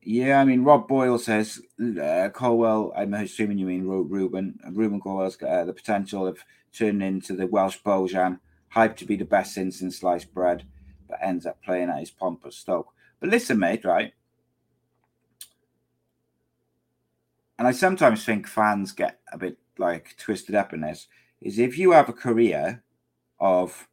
Yeah, 0.02 0.40
I 0.40 0.46
mean, 0.46 0.64
Rob 0.64 0.88
Boyle 0.88 1.18
says 1.18 1.60
uh, 1.82 2.30
Colwill. 2.32 2.94
I'm 2.96 3.16
assuming 3.16 3.58
you 3.58 3.66
mean 3.66 3.88
Rubin. 3.88 4.60
Rubin 4.72 5.02
Colwill's 5.02 5.36
got 5.36 5.50
uh, 5.50 5.66
the 5.66 5.74
potential 5.74 6.28
of 6.28 6.38
turning 6.72 7.02
into 7.02 7.36
the 7.36 7.48
Welsh 7.48 7.80
Bojan, 7.84 8.40
hyped 8.76 8.98
to 8.98 9.06
be 9.06 9.16
the 9.16 9.26
best 9.26 9.56
since 9.56 9.82
in 9.82 9.90
sliced 9.90 10.32
bread, 10.32 10.64
but 11.10 11.18
ends 11.24 11.48
up 11.48 11.60
playing 11.64 11.90
at 11.90 12.00
his 12.00 12.12
pompous 12.12 12.56
Stoke. 12.58 12.94
But 13.20 13.30
listen, 13.30 13.58
mate, 13.58 13.84
right? 13.84 14.14
And 17.58 17.68
I 17.68 17.72
sometimes 17.72 18.24
think 18.24 18.48
fans 18.48 18.92
get 18.92 19.20
a 19.32 19.40
bit 19.40 19.58
like 19.80 20.16
twisted 20.18 20.54
up 20.54 20.72
in 20.72 20.82
this. 20.82 21.08
Is 21.46 21.60
if 21.60 21.78
you 21.78 21.92
have 21.92 22.10
a 22.10 22.14
career 22.14 22.84
of 23.40 23.88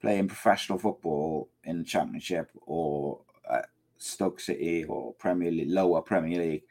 playing 0.00 0.26
professional 0.26 0.76
football 0.76 1.50
in 1.62 1.78
the 1.78 1.84
Championship 1.84 2.50
or 2.66 3.20
uh, 3.48 3.62
Stoke 3.96 4.40
City 4.40 4.82
or 4.82 5.14
Premier 5.14 5.52
League, 5.52 5.70
lower 5.70 6.02
Premier 6.02 6.40
League, 6.40 6.64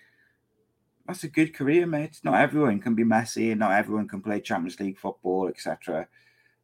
that's 1.08 1.24
a 1.24 1.30
good 1.30 1.54
career, 1.54 1.86
mate. 1.86 2.20
Not 2.22 2.42
everyone 2.42 2.82
can 2.82 2.96
be 2.96 3.06
Messi, 3.06 3.52
and 3.52 3.62
not 3.62 3.72
everyone 3.72 4.10
can 4.10 4.22
play 4.22 4.42
Champions 4.42 4.78
League 4.78 4.98
football, 4.98 5.48
etc. 5.48 6.10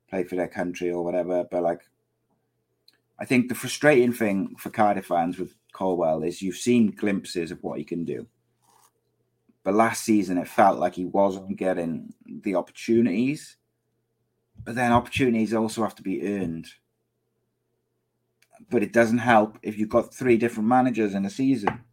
Play 0.10 0.26
for 0.26 0.36
their 0.36 0.50
country 0.50 0.92
or 0.92 1.02
whatever. 1.02 1.46
But 1.50 1.64
like, 1.64 1.80
I 3.18 3.24
think 3.24 3.48
the 3.48 3.56
frustrating 3.56 4.12
thing 4.12 4.58
for 4.58 4.70
Cardiff 4.70 5.06
fans 5.06 5.40
with 5.40 5.56
Colwill 5.72 6.24
is 6.24 6.42
you've 6.42 6.58
seen 6.58 6.92
glimpses 6.92 7.52
of 7.52 7.64
what 7.64 7.78
he 7.80 7.86
can 7.86 8.04
do. 8.04 8.28
But 9.64 9.76
last 9.76 10.04
season, 10.04 10.38
it 10.38 10.48
felt 10.48 10.80
like 10.80 10.96
he 10.96 11.06
wasn't 11.06 11.58
getting 11.58 12.14
the 12.26 12.56
opportunities. 12.56 13.58
But 14.64 14.76
then 14.76 14.92
opportunities 14.92 15.54
also 15.54 15.84
have 15.84 15.96
to 15.96 16.04
be 16.04 16.28
earned 16.28 16.68
but 18.70 18.84
it 18.84 18.94
doesn't 18.94 19.20
help 19.20 19.58
if 19.62 19.78
you've 19.78 19.90
got 19.90 20.14
three 20.14 20.38
different 20.38 20.68
managers 20.68 21.14
in 21.14 21.26
a 21.26 21.30
season 21.30 21.84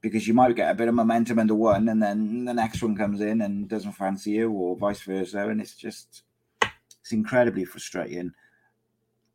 because 0.00 0.26
you 0.26 0.34
might 0.34 0.54
get 0.56 0.70
a 0.70 0.74
bit 0.74 0.88
of 0.88 0.94
momentum 0.94 1.38
under 1.38 1.54
one 1.54 1.88
and 1.88 2.02
then 2.02 2.44
the 2.44 2.54
next 2.54 2.82
one 2.82 2.96
comes 2.96 3.20
in 3.20 3.40
and 3.40 3.68
doesn't 3.68 3.92
fancy 3.92 4.32
you 4.32 4.50
or 4.50 4.76
vice 4.76 5.00
versa 5.00 5.48
and 5.48 5.60
it's 5.60 5.74
just 5.74 6.22
it's 6.62 7.12
incredibly 7.12 7.64
frustrating 7.64 8.32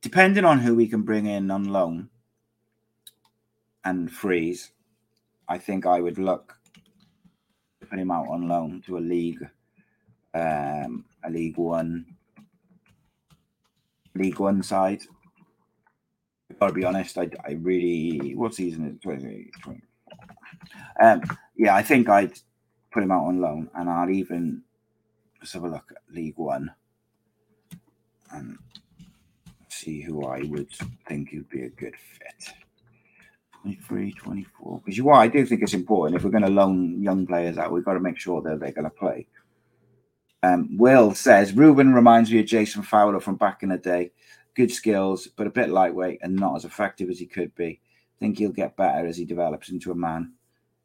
depending 0.02 0.46
on 0.46 0.60
who 0.60 0.76
we 0.76 0.88
can 0.88 1.02
bring 1.02 1.26
in 1.26 1.50
on 1.52 1.66
loan 1.66 2.10
and 3.84 4.12
freeze 4.12 4.72
i 5.48 5.58
think 5.58 5.86
i 5.86 6.00
would 6.00 6.18
look 6.18 6.59
put 7.90 8.00
him 8.00 8.12
out 8.12 8.28
on 8.28 8.48
loan 8.48 8.82
to 8.86 8.98
a 8.98 9.00
league 9.00 9.48
um 10.34 11.06
a 11.24 11.30
league 11.30 11.58
one 11.58 12.06
league 14.16 14.40
one 14.40 14.62
side 14.62 15.02
gotta 16.60 16.74
be 16.74 16.86
honest. 16.86 17.18
I, 17.18 17.30
I 17.46 17.54
really 17.54 18.36
what 18.36 18.54
season 18.54 18.86
is 18.88 18.96
it? 18.96 19.02
20, 19.02 19.52
20. 19.64 19.82
Um, 21.02 21.22
yeah, 21.56 21.76
I 21.76 21.82
think 21.82 22.10
I'd 22.10 22.34
put 22.92 23.04
him 23.04 23.12
out 23.12 23.26
on 23.26 23.42
loan, 23.42 23.70
and 23.76 23.90
I'll 23.90 24.10
even 24.10 24.64
let's 25.40 25.54
have 25.54 25.64
a 25.64 25.70
look 25.70 25.92
at 25.92 26.14
League 26.14 26.38
One 26.38 26.72
and 28.32 28.58
see 29.70 30.02
who 30.02 30.26
I 30.26 30.44
would 30.44 30.70
think 31.08 31.32
would 31.32 31.50
be 31.50 31.64
a 31.64 31.70
good 31.70 31.96
fit. 31.96 32.54
23, 33.62 34.14
24. 34.14 34.80
Because 34.80 34.98
you 34.98 35.10
are, 35.10 35.22
I 35.22 35.28
do 35.28 35.46
think 35.46 35.62
it's 35.62 35.74
important 35.74 36.18
if 36.18 36.24
we're 36.24 36.32
going 36.32 36.44
to 36.44 36.50
loan 36.50 37.02
young 37.02 37.26
players 37.28 37.58
out, 37.58 37.72
we've 37.72 37.86
got 37.86 37.94
to 37.94 38.00
make 38.00 38.20
sure 38.20 38.42
that 38.42 38.60
they're 38.60 38.72
going 38.72 38.86
to 38.86 38.90
play. 38.90 39.28
Um, 40.42 40.78
Will 40.78 41.14
says 41.14 41.54
Rubin 41.54 41.94
reminds 41.94 42.32
me 42.32 42.40
of 42.40 42.46
Jason 42.46 42.82
Fowler 42.82 43.20
from 43.20 43.36
back 43.36 43.62
in 43.62 43.70
the 43.70 43.78
day 43.78 44.12
good 44.56 44.72
skills, 44.72 45.28
but 45.36 45.48
a 45.48 45.52
bit 45.52 45.70
lightweight 45.70 46.20
and 46.22 46.36
not 46.36 46.56
as 46.56 46.66
effective 46.66 47.10
as 47.10 47.20
he 47.20 47.26
could 47.26 47.54
be. 47.56 47.80
Think 48.20 48.38
he'll 48.38 48.52
get 48.52 48.78
better 48.78 49.08
as 49.08 49.18
he 49.18 49.26
develops 49.26 49.70
into 49.70 49.92
a 49.92 49.96
man. 49.96 50.34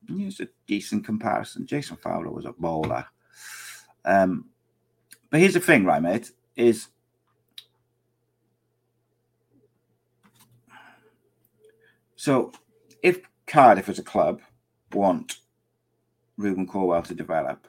It's 0.09 0.41
a 0.41 0.49
decent 0.67 1.05
comparison. 1.05 1.67
Jason 1.67 1.97
Fowler 1.97 2.31
was 2.31 2.45
a 2.45 2.53
bowler. 2.53 3.07
Um, 4.05 4.47
but 5.31 5.41
here's 5.41 5.55
the 5.55 5.61
thing, 5.61 5.85
right, 5.85 6.03
mate, 6.03 6.31
is 6.55 6.89
so 12.15 12.53
if 13.05 13.21
Cardiff 13.47 13.91
as 13.91 13.99
a 13.99 14.03
club 14.03 14.41
want 14.93 15.37
Rubin 16.39 16.67
Colwill 16.67 17.03
to 17.03 17.15
develop, 17.15 17.69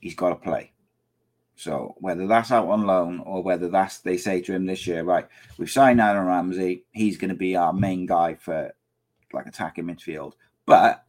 he's 0.00 0.14
got 0.14 0.28
to 0.28 0.36
play. 0.36 0.72
So 1.56 1.94
whether 1.98 2.26
that's 2.26 2.52
out 2.52 2.68
on 2.68 2.86
loan 2.86 3.20
or 3.20 3.42
whether 3.42 3.68
that's 3.68 3.98
they 3.98 4.18
say 4.18 4.42
to 4.42 4.52
him 4.52 4.66
this 4.66 4.86
year, 4.86 5.02
right, 5.02 5.26
we've 5.56 5.70
signed 5.70 6.00
Aaron 6.00 6.26
Ramsey, 6.26 6.84
he's 6.92 7.16
going 7.16 7.30
to 7.30 7.34
be 7.34 7.56
our 7.56 7.72
main 7.72 8.04
guy 8.04 8.34
for 8.34 8.70
like 9.32 9.46
attacking 9.46 9.84
midfield, 9.84 10.34
but 10.66 11.06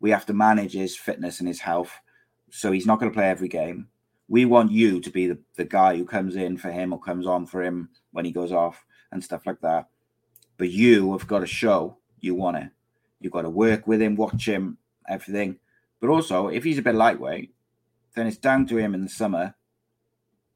we 0.00 0.10
have 0.10 0.26
to 0.26 0.32
manage 0.32 0.72
his 0.72 0.96
fitness 0.96 1.38
and 1.38 1.46
his 1.46 1.60
health, 1.60 1.92
so 2.50 2.72
he's 2.72 2.86
not 2.86 2.98
going 2.98 3.10
to 3.12 3.16
play 3.16 3.28
every 3.28 3.48
game. 3.48 3.86
We 4.28 4.46
want 4.46 4.72
you 4.72 5.00
to 5.00 5.10
be 5.10 5.28
the, 5.28 5.38
the 5.56 5.64
guy 5.64 5.96
who 5.96 6.04
comes 6.04 6.34
in 6.34 6.56
for 6.56 6.72
him 6.72 6.92
or 6.92 6.98
comes 6.98 7.26
on 7.26 7.46
for 7.46 7.62
him 7.62 7.90
when 8.10 8.24
he 8.24 8.32
goes 8.32 8.50
off 8.50 8.84
and 9.12 9.22
stuff 9.22 9.46
like 9.46 9.60
that. 9.60 9.88
But 10.56 10.70
you 10.70 11.12
have 11.12 11.26
got 11.26 11.40
to 11.40 11.46
show 11.46 11.96
you 12.20 12.34
want 12.34 12.56
to. 12.56 12.70
You've 13.20 13.32
got 13.32 13.42
to 13.42 13.50
work 13.50 13.86
with 13.86 14.00
him, 14.00 14.16
watch 14.16 14.46
him, 14.46 14.78
everything. 15.08 15.58
But 16.00 16.10
also, 16.10 16.48
if 16.48 16.64
he's 16.64 16.78
a 16.78 16.82
bit 16.82 16.94
lightweight, 16.94 17.52
then 18.14 18.26
it's 18.26 18.36
down 18.36 18.66
to 18.66 18.76
him 18.76 18.94
in 18.94 19.02
the 19.02 19.10
summer 19.10 19.54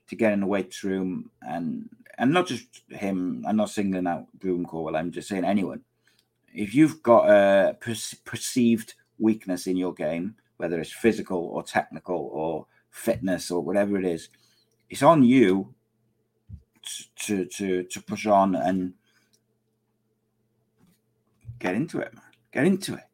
to 0.08 0.16
get 0.16 0.32
in 0.32 0.40
the 0.40 0.46
weights 0.46 0.84
room 0.84 1.30
and 1.42 1.88
and 2.18 2.32
not 2.32 2.46
just 2.46 2.82
him. 2.88 3.44
I'm 3.46 3.56
not 3.56 3.70
singling 3.70 4.06
out 4.06 4.26
Broom 4.38 4.64
Colwill. 4.64 4.96
I'm 4.96 5.10
just 5.10 5.28
saying 5.28 5.44
anyone. 5.44 5.82
If 6.52 6.74
you've 6.74 7.02
got 7.02 7.28
a 7.28 7.74
per- 7.74 7.94
perceived 8.24 8.94
weakness 9.18 9.66
in 9.66 9.76
your 9.76 9.92
game, 9.92 10.36
whether 10.56 10.80
it's 10.80 10.92
physical 10.92 11.38
or 11.38 11.62
technical 11.62 12.30
or 12.32 12.66
fitness 12.90 13.50
or 13.50 13.60
whatever 13.60 13.98
it 13.98 14.04
is, 14.04 14.28
it's 14.88 15.02
on 15.02 15.22
you 15.22 15.74
to 17.16 17.44
to 17.46 17.82
to 17.84 18.02
push 18.02 18.26
on 18.26 18.54
and 18.54 18.94
get 21.58 21.74
into 21.74 22.00
it, 22.00 22.14
man. 22.14 22.22
Get 22.52 22.66
into 22.66 22.94
it. 22.94 23.04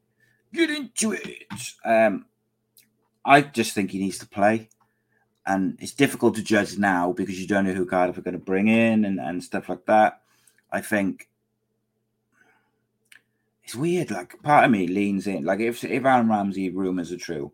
Get 0.53 0.70
into 0.70 1.12
it. 1.12 1.45
Um, 1.84 2.26
I 3.24 3.43
just 3.43 3.72
think 3.74 3.91
he 3.91 3.99
needs 3.99 4.18
to 4.18 4.28
play 4.28 4.68
and 5.47 5.76
it's 5.80 5.93
difficult 5.93 6.34
to 6.36 6.43
judge 6.43 6.78
now 6.78 7.12
because 7.12 7.41
you 7.41 7.47
don't 7.47 7.64
know 7.64 7.72
who 7.72 7.86
Cardiff 7.86 8.18
are 8.18 8.22
going 8.22 8.38
to 8.38 8.38
bring 8.38 8.68
in 8.68 9.05
and, 9.05 9.18
and 9.18 9.43
stuff 9.43 9.68
like 9.68 9.84
that. 9.86 10.20
I 10.70 10.80
think 10.80 11.28
it's 13.64 13.74
weird. 13.74 14.11
Like 14.11 14.41
part 14.43 14.64
of 14.64 14.70
me 14.70 14.86
leans 14.86 15.26
in. 15.26 15.45
Like 15.45 15.61
if 15.61 15.82
if 15.82 16.05
Aaron 16.05 16.28
Ramsey 16.28 16.70
rumors 16.70 17.11
are 17.12 17.18
true, 17.18 17.53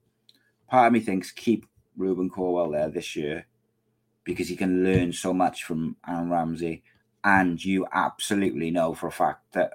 part 0.69 0.89
of 0.89 0.93
me 0.93 1.01
thinks 1.01 1.31
keep 1.31 1.67
Rubin 1.97 2.29
Colwill 2.29 2.73
there 2.73 2.91
this 2.91 3.17
year 3.17 3.47
because 4.25 4.49
he 4.49 4.57
can 4.57 4.85
learn 4.85 5.13
so 5.13 5.33
much 5.33 5.65
from 5.65 5.97
Aaron 6.07 6.29
Ramsey, 6.29 6.83
and 7.25 7.65
you 7.65 7.87
absolutely 7.93 8.71
know 8.71 8.93
for 8.93 9.07
a 9.07 9.13
fact 9.13 9.53
that 9.53 9.75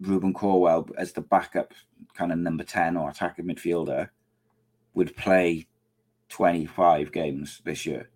Rubin 0.00 0.34
Colwill 0.34 0.88
as 0.98 1.12
the 1.12 1.22
backup 1.22 1.72
kind 2.14 2.32
of 2.32 2.38
number 2.38 2.64
ten 2.64 2.96
or 2.96 3.10
attacking 3.10 3.46
midfielder 3.46 4.10
would 4.94 5.16
play 5.16 5.66
25 6.28 7.12
games 7.12 7.60
this 7.64 7.86
year. 7.86 8.10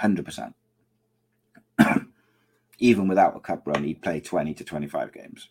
100%. 0.00 0.54
Even 2.78 3.08
without 3.08 3.36
a 3.36 3.40
cup 3.40 3.66
run, 3.66 3.84
he'd 3.84 4.02
play 4.02 4.20
20 4.20 4.54
to 4.54 4.64
25 4.64 5.12
games. 5.12 5.48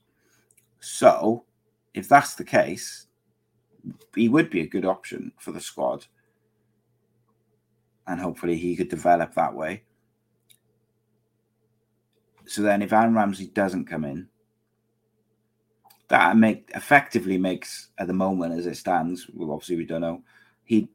So, 0.80 1.46
if 1.94 2.08
that's 2.10 2.36
the 2.36 2.44
case, 2.44 3.08
he 4.16 4.30
would 4.30 4.50
be 4.50 4.62
a 4.62 4.68
good 4.68 4.86
option 4.86 5.32
for 5.38 5.52
the 5.52 5.60
squad. 5.60 6.06
And 8.08 8.20
hopefully 8.20 8.58
he 8.58 8.76
could 8.76 8.89
develop 8.89 9.34
that 9.36 9.54
way. 9.54 9.84
So 12.46 12.62
then 12.62 12.82
if 12.82 12.92
Aaron 12.92 13.14
Ramsey 13.14 13.48
doesn't 13.48 13.86
come 13.86 14.04
in, 14.04 14.28
that 16.12 16.38
make 16.38 16.70
effectively 16.76 17.38
makes 17.38 17.89
at 17.97 18.07
the 18.07 18.14
moment 18.14 18.57
as 18.57 18.68
it 18.68 18.78
stands, 18.78 19.28
well 19.34 19.51
obviously 19.51 19.78
we 19.78 19.86
don't 19.86 20.01
know, 20.01 20.24
he'd 20.64 20.88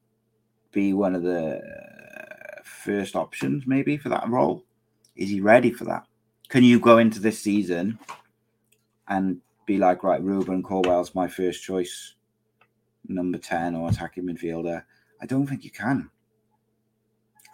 be 0.72 0.92
one 0.92 1.14
of 1.14 1.22
the 1.22 1.56
uh, 1.56 2.60
first 2.62 3.16
options 3.16 3.66
maybe 3.66 3.96
for 3.96 4.08
that 4.10 4.28
role? 4.28 4.64
Is 5.16 5.30
he 5.30 5.40
ready 5.40 5.72
for 5.72 5.84
that? 5.86 6.04
Can 6.48 6.62
you 6.62 6.78
go 6.78 6.98
into 6.98 7.18
this 7.18 7.40
season 7.40 7.98
and 9.08 9.40
be 9.66 9.78
like, 9.78 10.04
right, 10.04 10.22
Ruben 10.22 10.62
Colwill's 10.62 11.14
my 11.14 11.26
first 11.26 11.62
choice, 11.62 12.14
number 13.08 13.38
10 13.38 13.74
or 13.74 13.88
attacking 13.88 14.24
midfielder? 14.24 14.84
I 15.20 15.26
don't 15.26 15.46
think 15.46 15.64
you 15.64 15.70
can. 15.70 16.10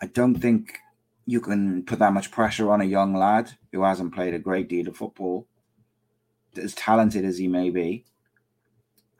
I 0.02 0.06
don't 0.06 0.34
think 0.34 0.78
you 1.26 1.40
can 1.40 1.84
put 1.84 2.00
that 2.00 2.12
much 2.12 2.30
pressure 2.32 2.70
on 2.70 2.80
a 2.80 2.84
young 2.84 3.14
lad 3.14 3.52
who 3.70 3.84
hasn't 3.84 4.14
played 4.14 4.34
a 4.34 4.38
great 4.38 4.68
deal 4.68 4.88
of 4.88 4.96
football, 4.96 5.46
as 6.56 6.74
talented 6.74 7.24
as 7.24 7.38
he 7.38 7.48
may 7.48 7.70
be. 7.70 8.04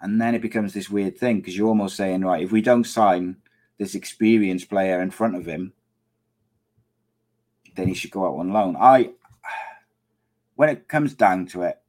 And 0.01 0.21
then 0.21 0.35
it 0.35 0.43
becomes 0.43 0.75
this 0.75 0.91
weird 0.91 1.17
thing 1.17 1.39
because 1.39 1.57
you're 1.57 1.69
almost 1.69 1.97
saying, 1.97 2.23
right, 2.23 2.43
if 2.43 2.51
we 2.51 2.61
don't 2.61 2.85
sign 2.85 3.37
this 3.79 3.95
experienced 3.95 4.69
player 4.69 5.01
in 5.01 5.11
front 5.11 5.37
of 5.37 5.47
him, 5.47 5.73
then 7.77 7.89
he 7.89 7.95
should 7.95 8.11
go 8.11 8.27
out 8.27 8.39
on 8.39 8.53
loan. 8.53 8.77
I, 8.79 9.11
when 10.57 10.69
it 10.69 10.89
comes 10.89 11.15
down 11.15 11.47
to 11.49 11.63
it, 11.63 11.81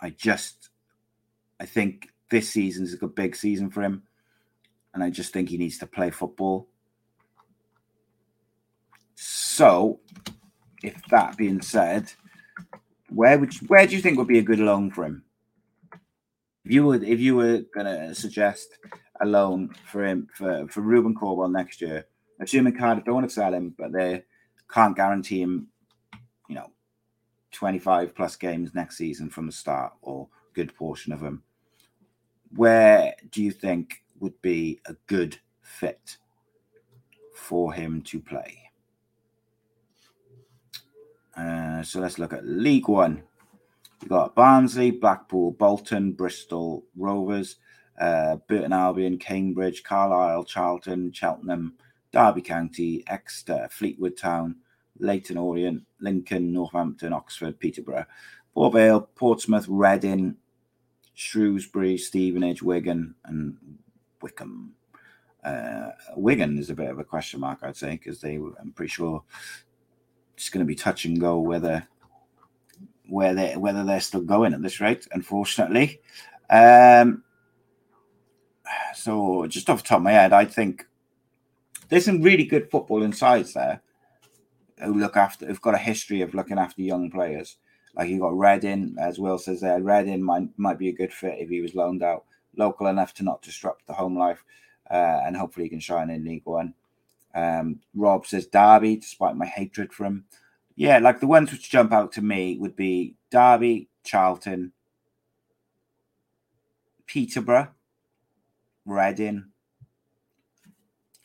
I 0.00 0.10
just, 0.10 0.70
I 1.58 1.66
think 1.66 2.10
this 2.30 2.50
season 2.50 2.84
is 2.84 2.94
a 2.94 2.98
good 2.98 3.14
big 3.14 3.36
season 3.36 3.70
for 3.70 3.82
him, 3.82 4.02
and 4.92 5.02
I 5.02 5.10
just 5.10 5.32
think 5.32 5.48
he 5.48 5.58
needs 5.58 5.78
to 5.78 5.86
play 5.86 6.10
football. 6.10 6.68
So, 9.14 10.00
if 10.82 10.94
that 11.10 11.36
being 11.36 11.62
said, 11.62 12.12
where 13.14 13.38
would 13.38 13.54
you, 13.60 13.66
where 13.68 13.86
do 13.86 13.94
you 13.94 14.02
think 14.02 14.18
would 14.18 14.28
be 14.28 14.38
a 14.38 14.42
good 14.42 14.58
loan 14.58 14.90
for 14.90 15.04
him? 15.04 15.24
If 16.64 16.72
you 16.72 16.84
would, 16.86 17.04
if 17.04 17.20
you 17.20 17.36
were 17.36 17.62
going 17.74 17.86
to 17.86 18.14
suggest 18.14 18.78
a 19.20 19.26
loan 19.26 19.74
for 19.90 20.04
him 20.04 20.28
for 20.34 20.66
for 20.68 20.80
Rubin 20.80 21.14
Colwill 21.14 21.48
next 21.48 21.80
year, 21.80 22.06
assuming 22.40 22.76
Cardiff 22.76 23.04
don't 23.04 23.14
want 23.14 23.28
to 23.28 23.34
sell 23.34 23.52
him, 23.52 23.74
but 23.76 23.92
they 23.92 24.24
can't 24.72 24.96
guarantee 24.96 25.42
him, 25.42 25.68
you 26.48 26.54
know, 26.54 26.70
twenty 27.52 27.78
five 27.78 28.14
plus 28.14 28.36
games 28.36 28.74
next 28.74 28.96
season 28.96 29.28
from 29.28 29.46
the 29.46 29.52
start 29.52 29.92
or 30.00 30.28
good 30.54 30.74
portion 30.74 31.12
of 31.12 31.20
them. 31.20 31.42
Where 32.56 33.14
do 33.30 33.42
you 33.42 33.50
think 33.50 34.02
would 34.20 34.40
be 34.40 34.80
a 34.86 34.94
good 35.06 35.38
fit 35.60 36.16
for 37.34 37.74
him 37.74 38.00
to 38.02 38.20
play? 38.20 38.63
Uh, 41.36 41.82
so 41.82 42.00
let's 42.00 42.18
look 42.18 42.32
at 42.32 42.46
League 42.46 42.88
One. 42.88 43.22
You've 44.00 44.10
got 44.10 44.34
Barnsley, 44.34 44.90
Blackpool, 44.90 45.52
Bolton, 45.52 46.12
Bristol 46.12 46.84
Rovers, 46.96 47.56
uh, 47.98 48.36
Burton 48.48 48.72
Albion, 48.72 49.18
Cambridge, 49.18 49.82
Carlisle, 49.82 50.44
Charlton, 50.44 51.12
Cheltenham, 51.12 51.74
Derby 52.12 52.42
County, 52.42 53.02
Exeter, 53.06 53.68
Fleetwood 53.70 54.16
Town, 54.16 54.56
Leyton 54.98 55.36
Orient, 55.36 55.82
Lincoln, 56.00 56.52
Northampton, 56.52 57.12
Oxford, 57.12 57.58
Peterborough, 57.58 58.06
Port 58.54 58.74
Vale, 58.74 59.00
Portsmouth, 59.00 59.66
Reading, 59.68 60.36
Shrewsbury, 61.14 61.96
Stevenage, 61.96 62.62
Wigan, 62.62 63.14
and 63.24 63.56
Wycombe. 64.20 64.74
Uh, 65.42 65.90
Wigan 66.16 66.58
is 66.58 66.70
a 66.70 66.74
bit 66.74 66.90
of 66.90 66.98
a 66.98 67.04
question 67.04 67.40
mark, 67.40 67.60
I'd 67.62 67.76
say, 67.76 67.92
because 67.92 68.20
they, 68.20 68.36
I'm 68.36 68.72
pretty 68.74 68.90
sure 68.90 69.22
it's 70.36 70.48
going 70.50 70.64
to 70.64 70.68
be 70.68 70.74
touch 70.74 71.04
and 71.04 71.20
go 71.20 71.38
whether 71.38 71.86
where 73.08 73.34
they 73.34 73.56
whether 73.56 73.84
they're 73.84 74.00
still 74.00 74.22
going 74.22 74.54
at 74.54 74.62
this 74.62 74.80
rate. 74.80 75.06
Unfortunately, 75.12 76.00
um, 76.50 77.22
so 78.94 79.46
just 79.46 79.68
off 79.70 79.82
the 79.82 79.88
top 79.88 79.98
of 79.98 80.04
my 80.04 80.12
head, 80.12 80.32
I 80.32 80.44
think 80.44 80.86
there's 81.88 82.04
some 82.04 82.22
really 82.22 82.44
good 82.44 82.70
football 82.70 83.10
sides 83.12 83.54
there 83.54 83.82
who 84.82 84.94
look 84.94 85.16
after 85.16 85.46
who've 85.46 85.60
got 85.60 85.74
a 85.74 85.78
history 85.78 86.22
of 86.22 86.34
looking 86.34 86.58
after 86.58 86.82
young 86.82 87.10
players. 87.10 87.56
Like 87.94 88.08
you 88.08 88.18
got 88.18 88.36
Reading, 88.36 88.96
as 88.98 89.20
Will 89.20 89.38
says 89.38 89.60
there. 89.60 89.80
Reading 89.80 90.22
might 90.22 90.48
might 90.56 90.78
be 90.78 90.88
a 90.88 90.92
good 90.92 91.12
fit 91.12 91.38
if 91.38 91.48
he 91.48 91.60
was 91.60 91.74
loaned 91.74 92.02
out, 92.02 92.24
local 92.56 92.88
enough 92.88 93.14
to 93.14 93.22
not 93.22 93.42
disrupt 93.42 93.86
the 93.86 93.92
home 93.92 94.18
life, 94.18 94.44
uh, 94.90 95.20
and 95.24 95.36
hopefully 95.36 95.66
he 95.66 95.70
can 95.70 95.80
shine 95.80 96.10
in 96.10 96.24
League 96.24 96.42
One. 96.44 96.74
Um, 97.34 97.80
Rob 97.94 98.26
says 98.26 98.46
Derby, 98.46 98.96
despite 98.96 99.36
my 99.36 99.46
hatred 99.46 99.92
for 99.92 100.04
him. 100.04 100.24
Yeah, 100.76 100.98
like 100.98 101.20
the 101.20 101.26
ones 101.26 101.52
which 101.52 101.70
jump 101.70 101.92
out 101.92 102.12
to 102.12 102.22
me 102.22 102.56
would 102.58 102.76
be 102.76 103.16
Derby, 103.30 103.88
Charlton, 104.04 104.72
Peterborough, 107.06 107.68
Reading. 108.86 109.46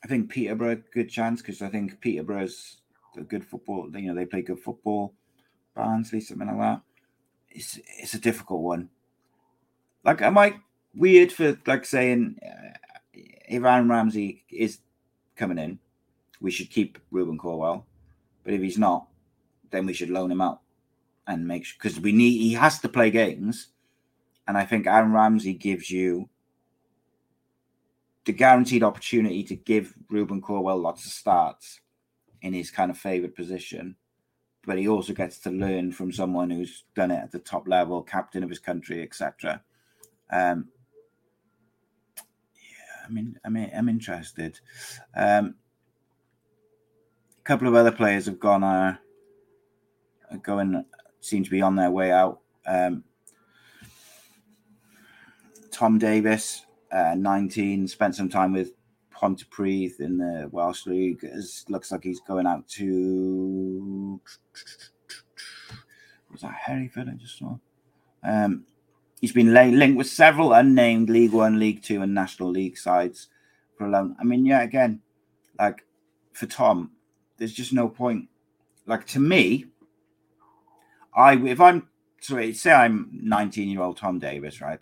I 0.03 0.07
think 0.07 0.29
Peterborough 0.29 0.81
good 0.93 1.09
chance 1.09 1.41
because 1.41 1.61
I 1.61 1.69
think 1.69 1.99
Peterborough's 1.99 2.77
a 3.17 3.21
good 3.21 3.45
football. 3.45 3.89
You 3.93 4.07
know, 4.07 4.15
they 4.15 4.25
play 4.25 4.41
good 4.41 4.59
football. 4.59 5.13
Barnsley, 5.75 6.21
something 6.21 6.47
like 6.47 6.57
that. 6.57 6.81
It's 7.49 7.79
it's 7.97 8.13
a 8.13 8.19
difficult 8.19 8.61
one. 8.61 8.89
Like, 10.03 10.21
am 10.21 10.37
I 10.37 10.55
weird 10.93 11.31
for 11.31 11.57
like 11.65 11.85
saying 11.85 12.37
uh, 12.45 12.77
if 13.13 13.61
Ramsey 13.61 14.45
is 14.49 14.79
coming 15.35 15.57
in? 15.57 15.79
We 16.41 16.51
should 16.51 16.69
keep 16.69 16.97
Rubin 17.11 17.37
Colwill, 17.37 17.85
But 18.43 18.53
if 18.53 18.61
he's 18.61 18.77
not, 18.77 19.07
then 19.71 19.85
we 19.85 19.93
should 19.93 20.09
loan 20.09 20.31
him 20.31 20.41
out 20.41 20.61
and 21.27 21.47
make 21.47 21.65
sure 21.65 21.77
because 21.81 21.99
we 21.99 22.11
need 22.11 22.39
he 22.39 22.53
has 22.53 22.79
to 22.79 22.89
play 22.89 23.11
games. 23.11 23.67
And 24.47 24.57
I 24.57 24.65
think 24.65 24.87
Aaron 24.87 25.13
Ramsey 25.13 25.53
gives 25.53 25.91
you 25.91 26.29
the 28.25 28.33
guaranteed 28.33 28.83
opportunity 28.83 29.43
to 29.43 29.55
give 29.55 29.93
Rubin 30.09 30.41
Colwill 30.41 30.77
lots 30.77 31.05
of 31.05 31.11
starts 31.11 31.81
in 32.41 32.53
his 32.53 32.71
kind 32.71 32.89
of 32.89 32.97
favored 32.97 33.35
position. 33.35 33.95
But 34.65 34.77
he 34.77 34.87
also 34.87 35.13
gets 35.13 35.39
to 35.39 35.51
learn 35.51 35.91
from 35.91 36.11
someone 36.11 36.49
who's 36.49 36.83
done 36.95 37.11
it 37.11 37.23
at 37.23 37.31
the 37.31 37.39
top 37.39 37.67
level, 37.67 38.03
captain 38.03 38.43
of 38.43 38.49
his 38.49 38.59
country, 38.59 39.01
etc. 39.01 39.61
Um, 40.31 40.69
yeah, 42.17 43.05
I 43.07 43.09
mean, 43.11 43.39
I 43.45 43.49
mean, 43.49 43.71
I'm 43.75 43.89
interested. 43.89 44.59
Um, 45.15 45.55
couple 47.49 47.67
of 47.67 47.73
other 47.73 47.91
players 47.91 48.27
have 48.27 48.39
gone 48.39 48.63
uh, 48.63 48.95
going 50.43 50.85
seem 51.19 51.43
to 51.43 51.49
be 51.49 51.63
on 51.63 51.75
their 51.75 51.89
way 51.89 52.11
out. 52.11 52.41
Um, 52.67 53.03
Tom 55.71 55.97
Davis, 55.97 56.67
uh, 56.91 57.15
19, 57.17 57.87
spent 57.87 58.13
some 58.13 58.29
time 58.29 58.53
with 58.53 58.73
Pontypridd 59.11 59.99
in 59.99 60.19
the 60.19 60.47
Welsh 60.51 60.85
League. 60.85 61.25
Looks 61.69 61.91
like 61.91 62.03
he's 62.03 62.19
going 62.19 62.45
out 62.45 62.67
to 62.67 64.21
was 66.31 66.41
that 66.41 66.53
Hereford? 66.53 67.09
I 67.09 67.13
just 67.13 67.39
saw. 67.39 67.57
Um, 68.23 68.65
he's 69.21 69.33
been 69.33 69.55
linked 69.55 69.97
with 69.97 70.05
several 70.05 70.53
unnamed 70.53 71.09
League 71.09 71.33
One, 71.33 71.57
League 71.57 71.81
Two, 71.81 72.03
and 72.03 72.13
National 72.13 72.51
League 72.51 72.77
sides 72.77 73.29
for 73.75 73.87
a 73.87 73.89
loan. 73.89 74.15
I 74.19 74.23
mean, 74.23 74.45
yeah, 74.45 74.61
again, 74.61 75.01
like 75.57 75.83
for 76.31 76.45
Tom, 76.45 76.91
there's 77.39 77.53
just 77.53 77.73
no 77.73 77.87
point. 77.87 78.29
Like 78.85 79.07
to 79.07 79.19
me, 79.19 79.65
I 81.15 81.35
if 81.35 81.59
I'm 81.59 81.87
sorry, 82.21 82.53
say 82.53 82.71
I'm 82.71 83.09
19 83.11 83.69
year 83.69 83.81
old 83.81 83.97
Tom 83.97 84.19
Davis, 84.19 84.61
right, 84.61 84.81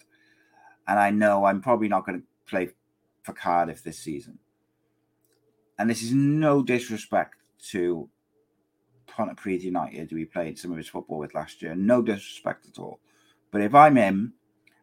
and 0.87 0.99
I 0.99 1.11
know 1.11 1.45
I'm 1.45 1.61
probably 1.61 1.87
not 1.87 2.05
going 2.05 2.19
to 2.19 2.27
play 2.47 2.69
for 3.23 3.33
Cardiff 3.33 3.83
this 3.83 3.99
season, 3.99 4.39
and 5.77 5.89
this 5.89 6.01
is 6.01 6.13
no 6.13 6.63
disrespect 6.63 7.35
to 7.69 8.09
Pontypridd 9.07 9.61
United, 9.61 10.09
who 10.09 10.17
we 10.17 10.25
played 10.25 10.59
some 10.59 10.71
of 10.71 10.77
his 10.77 10.89
football 10.89 11.17
with 11.17 11.35
last 11.35 11.61
year, 11.61 11.75
no 11.75 12.01
disrespect 12.01 12.67
at 12.67 12.79
all. 12.79 12.99
But 13.51 13.61
if 13.61 13.73
I'm 13.73 13.95
him, 13.95 14.33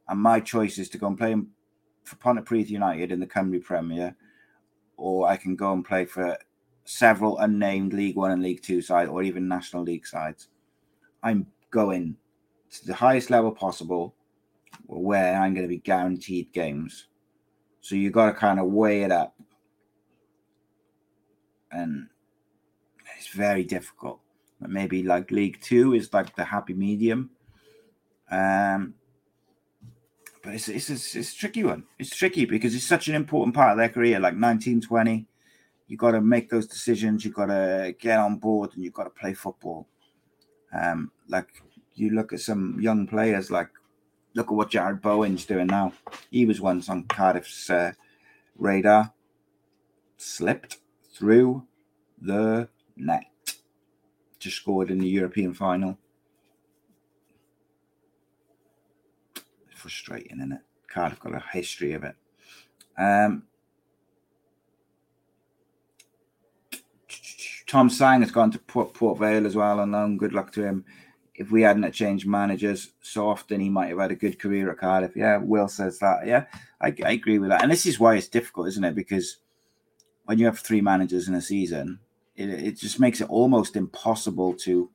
and 0.09 0.21
my 0.21 0.41
choice 0.41 0.79
is 0.79 0.89
to 0.91 0.99
go 0.99 1.07
and 1.07 1.19
play 1.19 1.35
for 2.05 2.17
Pontypridd 2.17 2.69
United 2.69 3.13
in 3.13 3.21
the 3.21 3.27
Cymru 3.27 3.63
Premier, 3.63 4.17
or 4.97 5.29
I 5.29 5.37
can 5.37 5.57
go 5.57 5.73
and 5.73 5.85
play 5.85 6.05
for 6.05 6.39
several 6.85 7.39
unnamed 7.39 7.93
League 7.93 8.17
One 8.17 8.31
and 8.31 8.43
League 8.43 8.63
Two 8.63 8.81
sides, 8.81 9.11
or 9.11 9.23
even 9.23 9.49
National 9.49 9.83
League 9.83 10.07
sides. 10.07 10.49
I'm 11.23 11.47
going 11.71 12.17
to 12.71 12.87
the 12.87 12.95
highest 12.95 13.31
level 13.31 13.51
possible 13.51 14.15
where 14.87 15.35
I'm 15.35 15.55
going 15.55 15.65
to 15.65 15.69
be 15.69 15.79
guaranteed 15.79 16.53
games. 16.53 17.07
So 17.81 17.95
you 17.95 18.11
got 18.11 18.27
to 18.27 18.33
kind 18.33 18.61
of 18.61 18.67
weigh 18.67 19.03
it 19.03 19.13
up. 19.13 19.35
And 21.71 22.09
it's 23.17 23.29
very 23.29 23.65
difficult. 23.65 24.21
But 24.61 24.71
maybe 24.71 25.03
like 25.03 25.31
League 25.31 25.61
Two 25.61 25.95
is 25.95 26.13
like 26.13 26.37
the 26.37 26.45
happy 26.45 26.75
medium. 26.75 27.31
Um, 28.31 28.95
but 30.43 30.55
it's, 30.55 30.69
it's, 30.69 30.91
it's, 30.91 31.15
it's 31.17 31.35
tricky 31.35 31.65
one. 31.65 31.85
It's 31.99 32.15
tricky 32.15 32.45
because 32.45 32.75
it's 32.75 32.87
such 32.87 33.09
an 33.09 33.15
important 33.15 33.55
part 33.55 33.73
of 33.73 33.79
their 33.79 33.89
career, 33.89 34.17
like 34.17 34.35
1920 34.35 35.27
you 35.87 35.97
got 35.97 36.13
to 36.13 36.21
make 36.21 36.49
those 36.51 36.67
decisions. 36.67 37.25
You 37.25 37.31
got 37.31 37.47
to 37.47 37.95
get 37.99 38.19
on 38.19 38.37
board, 38.37 38.71
and 38.75 38.85
you 38.85 38.91
got 38.91 39.05
to 39.05 39.11
play 39.11 39.35
football. 39.35 39.87
Um, 40.73 41.11
like 41.29 41.63
you 41.95 42.11
look 42.11 42.33
at 42.33 42.41
some 42.41 42.79
young 42.81 43.07
players, 43.07 43.51
like 43.51 43.69
look 44.35 44.49
at 44.49 44.55
what 44.55 44.71
Jarrod 44.71 45.01
Bowen's 45.01 45.45
doing 45.45 45.67
now. 45.67 45.93
He 46.31 46.47
was 46.47 46.61
once 46.61 46.89
on 46.89 47.05
Cardiff's 47.05 47.71
uh, 47.71 47.93
radar, 48.57 49.13
slipped 50.17 50.79
through 51.13 51.67
the 52.21 52.69
net, 52.97 53.25
just 54.39 54.57
scored 54.57 54.91
in 54.91 54.99
the 54.99 55.09
European 55.09 55.55
final. 55.55 55.99
Frustrating, 59.75 60.39
isn't 60.39 60.53
it? 60.53 60.61
Cardiff 60.89 61.21
got 61.21 61.35
a 61.35 61.45
history 61.53 61.93
of 61.93 62.05
it. 62.05 62.17
Um, 62.97 63.45
Tom 67.75 67.91
Sang 67.91 68.21
has 68.21 68.31
gone 68.31 68.53
to 68.53 68.59
Port, 68.61 68.95
Port 68.95 69.19
Vale 69.19 69.45
as 69.45 69.57
well 69.57 69.81
on 69.81 69.91
loan. 69.91 70.05
Um, 70.05 70.17
good 70.17 70.33
luck 70.33 70.53
to 70.53 70.63
him. 70.65 70.85
If 71.35 71.51
we 71.51 71.63
hadn't 71.63 71.91
changed 71.91 72.25
managers 72.25 72.93
so 73.01 73.29
often, 73.29 73.59
he 73.59 73.69
might 73.69 73.89
have 73.89 73.99
had 73.99 74.13
a 74.13 74.15
good 74.15 74.39
career 74.39 74.71
at 74.71 74.79
Cardiff. 74.79 75.17
Yeah, 75.17 75.39
Will 75.39 75.67
says 75.67 75.99
that. 75.99 76.25
Yeah, 76.25 76.45
I, 76.81 76.95
I 77.05 77.11
agree 77.11 77.41
with 77.41 77.51
that. 77.51 77.65
And 77.65 77.73
this 77.73 77.85
is 77.85 77.99
why 77.99 78.15
it's 78.15 78.29
difficult, 78.29 78.69
isn't 78.69 78.85
it? 78.85 78.95
Because 78.95 79.39
when 80.27 80.39
you 80.39 80.47
have 80.47 80.61
three 80.61 80.81
managers 80.81 81.27
in 81.27 81.35
a 81.35 81.41
season, 81.41 81.99
it, 82.37 82.49
it 82.49 82.79
just 82.79 83.01
makes 83.01 83.21
it 83.21 83.29
almost 83.29 83.75
impossible 83.75 84.55
to 84.59 84.89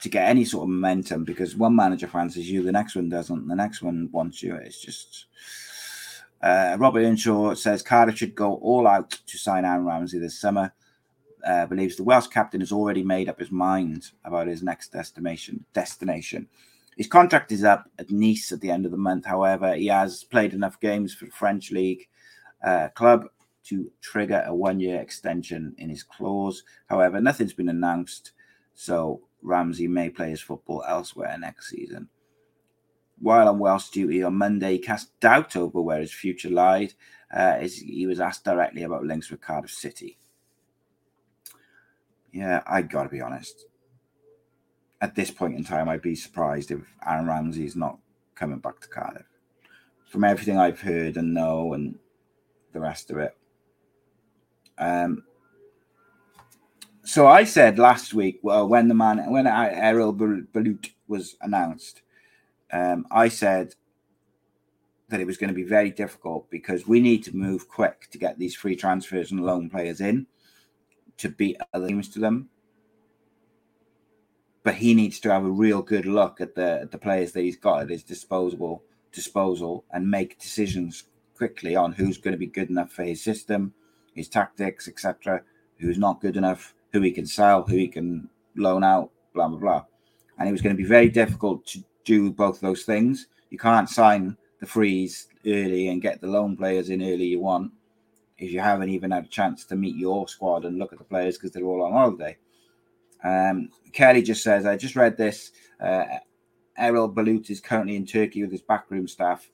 to 0.00 0.08
get 0.08 0.26
any 0.26 0.46
sort 0.46 0.62
of 0.62 0.70
momentum 0.70 1.24
because 1.24 1.54
one 1.54 1.76
manager 1.76 2.08
fancies 2.08 2.50
you, 2.50 2.62
the 2.62 2.72
next 2.72 2.96
one 2.96 3.10
doesn't, 3.10 3.46
the 3.46 3.54
next 3.54 3.82
one 3.82 4.08
wants 4.10 4.42
you. 4.42 4.54
It's 4.54 4.80
just. 4.80 5.26
Uh, 6.42 6.76
Robert 6.78 7.00
Earnshaw 7.00 7.54
says 7.54 7.82
Cardiff 7.82 8.18
should 8.18 8.34
go 8.34 8.54
all 8.54 8.86
out 8.86 9.10
to 9.26 9.38
sign 9.38 9.64
Aaron 9.64 9.84
Ramsey 9.84 10.18
this 10.18 10.38
summer. 10.40 10.72
Uh, 11.46 11.66
believes 11.66 11.96
the 11.96 12.02
Welsh 12.02 12.26
captain 12.26 12.60
has 12.60 12.72
already 12.72 13.02
made 13.02 13.28
up 13.28 13.38
his 13.38 13.50
mind 13.50 14.10
about 14.24 14.48
his 14.48 14.62
next 14.62 14.92
destination. 14.92 15.64
Destination. 15.72 16.48
His 16.96 17.06
contract 17.06 17.52
is 17.52 17.62
up 17.62 17.90
at 17.98 18.10
Nice 18.10 18.52
at 18.52 18.60
the 18.60 18.70
end 18.70 18.84
of 18.84 18.90
the 18.90 18.96
month. 18.96 19.26
However, 19.26 19.74
he 19.74 19.86
has 19.86 20.24
played 20.24 20.54
enough 20.54 20.80
games 20.80 21.14
for 21.14 21.26
the 21.26 21.30
French 21.30 21.70
league 21.70 22.08
uh, 22.64 22.88
club 22.88 23.26
to 23.64 23.90
trigger 24.00 24.42
a 24.46 24.54
one-year 24.54 25.00
extension 25.00 25.74
in 25.78 25.88
his 25.88 26.02
clause. 26.02 26.62
However, 26.86 27.20
nothing's 27.20 27.52
been 27.52 27.68
announced, 27.68 28.32
so 28.74 29.20
Ramsey 29.42 29.88
may 29.88 30.08
play 30.08 30.30
his 30.30 30.40
football 30.40 30.84
elsewhere 30.88 31.36
next 31.38 31.70
season. 31.70 32.08
While 33.18 33.48
on 33.48 33.58
Welsh 33.58 33.88
duty 33.88 34.22
on 34.22 34.36
Monday, 34.36 34.78
cast 34.78 35.18
doubt 35.20 35.56
over 35.56 35.80
where 35.80 36.00
his 36.00 36.12
future 36.12 36.50
lied. 36.50 36.92
Uh, 37.34 37.56
as 37.58 37.76
he 37.78 38.06
was 38.06 38.20
asked 38.20 38.44
directly 38.44 38.84
about 38.84 39.04
links 39.04 39.30
with 39.30 39.40
Cardiff 39.40 39.72
City. 39.72 40.16
Yeah, 42.32 42.62
I 42.66 42.82
got 42.82 43.02
to 43.02 43.08
be 43.08 43.20
honest. 43.20 43.66
At 45.00 45.16
this 45.16 45.30
point 45.30 45.56
in 45.56 45.64
time, 45.64 45.88
I'd 45.88 46.02
be 46.02 46.14
surprised 46.14 46.70
if 46.70 46.80
Aaron 47.04 47.26
Ramsey 47.26 47.64
is 47.64 47.74
not 47.74 47.98
coming 48.36 48.60
back 48.60 48.80
to 48.80 48.88
Cardiff. 48.88 49.26
From 50.08 50.22
everything 50.22 50.56
I've 50.56 50.80
heard 50.80 51.16
and 51.16 51.34
know, 51.34 51.72
and 51.72 51.98
the 52.72 52.80
rest 52.80 53.10
of 53.10 53.18
it. 53.18 53.36
Um, 54.78 55.24
so 57.02 57.26
I 57.26 57.44
said 57.44 57.78
last 57.78 58.14
week, 58.14 58.38
well, 58.42 58.68
when 58.68 58.88
the 58.88 58.94
man, 58.94 59.30
when 59.30 59.46
Erol 59.46 60.16
Bulut 60.16 60.90
was 61.08 61.36
announced, 61.40 62.02
um, 62.72 63.06
I 63.10 63.28
said 63.28 63.74
that 65.08 65.20
it 65.20 65.26
was 65.26 65.36
going 65.36 65.48
to 65.48 65.54
be 65.54 65.62
very 65.62 65.90
difficult 65.90 66.50
because 66.50 66.86
we 66.86 67.00
need 67.00 67.22
to 67.24 67.36
move 67.36 67.68
quick 67.68 68.08
to 68.10 68.18
get 68.18 68.38
these 68.38 68.56
free 68.56 68.76
transfers 68.76 69.30
and 69.30 69.44
loan 69.44 69.70
players 69.70 70.00
in 70.00 70.26
to 71.18 71.28
beat 71.28 71.56
other 71.72 71.88
teams 71.88 72.08
to 72.10 72.18
them. 72.18 72.48
But 74.62 74.76
he 74.76 74.94
needs 74.94 75.20
to 75.20 75.32
have 75.32 75.44
a 75.44 75.50
real 75.50 75.80
good 75.80 76.06
look 76.06 76.40
at 76.40 76.56
the 76.56 76.88
the 76.90 76.98
players 76.98 77.32
that 77.32 77.42
he's 77.42 77.56
got 77.56 77.82
at 77.82 77.90
his 77.90 78.02
disposable 78.02 78.82
disposal 79.12 79.84
and 79.92 80.10
make 80.10 80.40
decisions 80.40 81.04
quickly 81.36 81.76
on 81.76 81.92
who's 81.92 82.18
going 82.18 82.32
to 82.32 82.38
be 82.38 82.46
good 82.46 82.70
enough 82.70 82.90
for 82.90 83.04
his 83.04 83.22
system, 83.22 83.74
his 84.14 84.28
tactics, 84.28 84.88
etc. 84.88 85.42
Who's 85.78 85.98
not 85.98 86.20
good 86.20 86.36
enough, 86.36 86.74
who 86.92 87.00
he 87.02 87.12
can 87.12 87.26
sell, 87.26 87.62
who 87.62 87.76
he 87.76 87.86
can 87.86 88.28
loan 88.56 88.82
out, 88.82 89.10
blah 89.32 89.46
blah 89.48 89.58
blah. 89.58 89.84
And 90.38 90.48
it 90.48 90.52
was 90.52 90.62
going 90.62 90.76
to 90.76 90.82
be 90.82 90.88
very 90.88 91.08
difficult 91.08 91.64
to 91.68 91.84
do 92.06 92.30
both 92.30 92.60
those 92.60 92.84
things. 92.84 93.26
You 93.50 93.58
can't 93.58 93.90
sign 93.90 94.38
the 94.60 94.66
freeze 94.66 95.28
early 95.46 95.88
and 95.88 96.00
get 96.00 96.22
the 96.22 96.26
loan 96.26 96.56
players 96.56 96.88
in 96.88 97.02
early 97.02 97.26
you 97.26 97.40
want 97.40 97.72
if 98.38 98.50
you 98.50 98.60
haven't 98.60 98.90
even 98.90 99.10
had 99.10 99.24
a 99.24 99.28
chance 99.28 99.64
to 99.66 99.76
meet 99.76 99.96
your 99.96 100.28
squad 100.28 100.64
and 100.64 100.78
look 100.78 100.92
at 100.92 100.98
the 100.98 101.04
players 101.04 101.36
because 101.36 101.52
they're 101.52 101.64
all 101.64 101.82
on 101.82 101.92
holiday. 101.92 102.36
Um, 103.24 103.70
Kelly 103.92 104.22
just 104.22 104.42
says, 104.42 104.66
I 104.66 104.76
just 104.76 104.96
read 104.96 105.16
this. 105.16 105.52
Uh, 105.80 106.04
Erol 106.78 107.12
Bulut 107.12 107.50
is 107.50 107.60
currently 107.60 107.96
in 107.96 108.06
Turkey 108.06 108.42
with 108.42 108.52
his 108.52 108.62
backroom 108.62 109.08
staff. 109.08 109.50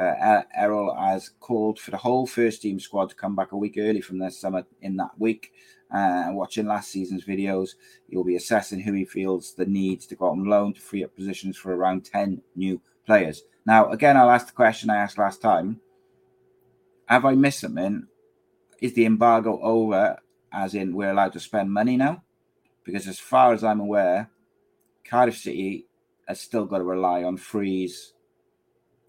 Uh, 0.00 0.42
Erol 0.58 0.96
has 0.98 1.28
called 1.40 1.78
for 1.78 1.90
the 1.90 1.98
whole 1.98 2.26
first 2.26 2.62
team 2.62 2.80
squad 2.80 3.10
to 3.10 3.14
come 3.14 3.36
back 3.36 3.52
a 3.52 3.56
week 3.56 3.74
early 3.76 4.00
from 4.00 4.18
their 4.18 4.30
summit 4.30 4.64
in 4.80 4.96
that 4.96 5.10
week. 5.18 5.52
Uh, 5.90 6.28
watching 6.30 6.66
last 6.66 6.90
season's 6.90 7.24
videos, 7.24 7.70
he'll 8.08 8.24
be 8.24 8.36
assessing 8.36 8.80
who 8.80 8.94
he 8.94 9.04
feels 9.04 9.54
the 9.54 9.66
needs 9.66 10.06
to 10.06 10.14
go 10.14 10.28
on 10.28 10.44
loan 10.44 10.72
to 10.72 10.80
free 10.80 11.04
up 11.04 11.14
positions 11.14 11.58
for 11.58 11.74
around 11.74 12.04
10 12.06 12.40
new 12.56 12.80
players. 13.04 13.42
Now, 13.66 13.90
again, 13.90 14.16
I'll 14.16 14.30
ask 14.30 14.46
the 14.46 14.52
question 14.54 14.88
I 14.88 14.96
asked 14.96 15.18
last 15.18 15.42
time 15.42 15.80
Have 17.06 17.26
I 17.26 17.34
missed 17.34 17.60
something? 17.60 18.06
Is 18.80 18.94
the 18.94 19.04
embargo 19.04 19.60
over, 19.60 20.16
as 20.50 20.74
in 20.74 20.94
we're 20.94 21.10
allowed 21.10 21.34
to 21.34 21.40
spend 21.40 21.70
money 21.70 21.98
now? 21.98 22.22
Because 22.84 23.06
as 23.06 23.18
far 23.18 23.52
as 23.52 23.62
I'm 23.62 23.80
aware, 23.80 24.30
Cardiff 25.04 25.36
City 25.36 25.88
has 26.26 26.40
still 26.40 26.64
got 26.64 26.78
to 26.78 26.84
rely 26.84 27.22
on 27.22 27.36
freeze 27.36 28.14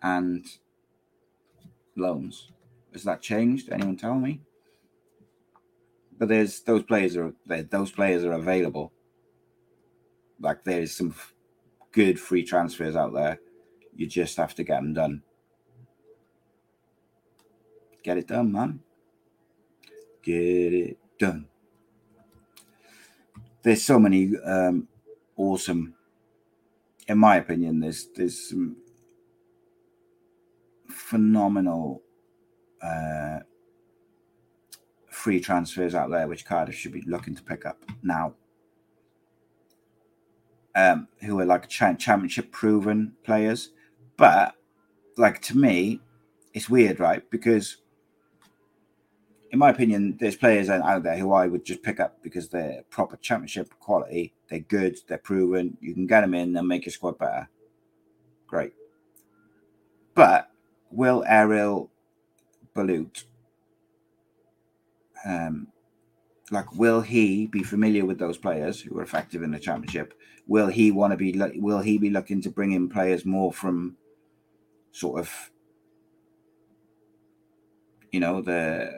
and 0.01 0.45
loans. 1.95 2.51
Has 2.93 3.03
that 3.03 3.21
changed? 3.21 3.69
Anyone 3.71 3.97
tell 3.97 4.15
me? 4.15 4.41
But 6.17 6.27
there's 6.29 6.61
those 6.61 6.83
players 6.83 7.17
are 7.17 7.33
those 7.45 7.91
players 7.91 8.23
are 8.23 8.33
available. 8.33 8.91
Like 10.39 10.63
there's 10.63 10.95
some 10.95 11.15
good 11.91 12.19
free 12.19 12.43
transfers 12.43 12.95
out 12.95 13.13
there. 13.13 13.39
You 13.95 14.07
just 14.07 14.37
have 14.37 14.55
to 14.55 14.63
get 14.63 14.75
them 14.75 14.93
done. 14.93 15.23
Get 18.03 18.17
it 18.17 18.27
done, 18.27 18.51
man. 18.51 18.79
Get 20.23 20.73
it 20.73 20.97
done. 21.19 21.47
There's 23.63 23.83
so 23.83 23.99
many 23.99 24.31
um, 24.43 24.87
awesome, 25.35 25.93
in 27.07 27.17
my 27.17 27.37
opinion. 27.37 27.79
There's 27.79 28.07
there's 28.15 28.49
some 28.49 28.77
phenomenal 31.11 32.01
uh, 32.81 33.39
free 35.09 35.41
transfers 35.41 35.93
out 35.93 36.09
there, 36.09 36.25
which 36.25 36.45
Cardiff 36.45 36.75
should 36.75 36.93
be 36.93 37.03
looking 37.05 37.35
to 37.35 37.43
pick 37.43 37.65
up 37.65 37.83
now. 38.01 38.33
Um, 40.73 41.09
who 41.21 41.37
are 41.41 41.45
like 41.45 41.67
championship 41.67 42.49
proven 42.53 43.11
players, 43.25 43.71
but 44.15 44.55
like 45.17 45.41
to 45.41 45.57
me, 45.57 45.99
it's 46.53 46.69
weird, 46.69 46.97
right? 47.01 47.29
Because 47.29 47.75
in 49.51 49.59
my 49.59 49.69
opinion, 49.69 50.15
there's 50.17 50.37
players 50.37 50.69
out 50.69 51.03
there 51.03 51.17
who 51.17 51.33
I 51.33 51.47
would 51.47 51.65
just 51.65 51.83
pick 51.83 51.99
up 51.99 52.23
because 52.23 52.47
they're 52.47 52.83
proper 52.89 53.17
championship 53.17 53.77
quality. 53.81 54.33
They're 54.49 54.59
good. 54.59 54.97
They're 55.09 55.17
proven. 55.17 55.77
You 55.81 55.93
can 55.93 56.07
get 56.07 56.21
them 56.21 56.33
in 56.33 56.55
and 56.55 56.67
make 56.69 56.85
your 56.85 56.93
squad 56.93 57.17
better. 57.17 57.49
Great. 58.47 58.71
But 60.15 60.51
will 60.91 61.23
Erol 61.27 61.89
Bulut, 62.75 63.23
um, 65.25 65.67
like, 66.51 66.73
will 66.73 67.01
he 67.01 67.47
be 67.47 67.63
familiar 67.63 68.05
with 68.05 68.19
those 68.19 68.37
players 68.37 68.81
who 68.81 68.97
are 68.99 69.03
effective 69.03 69.41
in 69.43 69.51
the 69.51 69.59
championship? 69.59 70.13
Will 70.47 70.67
he 70.67 70.91
want 70.91 71.11
to 71.11 71.17
be? 71.17 71.39
Will 71.55 71.79
he 71.79 71.97
be 71.97 72.09
looking 72.09 72.41
to 72.41 72.49
bring 72.49 72.73
in 72.73 72.89
players 72.89 73.25
more 73.25 73.53
from, 73.53 73.95
sort 74.91 75.19
of, 75.19 75.51
you 78.11 78.19
know, 78.19 78.41
the, 78.41 78.91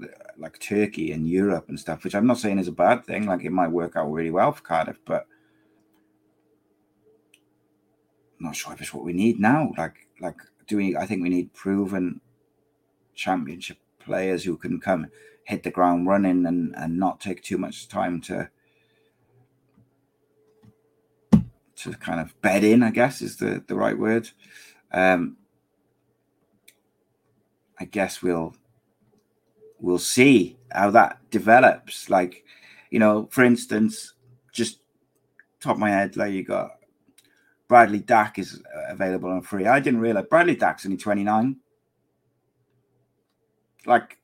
the 0.00 0.08
like 0.36 0.58
Turkey 0.58 1.12
and 1.12 1.26
Europe 1.28 1.68
and 1.68 1.80
stuff, 1.80 2.04
which 2.04 2.14
I'm 2.14 2.26
not 2.26 2.38
saying 2.38 2.58
is 2.58 2.68
a 2.68 2.72
bad 2.72 3.06
thing. 3.06 3.26
Like, 3.26 3.44
it 3.44 3.50
might 3.50 3.68
work 3.68 3.96
out 3.96 4.12
really 4.12 4.30
well 4.30 4.52
for 4.52 4.62
Cardiff, 4.62 4.98
but 5.04 5.26
I'm 8.38 8.46
not 8.46 8.56
sure 8.56 8.72
if 8.72 8.80
it's 8.80 8.92
what 8.94 9.04
we 9.04 9.12
need 9.12 9.40
now. 9.40 9.72
Like, 9.76 10.06
like 10.20 10.36
do 10.68 10.76
we? 10.76 10.96
I 10.96 11.06
think 11.06 11.22
we 11.22 11.28
need 11.30 11.52
proven 11.54 12.20
championship 13.14 13.78
players 13.98 14.44
who 14.44 14.56
can 14.56 14.78
come 14.78 15.08
hit 15.44 15.62
the 15.62 15.70
ground 15.70 16.06
running 16.06 16.46
and 16.46 16.74
and 16.76 16.98
not 16.98 17.20
take 17.20 17.42
too 17.42 17.58
much 17.58 17.88
time 17.88 18.20
to 18.20 18.48
to 21.76 21.92
kind 21.94 22.20
of 22.20 22.40
bed 22.42 22.62
in. 22.62 22.82
I 22.82 22.90
guess 22.90 23.22
is 23.22 23.36
the 23.36 23.64
the 23.66 23.74
right 23.74 23.98
word. 23.98 24.30
Um, 24.92 25.36
I 27.80 27.84
guess 27.84 28.22
we'll 28.22 28.54
we'll 29.80 29.98
see 29.98 30.58
how 30.70 30.90
that 30.90 31.18
develops. 31.30 32.10
Like, 32.10 32.44
you 32.90 32.98
know, 32.98 33.28
for 33.30 33.44
instance, 33.44 34.14
just 34.52 34.80
top 35.60 35.78
my 35.78 35.90
head, 35.90 36.16
like 36.16 36.32
you 36.32 36.42
got 36.42 36.77
Bradley 37.68 37.98
Dack 37.98 38.38
is 38.38 38.62
uh, 38.74 38.92
available 38.92 39.30
on 39.30 39.42
free. 39.42 39.66
I 39.66 39.78
didn't 39.78 40.00
realize 40.00 40.24
Bradley 40.28 40.56
Dack's 40.56 40.86
only 40.86 40.96
29. 40.96 41.56
Like, 43.86 44.18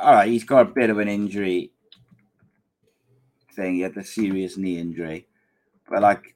all 0.00 0.14
right, 0.14 0.28
he's 0.28 0.44
got 0.44 0.62
a 0.62 0.72
bit 0.72 0.90
of 0.90 0.98
an 0.98 1.08
injury 1.08 1.70
thing. 3.54 3.76
He 3.76 3.80
had 3.80 3.94
the 3.94 4.04
serious 4.04 4.56
knee 4.56 4.78
injury. 4.78 5.28
But, 5.88 6.02
like, 6.02 6.34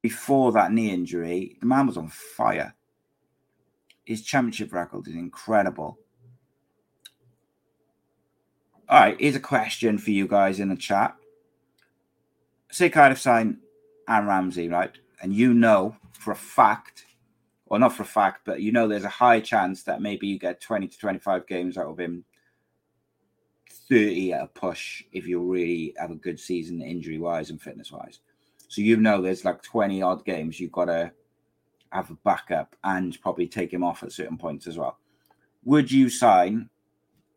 before 0.00 0.52
that 0.52 0.72
knee 0.72 0.90
injury, 0.90 1.56
the 1.60 1.66
man 1.66 1.86
was 1.86 1.98
on 1.98 2.08
fire. 2.08 2.74
His 4.04 4.22
championship 4.22 4.72
record 4.72 5.06
is 5.06 5.14
incredible. 5.14 5.98
All 8.88 9.00
right, 9.00 9.16
here's 9.18 9.34
a 9.34 9.40
question 9.40 9.98
for 9.98 10.12
you 10.12 10.28
guys 10.28 10.60
in 10.60 10.68
the 10.68 10.76
chat. 10.76 11.16
Say 12.70 12.88
Cardiff 12.88 13.20
sign 13.20 13.58
Aaron 14.08 14.26
Ramsey, 14.26 14.68
right? 14.68 14.92
And 15.22 15.32
you 15.34 15.54
know 15.54 15.96
for 16.12 16.32
a 16.32 16.36
fact 16.36 17.06
or 17.66 17.78
not 17.78 17.92
for 17.92 18.04
a 18.04 18.06
fact, 18.06 18.42
but 18.44 18.60
you 18.60 18.72
know 18.72 18.86
there's 18.86 19.04
a 19.04 19.08
high 19.08 19.40
chance 19.40 19.82
that 19.84 20.00
maybe 20.00 20.26
you 20.26 20.38
get 20.38 20.60
20 20.60 20.86
to 20.88 20.98
25 20.98 21.46
games 21.46 21.76
out 21.76 21.86
of 21.86 21.98
him, 21.98 22.24
30 23.88 24.32
at 24.32 24.42
a 24.42 24.46
push 24.46 25.02
if 25.12 25.26
you 25.26 25.40
really 25.40 25.94
have 25.98 26.10
a 26.10 26.16
good 26.16 26.38
season 26.38 26.80
injury 26.80 27.18
wise 27.18 27.50
and 27.50 27.60
fitness 27.60 27.90
wise. 27.90 28.20
So 28.68 28.82
you 28.82 28.96
know 28.96 29.20
there's 29.20 29.44
like 29.44 29.62
20 29.62 30.02
odd 30.02 30.24
games 30.24 30.58
you've 30.60 30.72
got 30.72 30.86
to 30.86 31.12
have 31.90 32.10
a 32.10 32.18
backup 32.24 32.76
and 32.84 33.20
probably 33.20 33.46
take 33.46 33.72
him 33.72 33.84
off 33.84 34.02
at 34.02 34.12
certain 34.12 34.38
points 34.38 34.66
as 34.66 34.78
well. 34.78 34.98
Would 35.64 35.90
you 35.90 36.08
sign 36.08 36.68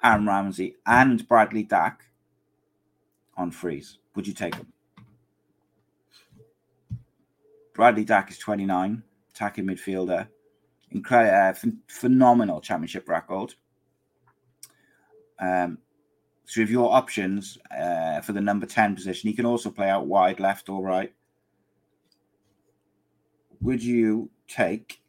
Aaron 0.03 0.27
Ramsey 0.27 0.75
and 0.85 1.27
Bradley 1.27 1.63
Dack 1.63 2.03
on 3.37 3.51
freeze? 3.51 3.97
Would 4.15 4.27
you 4.27 4.33
take 4.33 4.55
them? 4.55 4.73
Bradley 7.73 8.03
Dack 8.03 8.29
is 8.31 8.37
29, 8.37 9.03
attacking 9.31 9.65
midfielder. 9.65 10.27
Incredible, 10.91 11.35
uh, 11.35 11.53
ph- 11.53 11.75
phenomenal 11.87 12.61
championship 12.61 13.07
record. 13.07 13.53
Um, 15.39 15.77
so, 16.45 16.61
if 16.61 16.69
your 16.69 16.91
options 16.93 17.57
uh, 17.69 18.21
for 18.21 18.33
the 18.33 18.41
number 18.41 18.65
10 18.65 18.95
position, 18.95 19.29
he 19.29 19.35
can 19.35 19.45
also 19.45 19.69
play 19.69 19.89
out 19.89 20.07
wide, 20.07 20.39
left 20.39 20.67
or 20.67 20.81
right. 20.81 21.13
Would 23.61 23.83
you 23.83 24.31
take 24.47 25.01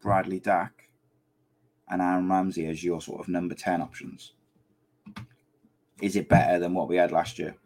Bradley 0.00 0.40
Dack 0.40 0.88
and 1.88 2.02
Aaron 2.02 2.28
Ramsey 2.28 2.66
as 2.66 2.82
your 2.82 3.00
sort 3.00 3.20
of 3.20 3.28
number 3.28 3.54
10 3.54 3.80
options? 3.80 4.32
Is 6.00 6.16
it 6.16 6.28
better 6.28 6.58
than 6.58 6.74
what 6.74 6.88
we 6.88 6.96
had 6.96 7.12
last 7.12 7.38
year? 7.38 7.56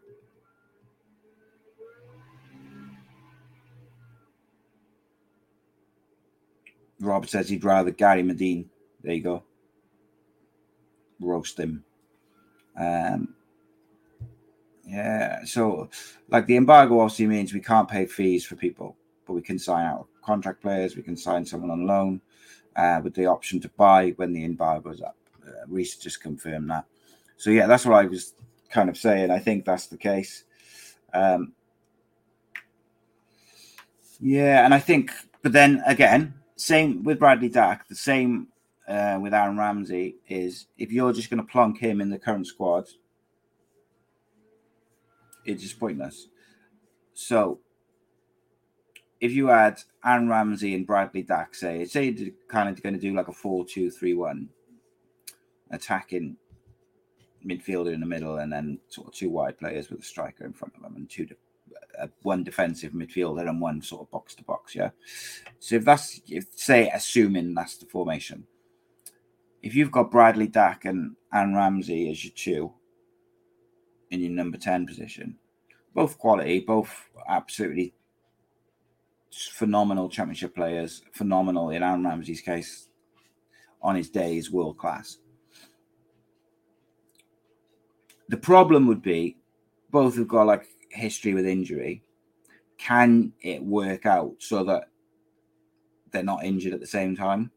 Rob 7.03 7.27
says 7.27 7.49
he'd 7.49 7.63
rather 7.63 7.91
Gary 7.91 8.23
Madine. 8.23 8.65
There 9.03 9.13
you 9.13 9.23
go. 9.23 9.43
Roast 11.19 11.59
him. 11.59 11.83
Um, 12.79 13.35
yeah, 14.85 15.43
so 15.45 15.89
like 16.29 16.45
the 16.45 16.57
embargo 16.57 16.99
obviously 16.99 17.27
means 17.27 17.53
we 17.53 17.61
can't 17.61 17.87
pay 17.87 18.05
fees 18.05 18.45
for 18.45 18.55
people, 18.55 18.97
but 19.25 19.33
we 19.33 19.41
can 19.41 19.57
sign 19.57 19.85
out 19.85 20.07
contract 20.23 20.61
players, 20.61 20.95
we 20.95 21.03
can 21.03 21.17
sign 21.17 21.45
someone 21.45 21.71
on 21.71 21.85
loan 21.85 22.21
uh, 22.75 22.99
with 23.03 23.13
the 23.13 23.25
option 23.25 23.59
to 23.61 23.69
buy 23.69 24.11
when 24.17 24.33
the 24.33 24.43
embargo 24.43 24.89
is 24.89 25.01
up. 25.01 25.15
Uh, 25.45 25.51
Reese 25.67 25.95
just 25.95 26.21
confirmed 26.21 26.69
that. 26.69 26.85
So 27.37 27.49
yeah, 27.49 27.67
that's 27.67 27.85
what 27.85 27.95
I 27.95 28.05
was 28.05 28.33
kind 28.69 28.89
of 28.89 28.97
saying. 28.97 29.31
I 29.31 29.39
think 29.39 29.65
that's 29.65 29.87
the 29.87 29.97
case. 29.97 30.43
Um, 31.13 31.53
yeah, 34.19 34.65
and 34.65 34.73
I 34.73 34.79
think, 34.79 35.11
but 35.41 35.51
then 35.51 35.83
again, 35.85 36.33
same 36.63 37.03
with 37.03 37.19
Bradley 37.19 37.49
Dack, 37.49 37.89
the 37.89 37.95
same 37.95 38.47
uh, 38.87 39.19
with 39.21 39.33
Aaron 39.33 39.57
Ramsey 39.57 40.15
is 40.29 40.67
if 40.77 40.93
you're 40.93 41.11
just 41.11 41.29
going 41.29 41.45
to 41.45 41.51
plonk 41.51 41.79
him 41.79 41.99
in 41.99 42.09
the 42.09 42.17
current 42.17 42.47
squad, 42.47 42.87
it's 45.43 45.61
just 45.61 45.77
pointless. 45.77 46.27
So 47.13 47.59
if 49.19 49.33
you 49.33 49.49
add 49.51 49.81
Aaron 50.05 50.29
Ramsey 50.29 50.73
and 50.73 50.87
Bradley 50.87 51.23
Dack, 51.23 51.53
say, 51.53 51.83
say 51.83 52.09
you're 52.09 52.31
kind 52.47 52.69
of 52.69 52.81
going 52.81 52.95
to 52.95 53.01
do 53.01 53.13
like 53.13 53.27
a 53.27 53.33
4 53.33 53.65
2 53.65 53.91
3 53.91 54.13
1, 54.13 54.49
attacking 55.71 56.37
midfielder 57.45 57.93
in 57.93 57.99
the 57.99 58.05
middle, 58.05 58.37
and 58.37 58.53
then 58.53 58.79
sort 58.87 59.09
of 59.09 59.13
two 59.13 59.29
wide 59.29 59.59
players 59.59 59.89
with 59.89 59.99
a 59.99 60.05
striker 60.05 60.45
in 60.45 60.53
front 60.53 60.75
of 60.77 60.81
them, 60.81 60.95
and 60.95 61.09
two 61.09 61.27
one 62.21 62.43
defensive 62.43 62.93
midfielder 62.93 63.47
and 63.47 63.61
one 63.61 63.81
sort 63.81 64.01
of 64.01 64.11
box 64.11 64.35
to 64.35 64.43
box. 64.43 64.75
Yeah. 64.75 64.89
So 65.59 65.75
if 65.75 65.85
that's, 65.85 66.21
if 66.27 66.45
say, 66.55 66.89
assuming 66.89 67.53
that's 67.53 67.77
the 67.77 67.85
formation, 67.85 68.45
if 69.61 69.75
you've 69.75 69.91
got 69.91 70.11
Bradley 70.11 70.47
Dack 70.47 70.85
and 70.85 71.15
Aaron 71.33 71.55
Ramsey 71.55 72.09
as 72.09 72.23
your 72.23 72.33
two 72.35 72.73
in 74.11 74.19
your 74.19 74.31
number 74.31 74.57
10 74.57 74.85
position, 74.85 75.37
both 75.93 76.17
quality, 76.17 76.59
both 76.59 77.09
absolutely 77.27 77.93
phenomenal 79.31 80.09
championship 80.09 80.55
players, 80.55 81.03
phenomenal 81.13 81.69
in 81.69 81.81
Aaron 81.81 82.03
Ramsey's 82.03 82.41
case, 82.41 82.89
on 83.81 83.95
his 83.95 84.09
days, 84.09 84.51
world 84.51 84.77
class. 84.77 85.17
The 88.29 88.37
problem 88.37 88.87
would 88.87 89.01
be 89.01 89.37
both 89.91 90.15
have 90.17 90.27
got 90.27 90.47
like 90.47 90.67
history 90.93 91.33
with 91.33 91.45
injury. 91.45 92.03
Can 92.77 93.33
it 93.41 93.63
work 93.63 94.05
out 94.05 94.35
so 94.39 94.63
that 94.65 94.85
they're 96.11 96.23
not 96.23 96.43
injured 96.43 96.73
at 96.73 96.79
the 96.79 96.87
same 96.87 97.15
time? 97.15 97.51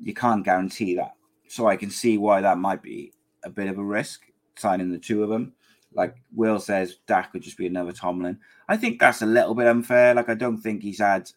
You 0.00 0.14
can't 0.14 0.44
guarantee 0.44 0.96
that. 0.96 1.14
So 1.48 1.68
I 1.68 1.76
can 1.76 1.90
see 1.90 2.18
why 2.18 2.40
that 2.40 2.58
might 2.58 2.82
be 2.82 3.12
a 3.44 3.50
bit 3.50 3.68
of 3.68 3.78
a 3.78 3.84
risk 3.84 4.26
signing 4.56 4.90
the 4.90 4.98
two 4.98 5.22
of 5.22 5.28
them. 5.28 5.52
Like 5.94 6.16
Will 6.34 6.58
says, 6.58 6.98
Dack 7.06 7.32
could 7.32 7.42
just 7.42 7.56
be 7.56 7.66
another 7.66 7.92
Tomlin. 7.92 8.38
I 8.68 8.76
think 8.76 9.00
that's 9.00 9.22
a 9.22 9.26
little 9.26 9.54
bit 9.54 9.66
unfair. 9.66 10.14
Like 10.14 10.28
I 10.28 10.34
don't 10.34 10.58
think 10.58 10.82
he's 10.82 10.98
had. 10.98 11.30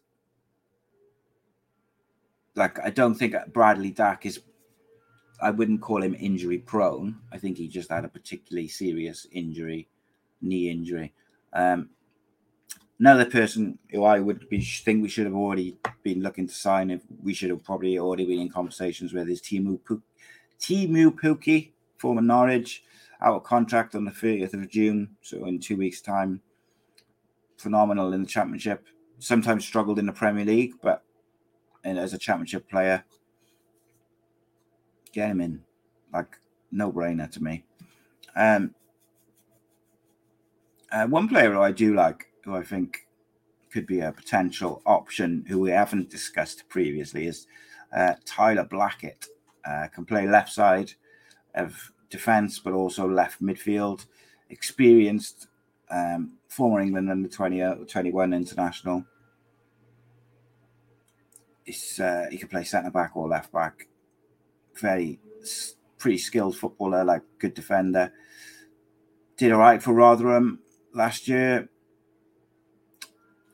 Like 2.56 2.80
I 2.80 2.90
don't 2.90 3.16
think 3.16 3.36
Bradley 3.54 3.92
Dack 3.92 4.26
is. 4.26 4.42
I 5.42 5.52
wouldn't 5.52 5.82
call 5.82 6.04
him 6.04 6.16
injury 6.20 6.58
prone. 6.58 7.20
I 7.32 7.38
think 7.38 7.58
he 7.58 7.70
just 7.70 7.90
had 7.90 8.04
a 8.04 8.10
particularly 8.10 8.68
serious 8.68 9.26
injury, 9.32 9.88
knee 10.42 10.70
injury. 10.70 11.14
Um, 11.54 11.90
another 13.00 13.26
person 13.26 13.80
who 13.92 14.04
I 14.04 14.20
would 14.20 14.50
be 14.50 14.62
think 14.62 15.02
we 15.02 15.10
should 15.10 15.26
have 15.26 15.36
already 15.36 15.78
been 16.04 16.22
looking 16.22 16.48
to 16.48 16.54
sign 16.54 16.92
if 16.92 17.02
we 17.22 17.34
should 17.34 17.50
have 17.50 17.64
probably 17.64 17.98
already 17.98 18.26
been 18.26 18.40
in 18.40 18.50
conversations 18.50 19.14
with 19.14 19.30
is 19.30 19.42
Teemu 19.42 19.80
Puk- 19.84 20.02
Teemu 20.60 21.12
Pukki, 21.12 21.72
former 21.98 22.22
Norwich, 22.22 22.84
out 23.22 23.36
of 23.36 23.44
contract 23.44 23.96
on 23.96 24.06
the 24.06 24.12
30th 24.12 24.54
of 24.54 24.70
June, 24.70 25.16
so 25.22 25.46
in 25.46 25.60
two 25.60 25.78
weeks' 25.78 26.02
time. 26.02 26.42
Phenomenal 27.58 28.14
in 28.14 28.22
the 28.22 28.28
championship. 28.28 28.86
Sometimes 29.20 29.66
struggled 29.66 30.00
in 30.00 30.06
the 30.06 30.14
Premier 30.14 30.46
League, 30.46 30.76
but 30.82 31.04
and 31.84 31.98
as 31.98 32.14
a 32.14 32.18
championship 32.18 32.70
player, 32.70 33.04
get 35.12 35.30
him 35.30 35.42
in. 35.42 35.62
Like 36.14 36.40
no 36.72 36.92
brainer 36.92 37.30
to 37.32 37.44
me. 37.44 37.66
Um 38.36 38.74
uh, 40.92 41.06
one 41.08 41.28
player 41.28 41.54
who 41.54 41.62
I 41.62 41.72
do 41.72 41.94
like, 41.94 42.28
who 42.44 42.56
I 42.56 42.64
think 42.64 43.08
could 43.72 43.86
be 43.86 44.00
a 44.00 44.12
potential 44.12 44.82
option, 44.86 45.46
who 45.48 45.60
we 45.60 45.70
haven't 45.72 46.10
discussed 46.10 46.68
previously, 46.70 47.28
is 47.28 47.48
uh, 47.96 48.14
Tyler 48.26 48.66
Blackett. 48.66 49.28
Uh, 49.66 49.88
can 49.94 50.06
play 50.06 50.28
left 50.28 50.52
side 50.52 50.94
of 51.54 51.92
defence, 52.10 52.60
but 52.60 52.74
also 52.74 53.08
left 53.08 53.42
midfield. 53.42 54.06
Experienced, 54.50 55.48
um, 55.92 56.38
former 56.48 56.80
England 56.80 57.10
under 57.12 57.30
20, 57.30 57.62
uh, 57.62 57.76
21 57.88 58.34
international. 58.34 59.06
Uh, 61.68 62.26
he 62.32 62.38
can 62.38 62.48
play 62.48 62.64
centre 62.64 62.90
back 62.90 63.16
or 63.16 63.28
left 63.28 63.52
back. 63.52 63.88
Very 64.76 65.20
pretty 66.00 66.18
skilled 66.18 66.58
footballer, 66.58 67.04
like 67.04 67.22
good 67.38 67.54
defender. 67.54 68.12
Did 69.38 69.52
all 69.52 69.60
right 69.60 69.84
for 69.84 69.94
Rotherham 69.94 70.60
last 70.94 71.28
year. 71.28 71.70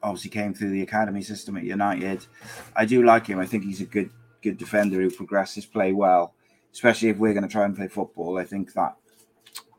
Obviously, 0.02 0.30
came 0.30 0.54
through 0.54 0.70
the 0.70 0.84
academy 0.84 1.24
system 1.24 1.58
at 1.58 1.64
United. 1.64 2.26
I 2.76 2.86
do 2.86 3.04
like 3.04 3.26
him. 3.26 3.40
I 3.40 3.46
think 3.46 3.64
he's 3.64 3.82
a 3.82 3.86
good 3.86 4.12
good 4.42 4.58
defender 4.58 5.02
who 5.02 5.10
progresses 5.10 5.66
play 5.66 5.92
well, 5.92 6.36
especially 6.72 7.10
if 7.10 7.18
we're 7.18 7.34
going 7.34 7.48
to 7.48 7.52
try 7.52 7.66
and 7.66 7.76
play 7.76 7.88
football. 7.88 8.38
I 8.38 8.44
think 8.44 8.74
that 8.74 8.96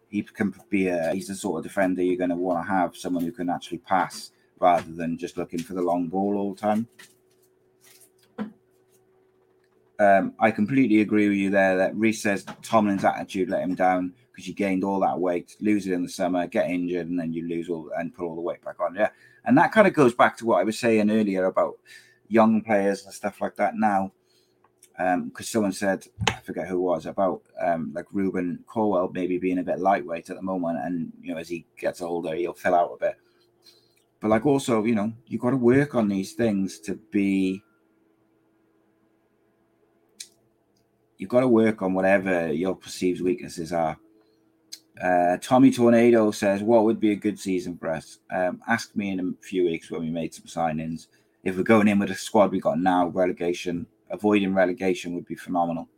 he 0.09 0.23
can 0.23 0.55
be 0.69 0.89
a 0.89 1.13
he's 1.13 1.29
the 1.29 1.35
sort 1.35 1.59
of 1.59 1.65
defender 1.65 2.03
you're 2.03 2.17
going 2.17 2.31
to 2.31 2.37
want 2.37 2.65
to 2.65 2.71
have 2.71 2.97
someone 2.97 3.23
who 3.25 3.33
can 3.33 3.51
actually 3.51 3.79
pass 3.79 4.33
rather 4.59 4.91
than 4.93 5.17
just 5.19 5.37
looking 5.37 5.63
for 5.63 5.75
the 5.75 5.83
long 5.83 6.09
ball 6.09 6.37
all 6.37 6.55
the 6.55 6.61
time. 6.61 6.89
Um, 9.99 10.35
I 10.39 10.51
completely 10.51 11.01
agree 11.01 11.29
with 11.29 11.39
you 11.39 11.51
there 11.51 11.77
that 11.79 11.97
Reese 11.97 12.23
says 12.23 12.45
Tomlin's 12.63 13.05
attitude 13.05 13.49
let 13.49 13.63
him 13.63 13.75
down 13.75 14.13
because 14.37 14.47
you 14.47 14.53
gained 14.55 14.85
all 14.85 15.01
that 15.01 15.19
weight, 15.19 15.57
lose 15.61 15.87
it 15.87 15.95
in 15.95 16.03
the 16.03 16.09
summer, 16.11 16.47
get 16.47 16.69
injured, 16.69 17.09
and 17.09 17.19
then 17.19 17.33
you 17.33 17.49
lose 17.49 17.71
all 17.71 17.91
and 17.97 18.15
put 18.15 18.27
all 18.27 18.35
the 18.35 18.41
weight 18.43 18.63
back 18.63 18.79
on. 18.81 18.95
Yeah. 18.95 19.09
And 19.47 19.57
that 19.57 19.73
kind 19.73 19.87
of 19.87 19.95
goes 19.95 20.15
back 20.15 20.37
to 20.37 20.45
what 20.45 20.61
I 20.61 20.65
was 20.65 20.79
saying 20.79 21.11
earlier 21.11 21.47
about 21.47 21.79
young 22.29 22.61
players 22.61 23.07
and 23.07 23.15
stuff 23.15 23.41
like 23.41 23.57
that 23.57 23.77
now. 23.77 24.13
Because 24.95 25.15
um, 25.15 25.33
someone 25.45 25.73
said, 25.73 26.07
I 26.29 26.41
forget 26.45 26.69
who 26.69 26.77
it 26.77 26.81
was, 26.81 27.07
about 27.07 27.45
um, 27.59 27.93
like 27.95 28.05
Rubin 28.13 28.63
Colwill 28.67 29.11
maybe 29.15 29.39
being 29.39 29.59
a 29.59 29.63
bit 29.63 29.79
lightweight 29.79 30.29
at 30.29 30.37
the 30.37 30.43
moment. 30.43 30.81
And, 30.85 31.13
you 31.23 31.33
know, 31.33 31.41
as 31.41 31.49
he 31.49 31.65
gets 31.79 32.03
older, 32.03 32.35
he'll 32.35 32.53
fill 32.53 32.75
out 32.75 32.93
a 32.95 32.99
bit. 32.99 33.17
But 34.21 34.29
like 34.29 34.45
also, 34.45 34.85
you 34.85 34.95
know, 34.95 35.15
you've 35.27 35.41
got 35.41 35.51
to 35.51 35.57
work 35.57 35.95
on 35.95 36.09
these 36.09 36.35
things 36.35 36.79
to 36.81 36.97
be 37.11 37.63
you've 41.17 41.31
got 41.31 41.41
to 41.41 41.49
work 41.49 41.81
on 41.81 41.95
whatever 41.95 42.53
your 42.53 42.75
perceived 42.75 43.23
weaknesses 43.23 43.73
are. 43.73 43.97
Uh, 45.03 45.37
Tommy 45.43 45.71
Tornado 45.71 46.31
says, 46.31 46.63
"What 46.63 46.85
would 46.85 47.01
be 47.01 47.13
a 47.13 47.17
good 47.17 47.39
season 47.39 47.77
for 47.77 47.91
us?" 47.91 48.19
Um, 48.31 48.63
ask 48.67 48.95
me 48.97 49.11
in 49.11 49.21
a 49.21 49.45
few 49.45 49.65
weeks 49.65 49.91
when 49.91 50.01
we 50.01 50.11
made 50.11 50.35
some 50.35 50.47
signings. 50.47 51.09
if 51.45 51.57
we're 51.57 51.63
going 51.63 51.87
in 51.87 52.01
with 52.01 52.11
a 52.11 52.15
squad 52.15 52.51
we 52.51 52.59
got 52.59 52.81
now, 52.81 53.07
relegation, 53.07 53.87
avoiding 54.11 54.53
relegation 54.53 55.15
would 55.15 55.27
be 55.27 55.37
phenomenal. 55.37 55.89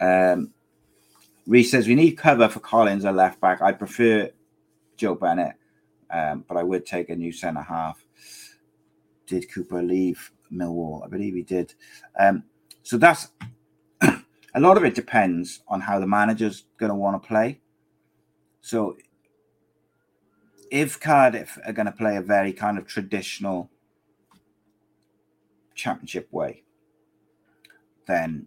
Um, 0.00 0.52
Reese 1.46 1.70
says 1.70 1.86
we 1.86 1.94
need 1.94 2.12
cover 2.12 2.48
for 2.48 2.60
Collins 2.60 3.04
a 3.04 3.12
left 3.12 3.40
back. 3.40 3.62
I 3.62 3.72
prefer 3.72 4.30
Joe 4.96 5.14
Bennett, 5.14 5.54
um, 6.10 6.44
but 6.48 6.56
I 6.56 6.62
would 6.62 6.84
take 6.84 7.08
a 7.08 7.16
new 7.16 7.32
centre 7.32 7.62
half. 7.62 8.04
Did 9.26 9.50
Cooper 9.52 9.82
leave 9.82 10.30
Millwall? 10.52 11.04
I 11.04 11.08
believe 11.08 11.34
he 11.34 11.42
did. 11.42 11.74
Um, 12.18 12.44
so 12.82 12.98
that's 12.98 13.28
a 14.02 14.60
lot 14.60 14.76
of 14.76 14.84
it 14.84 14.94
depends 14.94 15.60
on 15.68 15.80
how 15.80 15.98
the 15.98 16.06
manager's 16.06 16.64
going 16.78 16.90
to 16.90 16.96
want 16.96 17.22
to 17.22 17.26
play. 17.26 17.60
So 18.60 18.96
if 20.70 21.00
Cardiff 21.00 21.58
are 21.64 21.72
going 21.72 21.86
to 21.86 21.92
play 21.92 22.16
a 22.16 22.22
very 22.22 22.52
kind 22.52 22.78
of 22.78 22.86
traditional 22.86 23.70
championship 25.74 26.28
way, 26.32 26.62
then 28.06 28.46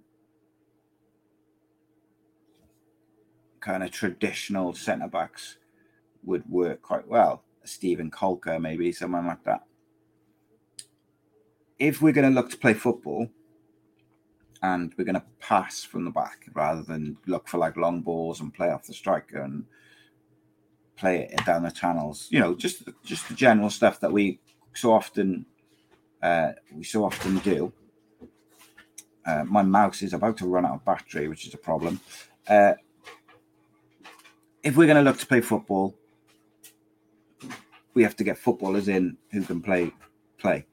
kind 3.59 3.83
of 3.83 3.91
traditional 3.91 4.73
centre 4.73 5.07
backs 5.07 5.57
would 6.23 6.49
work 6.49 6.81
quite 6.81 7.07
well. 7.07 7.43
Steven 7.63 8.09
Caulker, 8.09 8.59
maybe 8.59 8.91
someone 8.91 9.27
like 9.27 9.43
that. 9.43 9.63
If 11.79 12.01
we're 12.01 12.13
going 12.13 12.29
to 12.31 12.35
look 12.35 12.49
to 12.51 12.57
play 12.57 12.73
football 12.73 13.29
and 14.61 14.93
we're 14.97 15.05
going 15.05 15.15
to 15.15 15.23
pass 15.39 15.83
from 15.83 16.05
the 16.05 16.11
back 16.11 16.47
rather 16.53 16.83
than 16.83 17.17
look 17.25 17.47
for 17.47 17.57
like 17.57 17.77
long 17.77 18.01
balls 18.01 18.39
and 18.39 18.53
play 18.53 18.69
off 18.69 18.85
the 18.85 18.93
striker 18.93 19.41
and 19.41 19.65
play 21.01 21.27
it 21.31 21.45
down 21.45 21.63
the 21.63 21.71
channels, 21.71 22.27
you 22.29 22.39
know, 22.39 22.53
just 22.53 22.83
just 23.03 23.27
the 23.27 23.33
general 23.33 23.71
stuff 23.71 23.99
that 23.99 24.11
we 24.11 24.39
so 24.73 24.93
often 24.93 25.45
uh, 26.21 26.51
we 26.77 26.83
so 26.83 27.03
often 27.03 27.39
do. 27.39 27.73
Uh, 29.25 29.43
my 29.45 29.63
mouse 29.63 30.01
is 30.03 30.13
about 30.13 30.37
to 30.37 30.45
run 30.45 30.65
out 30.65 30.75
of 30.75 30.85
battery, 30.85 31.27
which 31.27 31.47
is 31.47 31.53
a 31.53 31.57
problem. 31.57 31.99
Uh, 32.47 32.73
if 34.63 34.77
we're 34.77 34.85
going 34.85 35.03
to 35.03 35.09
look 35.09 35.17
to 35.17 35.25
play 35.25 35.41
football, 35.41 35.95
we 37.95 38.03
have 38.03 38.15
to 38.15 38.23
get 38.23 38.37
footballers 38.37 38.87
in 38.87 39.17
who 39.31 39.41
can 39.41 39.59
play 39.59 39.91
play, 40.37 40.65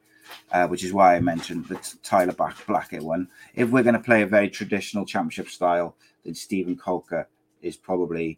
uh, 0.51 0.67
which 0.67 0.83
is 0.83 0.93
why 0.93 1.15
I 1.15 1.19
mentioned 1.19 1.65
the 1.65 1.79
Tyler 2.03 2.35
Blackett 2.67 3.03
one. 3.03 3.27
If 3.55 3.69
we're 3.71 3.87
going 3.89 4.01
to 4.01 4.09
play 4.09 4.21
a 4.21 4.27
very 4.27 4.49
traditional 4.49 5.05
championship 5.05 5.49
style, 5.49 5.95
then 6.23 6.35
Steven 6.35 6.75
Caulker 6.75 7.25
is 7.61 7.77
probably 7.77 8.37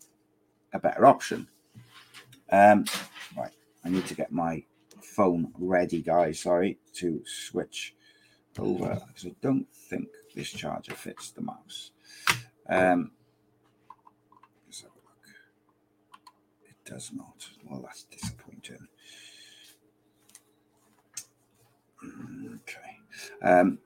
a 0.73 0.79
better 0.79 1.05
option. 1.05 1.47
Um, 2.51 2.85
right, 3.37 3.53
I 3.85 3.89
need 3.89 4.05
to 4.07 4.15
get 4.15 4.31
my 4.31 4.63
phone 5.01 5.51
ready, 5.57 6.01
guys. 6.01 6.39
Sorry 6.39 6.77
to 6.95 7.21
switch 7.25 7.95
over 8.59 9.01
because 9.07 9.25
I 9.25 9.35
don't 9.41 9.67
think 9.73 10.07
this 10.35 10.49
charger 10.49 10.93
fits 10.93 11.31
the 11.31 11.41
mouse. 11.41 11.91
Um, 12.69 13.11
let's 14.65 14.81
have 14.81 14.91
a 14.91 14.95
look. 14.95 15.27
It 16.69 16.75
does 16.89 17.11
not. 17.13 17.49
Well, 17.69 17.81
that's 17.81 18.03
disappointing. 18.03 18.87
Okay. 22.03 22.97
Um, 23.41 23.79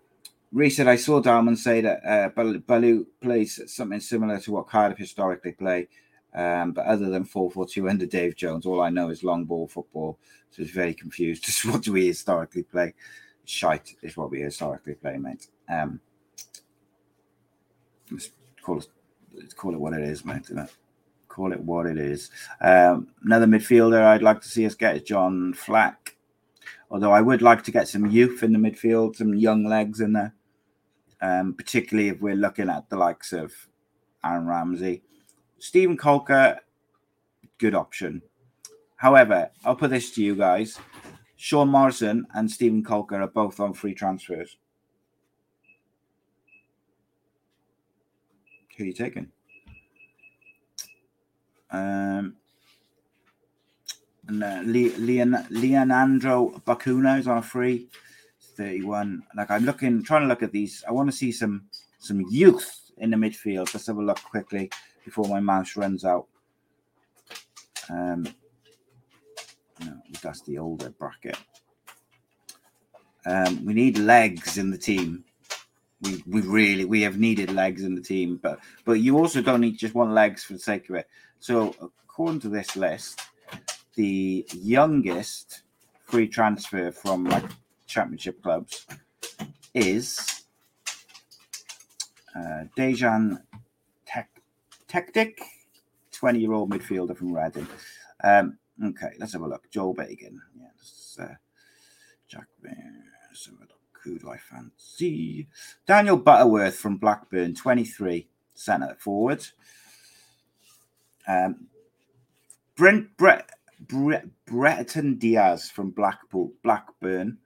Reese 0.52 0.78
said, 0.78 0.88
I 0.88 0.96
saw 0.96 1.22
Dalman 1.22 1.58
say 1.58 1.82
that 1.82 2.06
uh, 2.06 2.30
Bulut 2.30 3.06
plays 3.22 3.60
something 3.68 4.00
similar 4.00 4.40
to 4.40 4.52
what 4.52 4.68
Cardiff 4.68 4.98
historically 4.98 5.52
play. 5.52 5.90
Um, 6.36 6.74
but 6.74 6.86
other 6.86 7.10
than 7.10 7.24
4 7.24 7.50
4 7.50 7.66
2 7.66 7.90
under 7.90 8.06
Dave 8.06 8.36
Jones, 8.36 8.66
all 8.66 8.82
I 8.82 8.90
know 8.90 9.10
is 9.10 9.24
long 9.24 9.46
ball 9.46 9.68
football. 9.68 10.20
So 10.52 10.62
it's 10.62 10.72
very 10.72 10.94
confused. 10.94 11.46
What 11.72 11.82
do 11.82 11.94
we 11.94 12.08
historically 12.08 12.64
play? 12.64 12.94
Shite 13.46 13.96
is 14.02 14.18
what 14.18 14.32
we 14.32 14.42
historically 14.42 14.96
play, 14.96 15.18
mate. 15.18 15.48
Um, 15.70 16.00
let's 18.12 18.32
call 18.62 18.80
it, 18.80 18.88
call 19.56 19.74
it 19.74 19.80
what 19.80 19.94
it 19.94 20.04
is, 20.04 20.26
mate. 20.26 20.44
Isn't 20.46 20.60
it? 20.60 20.76
Call 21.28 21.54
it 21.54 21.60
what 21.60 21.86
it 21.86 21.98
is. 21.98 22.32
Um, 22.62 23.08
another 23.24 23.46
midfielder 23.46 24.02
I'd 24.02 24.22
like 24.22 24.42
to 24.42 24.50
see 24.50 24.66
us 24.66 24.76
get 24.76 24.98
is 24.98 25.04
John 25.04 25.54
Flack. 25.54 26.18
Although 26.92 27.12
I 27.12 27.22
would 27.22 27.42
like 27.42 27.64
to 27.64 27.72
get 27.72 27.88
some 27.88 28.06
youth 28.08 28.44
in 28.44 28.54
the 28.54 28.60
midfield, 28.60 29.16
some 29.16 29.34
young 29.34 29.66
legs 29.66 30.02
in 30.02 30.14
there, 30.14 30.34
um, 31.22 31.54
particularly 31.54 32.10
if 32.10 32.22
we're 32.22 32.36
looking 32.36 32.70
at 32.70 32.90
the 32.90 32.98
likes 32.98 33.34
of 33.34 33.54
Aaron 34.24 34.48
Ramsey. 34.48 35.02
Steven 35.60 35.98
Caulker, 35.98 36.60
good 37.58 37.76
option. 37.76 38.22
However, 38.98 39.52
I'll 39.64 39.76
put 39.76 39.90
this 39.90 40.12
to 40.12 40.24
you 40.24 40.36
guys. 40.36 40.80
Sean 41.38 41.70
Morrison 41.70 42.26
and 42.34 42.50
Steven 42.50 42.84
Caulker 42.84 43.22
are 43.22 43.28
both 43.28 43.60
on 43.60 43.74
free 43.74 43.94
transfers. 43.94 44.58
Who 48.78 48.84
are 48.84 48.88
you 48.88 48.94
taking? 48.94 49.32
Um, 51.72 52.36
and, 54.28 54.44
uh, 54.44 54.62
Le- 54.66 54.98
Leon- 54.98 55.48
Leonardo 55.50 56.62
Bacuna 56.66 57.20
is 57.20 57.28
on 57.28 57.38
a 57.38 57.42
free 57.42 57.88
31. 58.56 59.24
Like 59.36 59.52
I'm 59.52 59.66
looking, 59.66 60.04
trying 60.04 60.22
to 60.22 60.28
look 60.28 60.44
at 60.44 60.52
these. 60.52 60.84
I 60.88 60.92
want 60.92 61.10
to 61.10 61.16
see 61.16 61.32
some 61.32 61.66
some 62.00 62.22
youth 62.30 62.92
in 62.98 63.10
the 63.10 63.18
midfield. 63.18 63.74
Let's 63.74 63.88
have 63.88 63.98
a 63.98 64.04
look 64.04 64.22
quickly 64.24 64.70
before 65.06 65.28
my 65.28 65.40
mouse 65.40 65.78
runs 65.78 66.04
out. 66.04 66.28
Um, 67.90 68.28
no, 69.80 69.94
that's 70.22 70.42
the 70.42 70.58
older 70.58 70.90
bracket. 70.90 71.38
Um, 73.26 73.64
we 73.66 73.74
need 73.74 73.98
legs 73.98 74.58
in 74.58 74.72
the 74.72 74.78
team. 74.78 75.24
We 76.02 76.24
we 76.28 76.42
really 76.42 76.86
we 76.86 77.02
have 77.04 77.18
needed 77.18 77.52
legs 77.52 77.84
in 77.84 77.96
the 77.96 78.02
team, 78.02 78.40
but 78.42 78.60
but 78.84 78.94
you 78.94 79.18
also 79.18 79.42
don't 79.42 79.62
need 79.62 79.78
just 79.78 79.96
one 79.96 80.14
legs 80.14 80.44
for 80.44 80.54
the 80.54 80.60
sake 80.60 80.90
of 80.90 80.96
it. 80.96 81.08
So 81.40 81.76
according 82.04 82.42
to 82.42 82.50
this 82.50 82.76
list, 82.76 83.22
the 83.96 84.46
youngest 84.54 85.62
free 86.06 86.28
transfer 86.28 86.92
from 86.92 87.26
like 87.26 87.46
championship 87.88 88.42
clubs 88.44 88.86
is 89.74 90.44
uh, 92.36 92.66
Dejan 92.78 93.42
Tetek, 94.88 95.40
20 96.12 96.40
year 96.40 96.54
old 96.54 96.72
midfielder 96.72 97.16
from 97.18 97.34
Reading. 97.34 97.68
Um, 98.24 98.58
okay, 98.84 99.12
let's 99.20 99.34
have 99.34 99.42
a 99.42 99.48
look. 99.48 99.70
Joel 99.72 99.96
Bagan. 99.96 100.38
Is, 100.82 101.18
uh, 101.20 101.36
Jack. 102.28 102.48
Let's 102.64 103.46
have 103.46 103.56
a 103.56 103.62
look. 103.62 103.72
Who 104.04 104.20
do 104.20 104.30
I 104.30 104.38
fancy? 104.38 105.48
Daniel 105.88 106.18
Butterworth 106.18 106.76
from 106.76 106.98
Blackburn, 106.98 107.56
23, 107.56 108.28
centre 108.54 108.96
forward. 109.00 109.46
Um, 111.28 111.68
Brent 112.76 113.16
Brett 113.18 113.50
Brereton 114.46 115.16
Diaz 115.18 115.70
from 115.70 115.92
Blackpool 115.92 116.54
Blackburn 116.64 117.38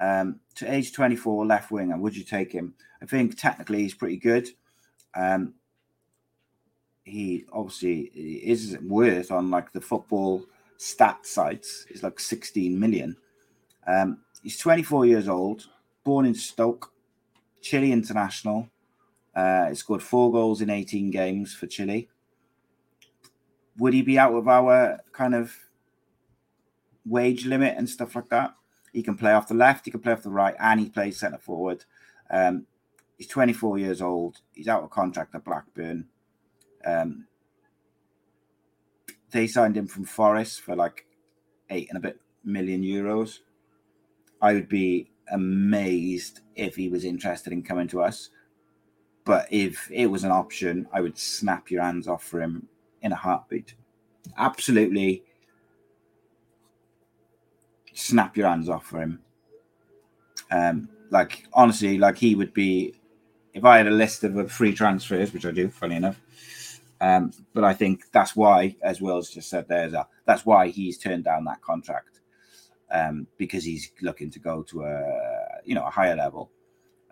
um, 0.00 0.40
to 0.54 0.72
age 0.72 0.92
24 0.92 1.46
left 1.46 1.70
winger. 1.70 1.98
Would 1.98 2.16
you 2.16 2.24
take 2.24 2.52
him? 2.52 2.74
I 3.02 3.06
think 3.06 3.38
technically 3.38 3.82
he's 3.82 3.94
pretty 3.94 4.16
good. 4.16 4.48
Um, 5.14 5.54
he 7.08 7.44
obviously 7.52 8.10
is 8.14 8.78
worth 8.82 9.30
on 9.30 9.50
like 9.50 9.72
the 9.72 9.80
football 9.80 10.44
stat 10.76 11.26
sites 11.26 11.86
is 11.90 12.02
like 12.02 12.20
16 12.20 12.78
million. 12.78 13.16
Um, 13.86 14.18
he's 14.42 14.58
24 14.58 15.06
years 15.06 15.28
old, 15.28 15.66
born 16.04 16.26
in 16.26 16.34
Stoke, 16.34 16.92
Chile 17.60 17.92
international. 17.92 18.68
Uh, 19.34 19.68
he 19.68 19.74
scored 19.74 20.02
four 20.02 20.32
goals 20.32 20.60
in 20.60 20.70
18 20.70 21.10
games 21.10 21.54
for 21.54 21.66
Chile. 21.66 22.08
Would 23.78 23.94
he 23.94 24.02
be 24.02 24.18
out 24.18 24.34
of 24.34 24.48
our 24.48 25.00
kind 25.12 25.34
of 25.34 25.54
wage 27.06 27.46
limit 27.46 27.76
and 27.76 27.88
stuff 27.88 28.16
like 28.16 28.28
that? 28.30 28.54
He 28.92 29.02
can 29.02 29.16
play 29.16 29.32
off 29.32 29.48
the 29.48 29.54
left, 29.54 29.84
he 29.84 29.90
can 29.90 30.00
play 30.00 30.12
off 30.12 30.22
the 30.22 30.30
right, 30.30 30.56
and 30.58 30.80
he 30.80 30.88
plays 30.88 31.20
centre 31.20 31.38
forward. 31.38 31.84
Um, 32.30 32.66
he's 33.16 33.28
24 33.28 33.78
years 33.78 34.02
old. 34.02 34.40
He's 34.54 34.68
out 34.68 34.82
of 34.82 34.90
contract 34.90 35.34
at 35.34 35.44
Blackburn. 35.44 36.06
Um, 36.84 37.26
they 39.30 39.46
signed 39.46 39.76
him 39.76 39.86
from 39.86 40.04
Forest 40.04 40.60
for 40.60 40.74
like 40.74 41.06
eight 41.70 41.88
and 41.88 41.98
a 41.98 42.00
bit 42.00 42.20
million 42.44 42.82
euros. 42.82 43.40
I 44.40 44.54
would 44.54 44.68
be 44.68 45.10
amazed 45.30 46.40
if 46.54 46.76
he 46.76 46.88
was 46.88 47.04
interested 47.04 47.52
in 47.52 47.62
coming 47.62 47.88
to 47.88 48.02
us. 48.02 48.30
But 49.24 49.46
if 49.50 49.90
it 49.92 50.06
was 50.06 50.24
an 50.24 50.30
option, 50.30 50.88
I 50.92 51.02
would 51.02 51.18
snap 51.18 51.70
your 51.70 51.82
hands 51.82 52.08
off 52.08 52.24
for 52.24 52.40
him 52.40 52.68
in 53.02 53.12
a 53.12 53.16
heartbeat. 53.16 53.74
Absolutely 54.36 55.24
snap 57.92 58.36
your 58.36 58.48
hands 58.48 58.68
off 58.68 58.86
for 58.86 59.02
him. 59.02 59.20
Um, 60.50 60.88
like 61.10 61.46
honestly, 61.52 61.98
like 61.98 62.16
he 62.16 62.34
would 62.34 62.54
be 62.54 62.94
if 63.52 63.64
I 63.64 63.78
had 63.78 63.86
a 63.86 63.90
list 63.90 64.24
of 64.24 64.50
free 64.50 64.72
transfers, 64.72 65.32
which 65.32 65.44
I 65.44 65.50
do, 65.50 65.68
funny 65.68 65.96
enough, 65.96 66.20
um, 67.00 67.32
but 67.54 67.64
I 67.64 67.74
think 67.74 68.04
that's 68.12 68.34
why, 68.36 68.76
as 68.82 69.00
Will's 69.00 69.30
just 69.30 69.50
said 69.50 69.68
there, 69.68 69.90
that's 70.26 70.46
why 70.46 70.68
he's 70.68 70.98
turned 70.98 71.24
down 71.24 71.44
that 71.44 71.62
contract. 71.62 72.20
um, 72.90 73.26
because 73.36 73.64
he's 73.64 73.92
looking 74.02 74.30
to 74.30 74.38
go 74.38 74.62
to 74.64 74.82
a 74.84 75.02
you 75.64 75.74
know 75.74 75.84
a 75.86 75.90
higher 75.90 76.16
level. 76.16 76.50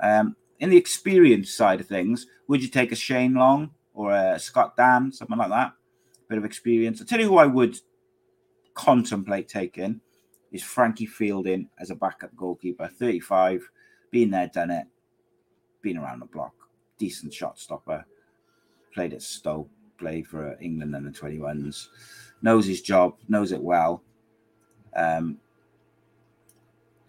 Um, 0.01 0.37
in 0.59 0.71
the 0.71 0.77
experience 0.77 1.55
side 1.55 1.81
of 1.81 1.87
things, 1.87 2.27
would 2.49 2.63
you 2.63 2.69
take 2.69 2.93
a 2.93 2.97
Shane 2.97 3.35
Long 3.35 3.71
or 3.95 4.13
a 4.13 4.39
Scott 4.39 4.77
Dann, 4.77 5.13
something 5.13 5.37
like 5.37 5.51
that? 5.51 5.69
A 5.69 6.29
Bit 6.29 6.39
of 6.39 6.45
experience. 6.45 7.01
I'll 7.01 7.07
tell 7.07 7.21
you 7.21 7.29
who 7.29 7.37
I 7.39 7.47
would 7.47 7.79
contemplate 8.75 9.49
taking 9.49 10.01
is 10.53 10.63
Frankie 10.63 11.07
Fielding 11.07 11.69
as 11.79 11.91
a 11.91 11.95
backup 11.95 12.35
goalkeeper, 12.37 12.89
35, 12.89 13.69
been 14.11 14.31
there, 14.31 14.51
done 14.53 14.71
it, 14.71 14.87
been 15.83 15.99
around 15.99 16.21
the 16.21 16.27
block, 16.27 16.55
decent 16.99 17.35
shot 17.35 17.59
stopper, 17.59 18.07
played 18.95 19.13
at 19.13 19.23
Stoke, 19.23 19.69
played 19.99 20.27
for 20.27 20.57
England 20.61 20.95
and 20.95 21.07
the 21.07 21.19
21s, 21.19 21.89
knows 22.43 22.67
his 22.67 22.83
job, 22.83 23.15
knows 23.29 23.53
it 23.53 23.63
well. 23.63 24.03
Um, 24.95 25.39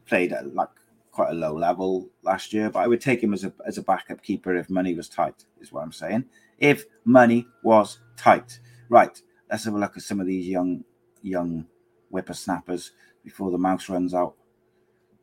played 0.06 0.34
at 0.34 0.54
like 0.54 0.70
quite 1.12 1.32
a 1.32 1.34
low 1.34 1.56
level 1.56 2.10
last 2.24 2.54
year, 2.54 2.70
but 2.70 2.80
I 2.80 2.88
would 2.88 3.02
take 3.02 3.24
him 3.24 3.34
as 3.34 3.44
a 3.44 3.54
as 3.66 3.78
a 3.78 3.82
backup 3.82 4.22
keeper 4.22 4.56
if 4.56 4.70
money 4.70 4.94
was 4.94 5.10
tight, 5.10 5.46
is 5.60 5.72
what 5.72 5.84
I'm 5.84 5.92
saying. 5.92 6.26
If 6.60 6.86
money 7.06 7.48
was 7.64 8.00
tight. 8.16 8.60
Right, 8.90 9.22
let's 9.50 9.66
have 9.66 9.74
a 9.74 9.80
look 9.80 9.98
at 9.98 10.04
some 10.04 10.20
of 10.20 10.28
these 10.28 10.48
young 10.48 10.84
young 11.22 11.66
whippersnappers 12.10 12.92
before 13.24 13.52
the 13.52 13.58
mouse 13.58 13.90
runs 13.90 14.14
out. 14.14 14.36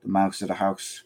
The 0.03 0.09
mouse 0.09 0.43
of 0.43 0.49
the 0.49 0.55
house. 0.55 1.05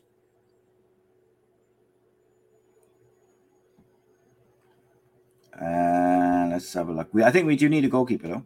Uh, 5.61 6.49
let's 6.51 6.73
have 6.75 6.89
a 6.89 6.93
look. 6.93 7.09
We, 7.13 7.23
I 7.25 7.31
think 7.31 7.47
we 7.47 7.57
do 7.57 7.69
need 7.69 7.85
a 7.85 7.89
goalkeeper, 7.89 8.29
though. 8.29 8.45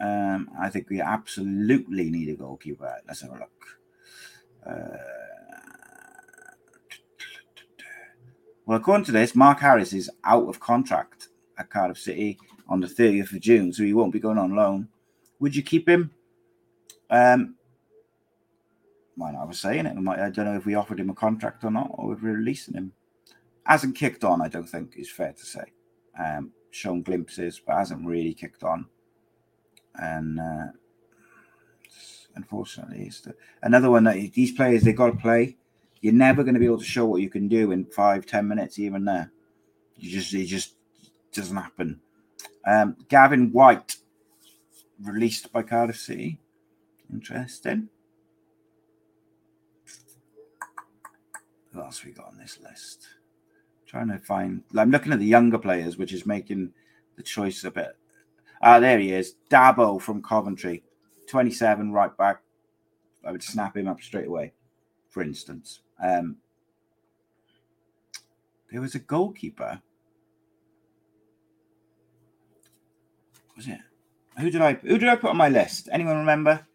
Um, 0.00 0.50
I 0.58 0.70
think 0.70 0.88
we 0.88 1.00
absolutely 1.00 2.10
need 2.10 2.28
a 2.28 2.36
goalkeeper. 2.36 3.00
Let's 3.06 3.22
have 3.22 3.30
a 3.30 3.34
look. 3.34 3.78
Uh, 4.66 4.96
well, 8.64 8.78
according 8.78 9.06
to 9.06 9.12
this, 9.12 9.34
Mark 9.34 9.60
Harris 9.60 9.92
is 9.92 10.10
out 10.24 10.48
of 10.48 10.60
contract 10.60 11.28
at 11.58 11.70
Cardiff 11.70 11.98
City 11.98 12.38
on 12.68 12.80
the 12.80 12.86
30th 12.86 13.32
of 13.32 13.40
June, 13.40 13.72
so 13.72 13.82
he 13.82 13.94
won't 13.94 14.12
be 14.12 14.20
going 14.20 14.38
on 14.38 14.54
loan. 14.54 14.88
Would 15.40 15.56
you 15.56 15.62
keep 15.62 15.88
him? 15.88 16.10
Um, 17.10 17.56
not? 19.18 19.34
I 19.34 19.44
was 19.44 19.58
saying 19.58 19.86
it. 19.86 19.96
I 19.96 20.30
don't 20.30 20.44
know 20.44 20.56
if 20.56 20.66
we 20.66 20.74
offered 20.74 21.00
him 21.00 21.10
a 21.10 21.14
contract 21.14 21.64
or 21.64 21.70
not, 21.70 21.90
or 21.94 22.14
if 22.14 22.22
we're 22.22 22.36
releasing 22.36 22.74
him. 22.74 22.92
Hasn't 23.64 23.96
kicked 23.96 24.24
on, 24.24 24.40
I 24.40 24.48
don't 24.48 24.68
think, 24.68 24.94
is 24.96 25.10
fair 25.10 25.32
to 25.32 25.44
say. 25.44 25.64
Um, 26.18 26.52
shown 26.70 27.02
glimpses, 27.02 27.60
but 27.64 27.76
hasn't 27.76 28.06
really 28.06 28.34
kicked 28.34 28.62
on. 28.62 28.86
And 29.94 30.40
uh, 30.40 30.66
unfortunately, 32.34 33.04
it's 33.06 33.20
the, 33.20 33.34
another 33.62 33.90
one 33.90 34.04
that 34.04 34.32
these 34.32 34.52
players 34.52 34.82
they 34.82 34.92
got 34.92 35.12
to 35.12 35.16
play. 35.16 35.56
You're 36.00 36.12
never 36.12 36.42
going 36.42 36.54
to 36.54 36.60
be 36.60 36.66
able 36.66 36.78
to 36.78 36.84
show 36.84 37.06
what 37.06 37.22
you 37.22 37.30
can 37.30 37.48
do 37.48 37.72
in 37.72 37.84
five, 37.84 38.26
ten 38.26 38.46
minutes, 38.46 38.78
even 38.78 39.04
there. 39.04 39.32
You 39.96 40.10
just, 40.10 40.32
it 40.34 40.46
just 40.46 40.74
doesn't 41.32 41.56
happen. 41.56 42.00
Um, 42.66 42.96
Gavin 43.08 43.50
White 43.52 43.96
released 45.02 45.52
by 45.52 45.62
Cardiff 45.62 45.98
City. 45.98 46.40
Interesting. 47.12 47.88
Who 51.72 51.80
else 51.80 52.04
we 52.04 52.12
got 52.12 52.26
on 52.26 52.38
this 52.38 52.58
list? 52.62 53.08
Trying 53.88 54.08
to 54.08 54.18
find. 54.18 54.62
I'm 54.76 54.90
looking 54.90 55.12
at 55.12 55.18
the 55.18 55.26
younger 55.26 55.58
players, 55.58 55.96
which 55.96 56.12
is 56.12 56.26
making 56.26 56.72
the 57.16 57.22
choice 57.22 57.64
a 57.64 57.70
bit. 57.70 57.96
Ah, 58.62 58.78
there 58.78 58.98
he 58.98 59.12
is, 59.12 59.34
Dabo 59.50 60.00
from 60.00 60.22
Coventry, 60.22 60.82
27, 61.28 61.92
right 61.92 62.16
back. 62.16 62.42
I 63.24 63.32
would 63.32 63.42
snap 63.42 63.76
him 63.76 63.88
up 63.88 64.00
straight 64.00 64.26
away, 64.26 64.52
for 65.08 65.22
instance. 65.22 65.80
Um, 66.02 66.36
there 68.70 68.80
was 68.80 68.94
a 68.94 69.00
goalkeeper. 69.00 69.80
Was 73.56 73.68
it? 73.68 73.78
Who 74.38 74.50
did 74.50 74.60
I 74.60 74.74
who 74.74 74.98
did 74.98 75.08
I 75.08 75.16
put 75.16 75.30
on 75.30 75.36
my 75.36 75.48
list? 75.48 75.88
Anyone 75.90 76.18
remember? 76.18 76.66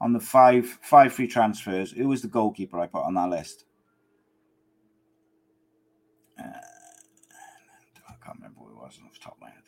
On 0.00 0.12
the 0.12 0.20
five 0.20 0.66
five 0.82 1.12
free 1.12 1.28
transfers, 1.28 1.92
who 1.92 2.08
was 2.08 2.22
the 2.22 2.28
goalkeeper 2.28 2.80
I 2.80 2.86
put 2.86 3.04
on 3.04 3.14
that 3.14 3.30
list? 3.30 3.64
Uh, 6.38 6.42
I 8.08 8.14
can't 8.84 8.98
remember 8.98 9.00
who 9.00 9.00
it 9.00 9.00
was 9.00 9.00
off 9.04 9.12
the 9.12 9.24
top 9.24 9.34
of 9.34 9.40
my 9.40 9.48
head. 9.48 9.62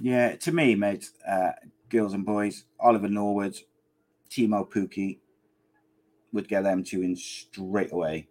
Yeah, 0.00 0.36
to 0.36 0.52
me, 0.52 0.74
mate, 0.74 1.10
uh, 1.26 1.52
girls 1.88 2.12
and 2.14 2.24
boys, 2.24 2.64
Oliver 2.80 3.08
Norwood, 3.08 3.58
Teemu 4.30 4.68
Pukki 4.70 5.18
would 6.32 6.48
get 6.48 6.64
them 6.64 6.82
two 6.82 7.02
in 7.02 7.14
straight 7.14 7.92
away. 7.92 8.28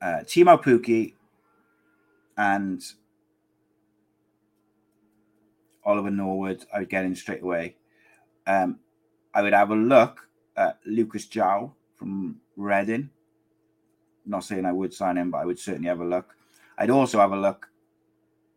Uh, 0.00 0.20
Teemu 0.24 0.62
Pukki 0.62 1.14
and 2.36 2.82
Oliver 5.84 6.10
Norwood, 6.10 6.64
I 6.72 6.80
would 6.80 6.88
get 6.88 7.04
in 7.04 7.16
straight 7.16 7.42
away. 7.42 7.76
Um, 8.46 8.78
I 9.34 9.42
would 9.42 9.52
have 9.52 9.70
a 9.70 9.76
look 9.76 10.28
at 10.56 10.78
Lucas 10.86 11.26
João 11.26 11.72
from 11.96 12.40
Reading. 12.56 13.10
Not 14.28 14.44
saying 14.44 14.66
I 14.66 14.72
would 14.72 14.92
sign 14.92 15.16
him, 15.16 15.30
but 15.30 15.38
I 15.38 15.46
would 15.46 15.58
certainly 15.58 15.88
have 15.88 16.00
a 16.00 16.04
look. 16.04 16.36
I'd 16.76 16.90
also 16.90 17.18
have 17.18 17.32
a 17.32 17.36
look 17.36 17.68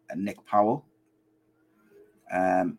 at 0.09 0.17
Nick 0.17 0.45
Powell. 0.45 0.85
Um, 2.31 2.77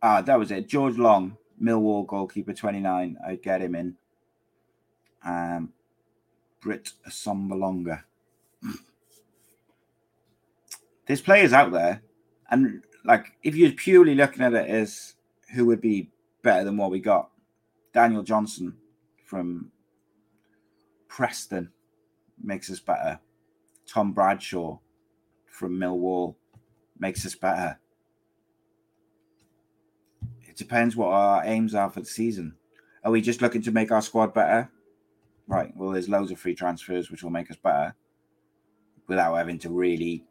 ah, 0.00 0.22
that 0.22 0.38
was 0.38 0.50
it. 0.50 0.68
George 0.68 0.96
Long, 0.96 1.36
Millwall 1.60 2.06
goalkeeper, 2.06 2.52
29. 2.52 3.16
I'd 3.26 3.42
get 3.42 3.60
him 3.60 3.74
in. 3.74 3.96
Um, 5.24 5.72
Britt 6.60 6.92
Assombalonga. 7.06 8.02
There's 11.06 11.20
players 11.20 11.52
out 11.52 11.72
there, 11.72 12.02
and 12.50 12.82
like 13.04 13.32
if 13.42 13.56
you're 13.56 13.72
purely 13.72 14.14
looking 14.14 14.42
at 14.42 14.54
it 14.54 14.68
as 14.68 15.14
who 15.54 15.66
would 15.66 15.80
be 15.80 16.10
better 16.42 16.64
than 16.64 16.76
what 16.76 16.90
we 16.90 17.00
got, 17.00 17.30
Daniel 17.92 18.22
Johnson 18.22 18.76
from 19.24 19.70
Preston 21.08 21.70
makes 22.42 22.70
us 22.70 22.80
better. 22.80 23.18
Tom 23.86 24.12
Bradshaw 24.12 24.78
from 25.46 25.78
Millwall 25.78 26.34
makes 26.98 27.24
us 27.26 27.34
better. 27.34 27.78
It 30.46 30.56
depends 30.56 30.96
what 30.96 31.08
our 31.08 31.44
aims 31.44 31.74
are 31.74 31.90
for 31.90 32.00
the 32.00 32.06
season. 32.06 32.54
Are 33.04 33.10
we 33.10 33.20
just 33.20 33.42
looking 33.42 33.62
to 33.62 33.72
make 33.72 33.90
our 33.90 34.02
squad 34.02 34.34
better? 34.34 34.70
Right. 35.46 35.74
Well, 35.76 35.90
there's 35.90 36.08
loads 36.08 36.30
of 36.30 36.38
free 36.38 36.54
transfers 36.54 37.10
which 37.10 37.22
will 37.22 37.30
make 37.30 37.50
us 37.50 37.56
better 37.56 37.94
without 39.06 39.34
having 39.34 39.58
to 39.60 39.70
really 39.70 40.24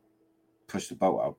push 0.68 0.88
the 0.88 0.96
boat 0.96 1.20
out. 1.20 1.38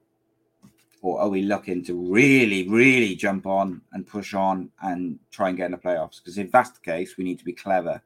Or 1.00 1.20
are 1.20 1.28
we 1.28 1.42
looking 1.42 1.84
to 1.84 1.94
really, 1.94 2.68
really 2.68 3.14
jump 3.14 3.46
on 3.46 3.82
and 3.92 4.04
push 4.04 4.34
on 4.34 4.70
and 4.82 5.20
try 5.30 5.48
and 5.48 5.56
get 5.56 5.66
in 5.66 5.72
the 5.72 5.78
playoffs? 5.78 6.18
Because 6.18 6.38
if 6.38 6.50
that's 6.50 6.70
the 6.70 6.80
case, 6.80 7.16
we 7.16 7.22
need 7.22 7.38
to 7.38 7.44
be 7.44 7.52
clever 7.52 8.02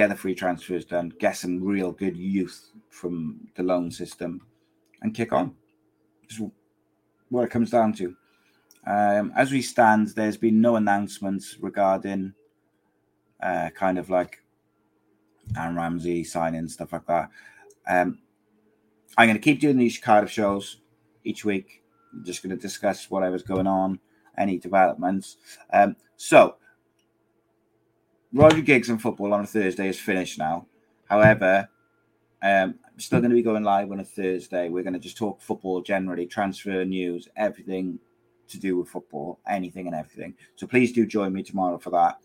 get 0.00 0.08
the 0.08 0.16
free 0.16 0.34
transfers 0.34 0.86
done, 0.86 1.12
get 1.18 1.36
some 1.36 1.62
real 1.62 1.92
good 1.92 2.16
youth 2.16 2.70
from 2.88 3.38
the 3.54 3.62
loan 3.62 3.90
system, 3.90 4.40
and 5.02 5.14
kick 5.14 5.30
on. 5.30 5.54
That's 6.22 6.40
what 7.28 7.44
it 7.44 7.50
comes 7.50 7.70
down 7.70 7.92
to. 7.94 8.16
Um, 8.86 9.30
as 9.36 9.52
we 9.52 9.60
stand, 9.60 10.08
there's 10.08 10.38
been 10.38 10.58
no 10.58 10.76
announcements 10.76 11.58
regarding 11.60 12.32
uh, 13.42 13.68
kind 13.74 13.98
of 13.98 14.08
like 14.08 14.42
Aaron 15.54 15.76
Ramsey 15.76 16.24
signing 16.24 16.66
stuff 16.68 16.94
like 16.94 17.06
that. 17.06 17.28
Um, 17.86 18.20
I'm 19.18 19.28
going 19.28 19.36
to 19.36 19.42
keep 19.42 19.60
doing 19.60 19.76
these 19.76 19.98
Cardiff 19.98 20.30
shows 20.30 20.78
each 21.24 21.44
week. 21.44 21.82
I'm 22.14 22.24
just 22.24 22.42
going 22.42 22.56
to 22.56 22.62
discuss 22.62 23.10
whatever's 23.10 23.42
going 23.42 23.66
on, 23.66 24.00
any 24.38 24.56
developments. 24.56 25.36
Um, 25.74 25.94
so 26.16 26.56
Rhodri 28.32 28.64
Giggs 28.64 28.88
and 28.88 29.02
football 29.02 29.34
on 29.34 29.40
a 29.40 29.46
Thursday 29.46 29.88
is 29.88 29.98
finished 29.98 30.38
now. 30.38 30.66
However, 31.08 31.68
um, 32.42 32.76
I'm 32.86 33.00
still 33.00 33.18
going 33.18 33.30
to 33.30 33.34
be 33.34 33.42
going 33.42 33.64
live 33.64 33.90
on 33.90 33.98
a 33.98 34.04
Thursday. 34.04 34.68
We're 34.68 34.84
going 34.84 34.94
to 34.94 35.00
just 35.00 35.16
talk 35.16 35.40
football 35.40 35.80
generally, 35.80 36.26
transfer 36.26 36.84
news, 36.84 37.26
everything 37.36 37.98
to 38.46 38.58
do 38.58 38.76
with 38.76 38.88
football, 38.88 39.40
anything 39.48 39.88
and 39.88 39.96
everything. 39.96 40.34
So 40.54 40.68
please 40.68 40.92
do 40.92 41.06
join 41.06 41.32
me 41.32 41.42
tomorrow 41.42 41.78
for 41.78 41.90
that. 41.90 42.18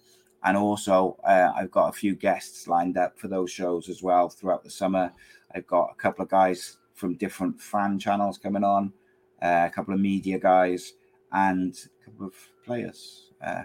And 0.44 0.56
also, 0.56 1.18
uh, 1.24 1.52
I've 1.56 1.72
got 1.72 1.90
a 1.90 1.94
few 1.94 2.16
guests 2.16 2.68
lined 2.68 2.98
up 2.98 3.18
for 3.18 3.28
those 3.28 3.50
shows 3.50 3.90
as 3.90 4.04
well 4.04 4.30
throughout 4.30 4.64
the 4.64 4.70
summer. 4.70 5.12
I've 5.56 5.66
got 5.66 5.90
a 5.92 5.96
couple 5.96 6.24
of 6.24 6.30
guys 6.30 6.78
from 6.94 7.16
different 7.16 7.60
fan 7.60 7.98
channels 7.98 8.38
coming 8.38 8.64
on, 8.64 8.94
uh, 9.42 9.66
a 9.66 9.72
couple 9.74 9.96
of 9.96 10.00
media 10.00 10.38
guys, 10.38 10.94
and 11.32 11.76
a 12.00 12.06
couple 12.06 12.28
of 12.28 12.34
players. 12.64 13.32
Uh, 13.44 13.64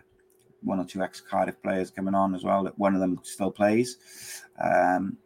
one 0.62 0.78
or 0.78 0.84
two 0.84 1.02
ex 1.02 1.20
Cardiff 1.20 1.60
players 1.62 1.90
coming 1.90 2.14
on 2.14 2.34
as 2.34 2.44
well. 2.44 2.64
One 2.76 2.94
of 2.94 3.00
them 3.00 3.18
still 3.22 3.50
plays. 3.50 3.96
Um, 4.62 5.16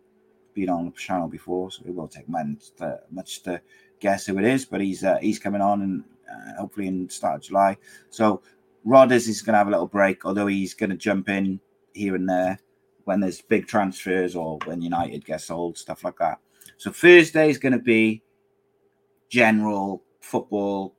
been 0.55 0.71
on 0.71 0.87
the 0.87 0.93
channel 0.93 1.29
before, 1.29 1.71
so 1.71 1.83
it 1.85 1.95
will 1.95 2.09
take 2.09 2.29
much 2.29 2.71
to, 2.77 3.01
much 3.11 3.43
to 3.43 3.61
guess 3.99 4.27
who 4.27 4.39
it 4.39 4.45
is. 4.45 4.65
But 4.65 4.81
he's 4.81 5.03
uh, 5.03 5.19
he's 5.21 5.39
coming 5.39 5.61
on 5.61 5.83
and 5.83 6.05
uh, 6.31 6.61
hopefully 6.61 6.87
in 6.87 7.09
start 7.09 7.37
of 7.37 7.43
July. 7.43 7.77
So 8.11 8.43
Rodgers 8.85 9.29
is 9.29 9.43
going 9.43 9.55
to 9.55 9.59
have 9.59 9.69
a 9.69 9.71
little 9.71 9.87
break, 9.87 10.25
although 10.25 10.47
he's 10.47 10.75
going 10.75 10.91
to 10.91 10.97
jump 10.97 11.29
in 11.29 11.61
here 11.93 12.15
and 12.15 12.29
there 12.29 12.59
when 13.05 13.21
there's 13.21 13.41
big 13.43 13.67
transfers 13.67 14.35
or 14.35 14.59
when 14.65 14.81
United 14.81 15.25
gets 15.25 15.45
sold, 15.45 15.77
stuff 15.77 16.05
like 16.05 16.19
that. 16.19 16.39
So 16.77 16.91
Thursday 16.91 17.51
is 17.51 17.59
going 17.59 17.73
to 17.73 17.79
be 17.79 18.23
general 19.29 20.03
football 20.21 20.95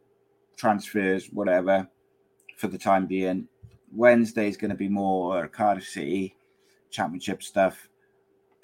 transfers, 0.56 1.28
whatever, 1.28 1.88
for 2.58 2.68
the 2.68 2.78
time 2.78 3.08
being. 3.08 3.48
Wednesday 3.96 4.48
is 4.50 4.58
going 4.58 4.72
to 4.72 4.78
be 4.78 4.90
more 4.90 5.48
Cardiff 5.48 5.88
City 5.88 6.36
Championship 6.90 7.42
stuff. 7.42 7.90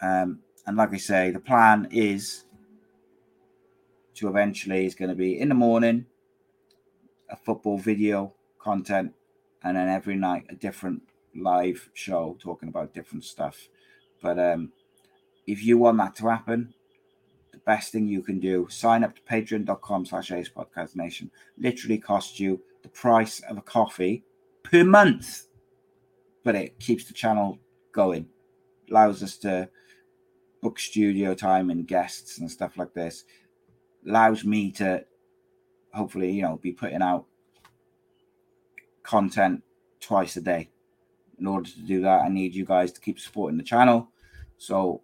Um, 0.01 0.39
and 0.65 0.77
like 0.77 0.93
I 0.93 0.97
say, 0.97 1.31
the 1.31 1.39
plan 1.39 1.87
is 1.91 2.45
to 4.15 4.27
eventually 4.27 4.85
is 4.85 4.95
going 4.95 5.09
to 5.09 5.15
be 5.15 5.39
in 5.39 5.49
the 5.49 5.55
morning 5.55 6.05
a 7.29 7.35
football 7.35 7.77
video 7.77 8.33
content, 8.59 9.13
and 9.63 9.77
then 9.77 9.87
every 9.87 10.15
night 10.15 10.45
a 10.49 10.55
different 10.55 11.01
live 11.33 11.89
show 11.93 12.35
talking 12.39 12.67
about 12.67 12.93
different 12.93 13.23
stuff. 13.23 13.69
But 14.21 14.37
um, 14.37 14.73
if 15.47 15.63
you 15.63 15.77
want 15.77 15.97
that 15.99 16.15
to 16.17 16.27
happen, 16.27 16.73
the 17.51 17.57
best 17.59 17.91
thing 17.91 18.07
you 18.07 18.21
can 18.21 18.39
do, 18.39 18.67
sign 18.69 19.03
up 19.03 19.15
to 19.15 19.21
patreon.com 19.21 20.05
slash 20.05 20.31
ace 20.31 20.49
podcast 20.49 20.95
nation. 20.95 21.31
Literally 21.57 21.97
costs 21.97 22.39
you 22.39 22.61
the 22.83 22.89
price 22.89 23.39
of 23.49 23.57
a 23.57 23.61
coffee 23.61 24.23
per 24.71 24.83
month. 24.83 25.47
But 26.43 26.55
it 26.55 26.79
keeps 26.79 27.05
the 27.05 27.13
channel 27.13 27.59
going, 27.91 28.27
allows 28.89 29.21
us 29.21 29.37
to 29.39 29.69
book 30.61 30.79
studio 30.79 31.35
time 31.35 31.69
and 31.69 31.87
guests 31.87 32.39
and 32.39 32.49
stuff 32.49 32.77
like 32.77 32.93
this. 32.93 33.25
Allows 34.07 34.43
me 34.43 34.71
to 34.73 35.05
hopefully, 35.93 36.31
you 36.31 36.41
know, 36.41 36.57
be 36.57 36.71
putting 36.71 37.01
out 37.01 37.25
content 39.03 39.61
twice 39.99 40.37
a 40.37 40.41
day. 40.41 40.69
In 41.39 41.47
order 41.47 41.69
to 41.69 41.81
do 41.81 42.01
that, 42.01 42.23
I 42.23 42.29
need 42.29 42.55
you 42.55 42.65
guys 42.65 42.91
to 42.93 43.01
keep 43.01 43.19
supporting 43.19 43.57
the 43.57 43.63
channel. 43.63 44.09
So, 44.57 45.01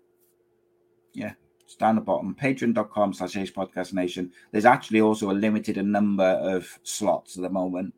yeah, 1.13 1.33
it's 1.63 1.75
down 1.75 1.95
the 1.95 2.01
bottom, 2.01 2.35
patreon.com 2.39 3.13
slash 3.13 3.33
podcast 3.33 3.93
nation. 3.93 4.31
There's 4.51 4.65
actually 4.65 5.01
also 5.01 5.31
a 5.31 5.33
limited 5.33 5.83
number 5.83 6.23
of 6.23 6.79
slots 6.83 7.37
at 7.37 7.43
the 7.43 7.49
moment 7.49 7.93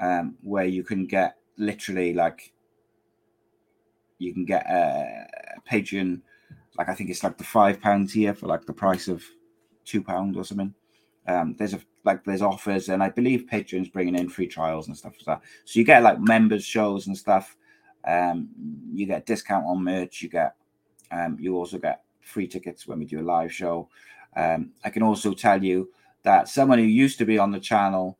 um, 0.00 0.36
where 0.42 0.64
you 0.64 0.82
can 0.82 1.06
get 1.06 1.36
literally 1.56 2.12
like, 2.12 2.52
you 4.18 4.32
can 4.32 4.44
get 4.44 4.66
a, 4.68 5.26
a 5.56 5.70
Patreon, 5.70 6.20
like 6.76 6.88
I 6.88 6.94
think 6.94 7.10
it's 7.10 7.24
like 7.24 7.38
the 7.38 7.44
five 7.44 7.80
pounds 7.80 8.12
here 8.12 8.34
for 8.34 8.46
like 8.46 8.66
the 8.66 8.72
price 8.72 9.08
of 9.08 9.24
two 9.84 10.02
pounds 10.02 10.36
or 10.36 10.44
something. 10.44 10.74
Um, 11.26 11.54
there's 11.58 11.74
a 11.74 11.80
like 12.04 12.24
there's 12.24 12.42
offers, 12.42 12.88
and 12.88 13.02
I 13.02 13.10
believe 13.10 13.48
Patreon's 13.52 13.88
bringing 13.88 14.14
in 14.14 14.28
free 14.28 14.46
trials 14.46 14.86
and 14.86 14.96
stuff 14.96 15.12
like 15.18 15.26
that. 15.26 15.48
So 15.64 15.78
you 15.78 15.84
get 15.84 16.02
like 16.02 16.20
members 16.20 16.64
shows 16.64 17.06
and 17.06 17.16
stuff. 17.16 17.56
Um, 18.06 18.48
you 18.92 19.06
get 19.06 19.26
discount 19.26 19.66
on 19.66 19.84
merch. 19.84 20.22
You 20.22 20.28
get 20.30 20.54
um, 21.10 21.36
you 21.38 21.56
also 21.56 21.78
get 21.78 22.02
free 22.22 22.46
tickets 22.46 22.86
when 22.86 22.98
we 22.98 23.04
do 23.04 23.20
a 23.20 23.22
live 23.22 23.52
show. 23.52 23.88
Um, 24.36 24.70
I 24.84 24.90
can 24.90 25.02
also 25.02 25.32
tell 25.32 25.62
you 25.62 25.90
that 26.22 26.48
someone 26.48 26.78
who 26.78 26.84
used 26.84 27.18
to 27.18 27.24
be 27.24 27.38
on 27.38 27.50
the 27.50 27.60
channel 27.60 28.17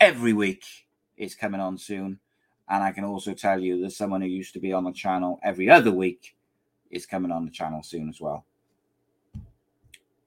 every 0.00 0.32
week 0.32 0.64
is 1.16 1.34
coming 1.34 1.60
on 1.60 1.78
soon. 1.78 2.18
And 2.68 2.82
I 2.82 2.92
can 2.92 3.04
also 3.04 3.34
tell 3.34 3.60
you 3.60 3.82
that 3.82 3.92
someone 3.92 4.22
who 4.22 4.28
used 4.28 4.54
to 4.54 4.60
be 4.60 4.72
on 4.72 4.84
the 4.84 4.92
channel 4.92 5.38
every 5.42 5.68
other 5.68 5.90
week 5.90 6.34
is 6.90 7.04
coming 7.06 7.30
on 7.30 7.44
the 7.44 7.50
channel 7.50 7.82
soon 7.82 8.08
as 8.08 8.20
well. 8.20 8.46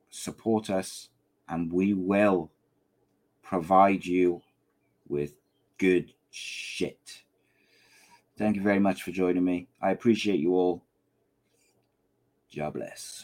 Support 0.09 0.69
us, 0.69 1.09
and 1.49 1.71
we 1.71 1.93
will 1.93 2.51
provide 3.41 4.05
you 4.05 4.41
with 5.07 5.33
good 5.77 6.13
shit. 6.29 7.23
Thank 8.37 8.55
you 8.55 8.61
very 8.61 8.79
much 8.79 9.01
for 9.01 9.11
joining 9.11 9.43
me. 9.43 9.67
I 9.81 9.91
appreciate 9.91 10.39
you 10.39 10.53
all. 10.53 10.83
God 12.55 12.73
bless. 12.73 13.23